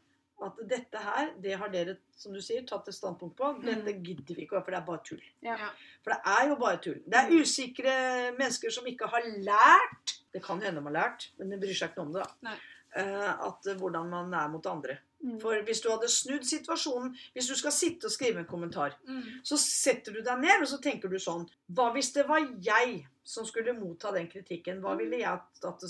[0.47, 3.51] at dette her, det har dere, som du sier, tatt et standpunkt på.
[3.64, 5.22] Dette gidder vi ikke, for det er bare tull.
[5.45, 5.57] Ja.
[6.05, 6.99] For det er jo bare tull.
[7.05, 7.95] Det er usikre
[8.38, 11.91] mennesker som ikke har lært Det kan hende de har lært, men de bryr seg
[11.91, 12.24] ikke noe om det.
[12.24, 12.51] da.
[12.51, 12.59] Nei.
[13.01, 14.99] Eh, at hvordan man er mot andre.
[15.20, 15.34] Mm.
[15.42, 19.22] For hvis du hadde snudd situasjonen Hvis du skal sitte og skrive en kommentar, Mm.
[19.44, 23.02] så setter du deg ned og så tenker du sånn Hva hvis det var jeg
[23.22, 24.80] som skulle motta den kritikken?
[24.80, 25.28] Hva ville jeg,
[25.64, 25.82] at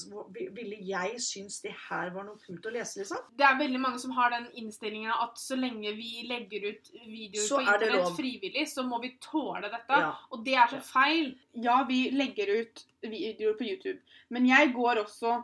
[0.53, 3.23] ville jeg synes det her var noe kult å lese, liksom?
[3.39, 7.47] Det er veldig mange som har den innstillingen at så lenge vi legger ut videoer
[7.47, 10.01] Så på er internett frivillig, så må vi tåle dette.
[10.03, 10.11] Ja.
[10.33, 11.39] Og det er så feil.
[11.55, 15.39] Ja, vi legger ut videoer på YouTube, men jeg går også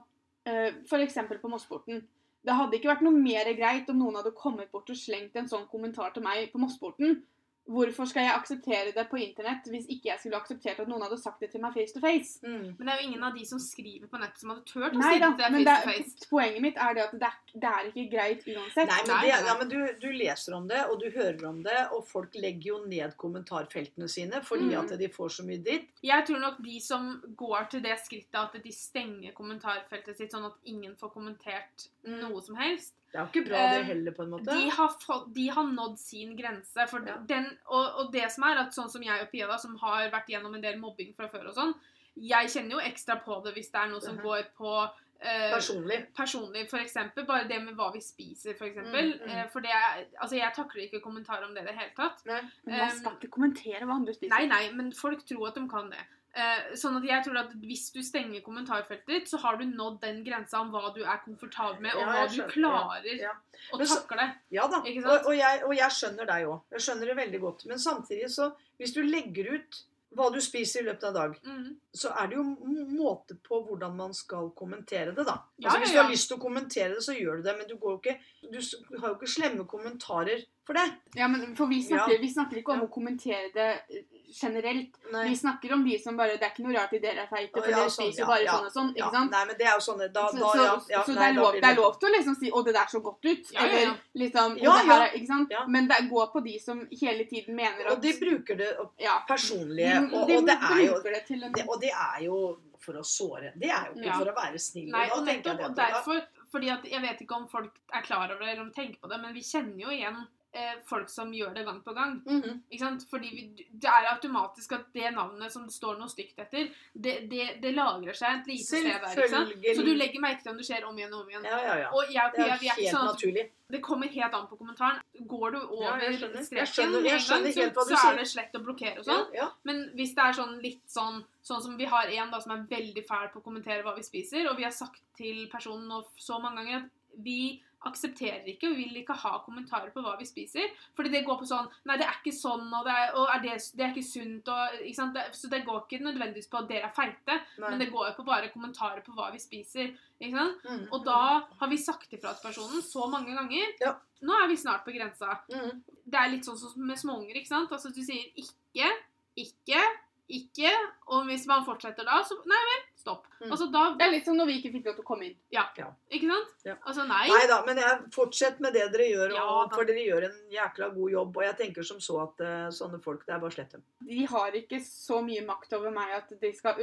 [0.45, 1.17] eh, f.eks.
[1.41, 2.03] på Mossporten.
[2.47, 5.49] Det hadde ikke vært noe mer greit om noen hadde kommet bort og slengt en
[5.51, 7.19] sånn kommentar til meg på Mossporten.
[7.67, 11.19] Hvorfor skal jeg akseptere det på internett hvis ikke jeg skulle akseptert at noen hadde
[11.19, 12.39] sagt det til meg face to face?
[12.47, 12.77] Mm.
[12.79, 15.03] Men det er jo ingen av de som skriver på nettet som hadde turt å
[15.03, 16.31] si det til men deg face to face.
[16.31, 18.93] poenget mitt er det at det er, det er ikke greit uansett.
[18.93, 21.79] Nei, men, det, ja, men du, du leser om det, og du hører om det,
[21.97, 24.79] og folk legger jo ned kommentarfeltene sine fordi Mm.
[24.83, 25.91] at de får så mye dritt.
[26.03, 27.09] Jeg tror nok de som
[27.39, 32.43] går til det skrittet at de stenger kommentarfeltet sitt sånn at ingen får kommentert noe
[32.43, 34.45] som helst, Det er jo ikke bra, Eh, det heller, på en måte.
[34.53, 36.89] de har, fått, de har nådd sin grense.
[36.91, 37.17] For Ja.
[37.27, 40.11] den, og, og det som er at sånn som jeg og Pia, da, som har
[40.11, 41.75] vært gjennom en del mobbing fra før og sånn,
[42.17, 44.23] jeg kjenner jo ekstra på det hvis det er noe som Mhm.
[44.25, 44.91] går på
[45.21, 46.13] eh, Personlig.
[46.15, 47.25] personlig, for eksempel.
[47.27, 49.15] Bare det med hva vi spiser, for eksempel.
[49.15, 49.31] Mm, mm.
[49.31, 52.21] Eh, for det er, altså jeg takler ikke kommentarer om det i det hele tatt.
[52.27, 52.41] Nei.
[52.67, 54.29] Men man skal ikke kommentere hva andre spiser.
[54.37, 56.05] Nei, nei, men folk tror at de kan det.
[56.37, 60.01] Eh, sånn at jeg tror at Hvis du stenger kommentarfeltet ditt, så har du nådd
[60.03, 63.33] den grensa om hva du er komfortabel med, og Ja, hva skjønner, du klarer Ja.
[63.73, 64.35] å Men så- takle.
[64.51, 64.77] Ja da.
[64.85, 66.61] Og, og, jeg, og jeg skjønner deg òg.
[66.73, 67.67] Jeg skjønner det veldig godt.
[67.67, 69.83] Men samtidig så Hvis du legger ut
[70.15, 71.77] hva du spiser i løpet av dag, Mm.
[71.95, 75.43] så er det jo måte på hvordan man skal kommentere det, da.
[75.59, 77.57] Ja, altså, hvis du har lyst til å kommentere det, så gjør du det.
[77.59, 78.21] Men du, går ikke,
[78.53, 80.93] du har jo ikke slemme kommentarer for det.
[81.17, 82.19] Ja, men for vi snakker, Ja.
[82.21, 82.87] vi snakker ikke om Ja.
[82.87, 84.97] å kommentere det generelt.
[85.13, 85.29] Nei.
[85.29, 87.53] Vi snakker om de som bare Det er ikke noe rart i dere er feite,
[87.55, 88.91] for ja, dere sånn, ja, bare ja, sånn og sånn.
[88.97, 89.31] Ja, ikke sant?
[89.37, 91.29] nei, men det er jo sånne da, så da, så, ja, ja, så nei, det,
[91.29, 93.53] er lov, det er lov til å liksom si 'Å, det der så godt ut'.
[93.53, 93.79] Ja, ja, ja.
[93.79, 95.07] Eller liksom Ja, det her, ja.
[95.07, 95.51] er- Ikke sant?
[95.51, 95.67] Ja.
[95.67, 98.93] Men det går på de som hele tiden mener Og at de bruker det og
[98.99, 101.91] ja, personlige, de, og, de og det er jo det til en det, Og det
[101.93, 103.53] er jo for å såre.
[103.57, 104.19] Det er jo ikke Ja.
[104.19, 104.91] for å være snill.
[104.91, 106.21] Nei, og, og og derfor
[106.53, 109.01] fordi at Jeg vet ikke om folk er klar over det eller om de tenker
[109.01, 110.27] på det, men vi kjenner jo igjen
[110.57, 112.15] eh, folk som gjør det gang på gang.
[112.27, 112.63] Mhm.
[112.73, 113.05] Ikke sant?
[113.11, 113.43] Fordi vi,
[113.73, 117.75] Det er automatisk at det navnet som det står noe stygt etter, det, det, det
[117.77, 119.05] lagrer seg et lite sted der.
[119.13, 119.53] ikke sant?
[119.77, 121.45] Så du legger merke til om det skjer om igjen og om igjen.
[121.45, 121.91] Ja, ja, ja.
[121.93, 123.45] Og jeg Det er vi er ikke helt sånn at naturlig.
[123.77, 125.01] det kommer helt an på kommentaren.
[125.27, 126.37] Går du Ja, over jeg skjønner.
[126.37, 129.35] Jeg streken skjønner- gang, så, du så er det slett å blokkere og Ja, sånn.
[129.35, 129.49] ja.
[129.65, 132.67] Men hvis det er sånn litt sånn Sånn som vi har en da som er
[132.67, 136.03] veldig fæl på å kommentere hva vi spiser, og vi har sagt til personen nå
[136.19, 136.91] så mange ganger at
[137.23, 140.73] vi aksepterer ikke, og vil ikke ha kommentarer på hva vi spiser.
[140.97, 143.45] Fordi det går på sånn Nei, det er ikke sånn, og det er, og er
[143.45, 145.17] det, det er ikke sunt, og ikke sant?
[145.17, 147.71] Det, Så det går ikke nødvendigvis på at dere er feite, Nei.
[147.71, 149.93] men det går jo på bare kommentarer på hva vi spiser.
[150.21, 150.65] Ikke sant?
[150.65, 150.87] Mm.
[150.97, 151.21] Og da
[151.61, 153.75] har vi sagt ifra til personen så mange ganger.
[153.83, 153.97] Ja.
[154.27, 155.41] Nå er vi snart på grensa.
[155.53, 155.83] Mm.
[156.07, 157.73] Det er litt sånn som med småunger, ikke sant?
[157.73, 158.91] Altså du sier ikke,
[159.37, 159.83] ikke,
[160.29, 160.71] ikke.
[161.15, 163.27] Og hvis man fortsetter da, så Nei vel, stopp.
[163.41, 163.51] Mm.
[163.53, 165.37] Altså da Det er litt som når vi ikke fikk lov til å komme inn.
[165.53, 166.55] Ikke sant?
[166.67, 166.75] Ja.
[166.83, 167.27] Altså nei.
[167.31, 170.39] Nei da, men jeg, fortsett med det dere gjør, Ja, og, for dere gjør en
[170.51, 171.37] jækla god jobb.
[171.37, 173.85] Og jeg tenker som så at uh, sånne folk, det er bare slett dem.
[174.09, 176.81] De har ikke så mye makt over meg at de skal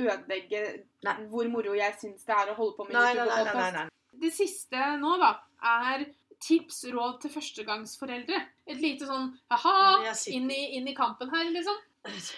[0.00, 0.62] ødelegge
[1.06, 1.14] Nei.
[1.30, 3.54] hvor moro jeg syns det er å holde på med Nei, nei, YouTube nei.
[3.54, 4.20] nei, nei, nei.
[4.20, 5.30] Det siste nå, da,
[5.62, 6.06] er
[6.40, 8.38] tips, råd til førstegangsforeldre.
[8.70, 11.76] Et lite sånn Ja, ha-ha, inn, i- inn i kampen her, liksom.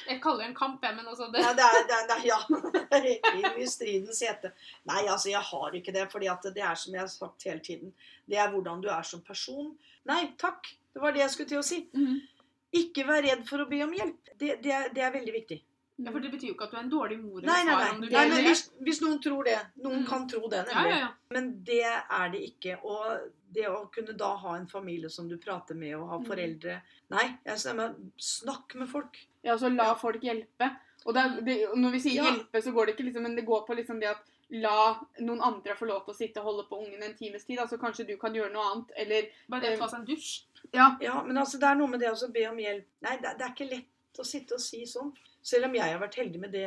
[0.08, 2.16] Jeg kaller det en kamp, jeg, men altså det Ja, det er, det er, det
[2.16, 2.38] er, ja.
[3.38, 4.50] Inn i stridens hete.
[4.90, 6.08] Nei, altså, jeg har ikke det.
[6.10, 7.92] fordi det er som jeg har sagt hele tiden.
[8.26, 9.76] Det er hvordan du er som person.
[10.04, 10.66] Nei, takk.
[10.92, 11.84] Det var det jeg skulle til å si.
[11.94, 12.20] Mhm.
[12.72, 14.30] Ikke vær redd for å be om hjelp.
[14.40, 15.58] Det, det, er, det er veldig viktig.
[16.02, 18.08] Ja, for det betyr jo ikke at du er en dårlig mor Nei, nei, nei.
[18.10, 20.06] nei men hvis, hvis noen tror det Noen Mm.
[20.08, 20.94] kan tro det, nemlig.
[20.96, 21.10] ja, ja.
[21.30, 22.78] Men det er det ikke.
[22.82, 26.24] Og det å kunne da ha en familie som du prater med, og ha Mm.
[26.26, 26.78] foreldre
[27.12, 27.94] Nei, jeg stemmer.
[28.18, 29.20] Snakk med folk.
[29.42, 30.68] Ja, så la folk hjelpe.
[31.04, 32.28] Og det, det, når vi sier Ja.
[32.30, 34.22] hjelpe, så går det ikke liksom Men det går på liksom det at
[34.52, 37.58] la noen andre få lov til å sitte og holde på ungen en times tid.
[37.58, 40.32] Altså kanskje du kan gjøre noe annet, eller Bare det å ta seg en dusj.
[40.72, 40.96] Ja.
[41.00, 42.86] Ja, men altså, det er noe med det å be om hjelp.
[43.02, 45.12] Nei, det, det er ikke lett å sitte og si sånn.
[45.42, 46.66] Selv om jeg har vært heldig med det,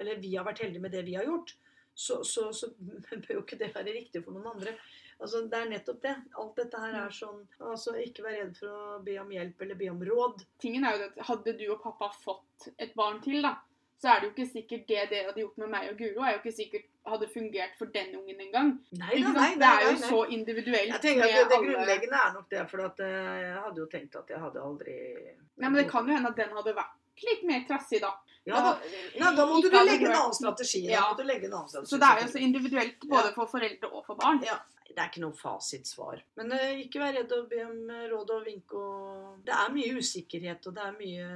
[0.00, 1.54] eller vi har vært heldige med det vi har gjort,
[1.94, 2.72] så, så, så
[3.26, 4.74] bør jo ikke det være riktig for noen andre.
[5.20, 6.14] Altså, Det er nettopp det.
[6.42, 9.80] Alt dette her er sånn altså Ikke vær redd for å be om hjelp eller
[9.80, 10.46] be om råd.
[10.62, 13.56] Tingen er jo at hadde du og pappa fått et barn til, da,
[14.00, 16.36] så er det jo ikke sikkert det dere hadde gjort med meg og Guro, er
[16.36, 18.70] jo ikke sikkert hadde fungert for den ungen engang.
[19.00, 22.22] Nei nei, nei, det er jo nei, så individuelt Jeg tenker at det, det grunnleggende
[22.22, 24.96] er nok det, for at eh, jeg hadde jo tenkt at jeg hadde aldri
[25.60, 28.14] Nei, men det kan jo hende at den hadde vært litt mer trassig, da.
[28.48, 28.70] Ja, da,
[29.20, 30.86] nei, da må du legge en annen strategi.
[30.86, 31.00] Da Ja.
[31.10, 31.90] måtte du legge en annen strategi.
[31.92, 33.32] Så det er jo så individuelt både Ja.
[33.36, 34.42] for foreldre og for barn.
[34.42, 34.58] Ja,
[34.90, 36.22] Det er ikke noe fasitsvar.
[36.36, 38.72] Men uh, ikke vær redd å be om eh, råd og vink.
[38.74, 39.36] Og...
[39.46, 41.28] Det er mye usikkerhet, og det er mye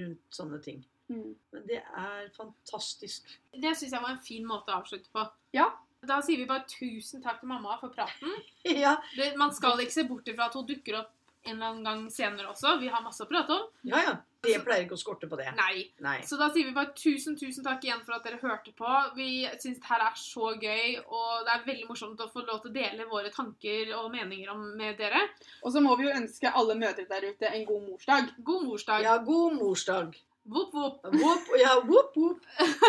[0.00, 0.80] rundt sånne ting.
[1.08, 1.36] Mm.
[1.52, 3.28] Men det er fantastisk.
[3.52, 5.22] Det syns jeg var en fin måte å avslutte på.
[5.54, 5.68] Ja.
[6.04, 8.34] Da sier vi bare tusen takk til mamma for praten.
[8.64, 11.12] Ja, Det, man skal ikke se bort ifra at hun dukker opp
[11.44, 12.78] en eller annen gang senere også.
[12.80, 13.68] Vi har masse å prate om.
[13.84, 14.02] ja.
[14.02, 14.16] ja.
[14.46, 15.48] Det pleier ikke å skorte på det.
[15.58, 15.86] Nei.
[16.04, 16.16] Nei.
[16.28, 18.90] Så da sier vi bare tusen, tusen takk igjen for at dere hørte på.
[19.18, 19.30] Vi
[19.60, 22.72] syns det her er så gøy, og det er veldig morsomt å få lov til
[22.72, 25.24] å dele våre tanker og meninger om, med dere.
[25.62, 28.30] Og så må vi jo ønske alle mødre der ute en god morsdag.
[28.44, 29.08] God morsdag.
[29.08, 30.14] Ja, god morsdag.
[30.44, 31.04] Vopp, vopp.
[31.04, 32.40] Whoop, ja, vopp, vopp.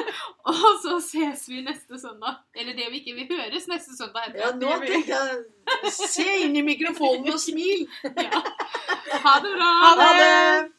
[0.52, 2.42] Og så ses vi neste søndag.
[2.52, 4.28] Eller det vi ikke vil høres neste søndag.
[4.28, 7.88] heter Ja, nå tenkte jeg Se inn i mikrofonen og smil.
[8.26, 8.42] Ja.
[9.24, 9.70] Ha det bra!
[9.86, 10.72] Ha Ha det!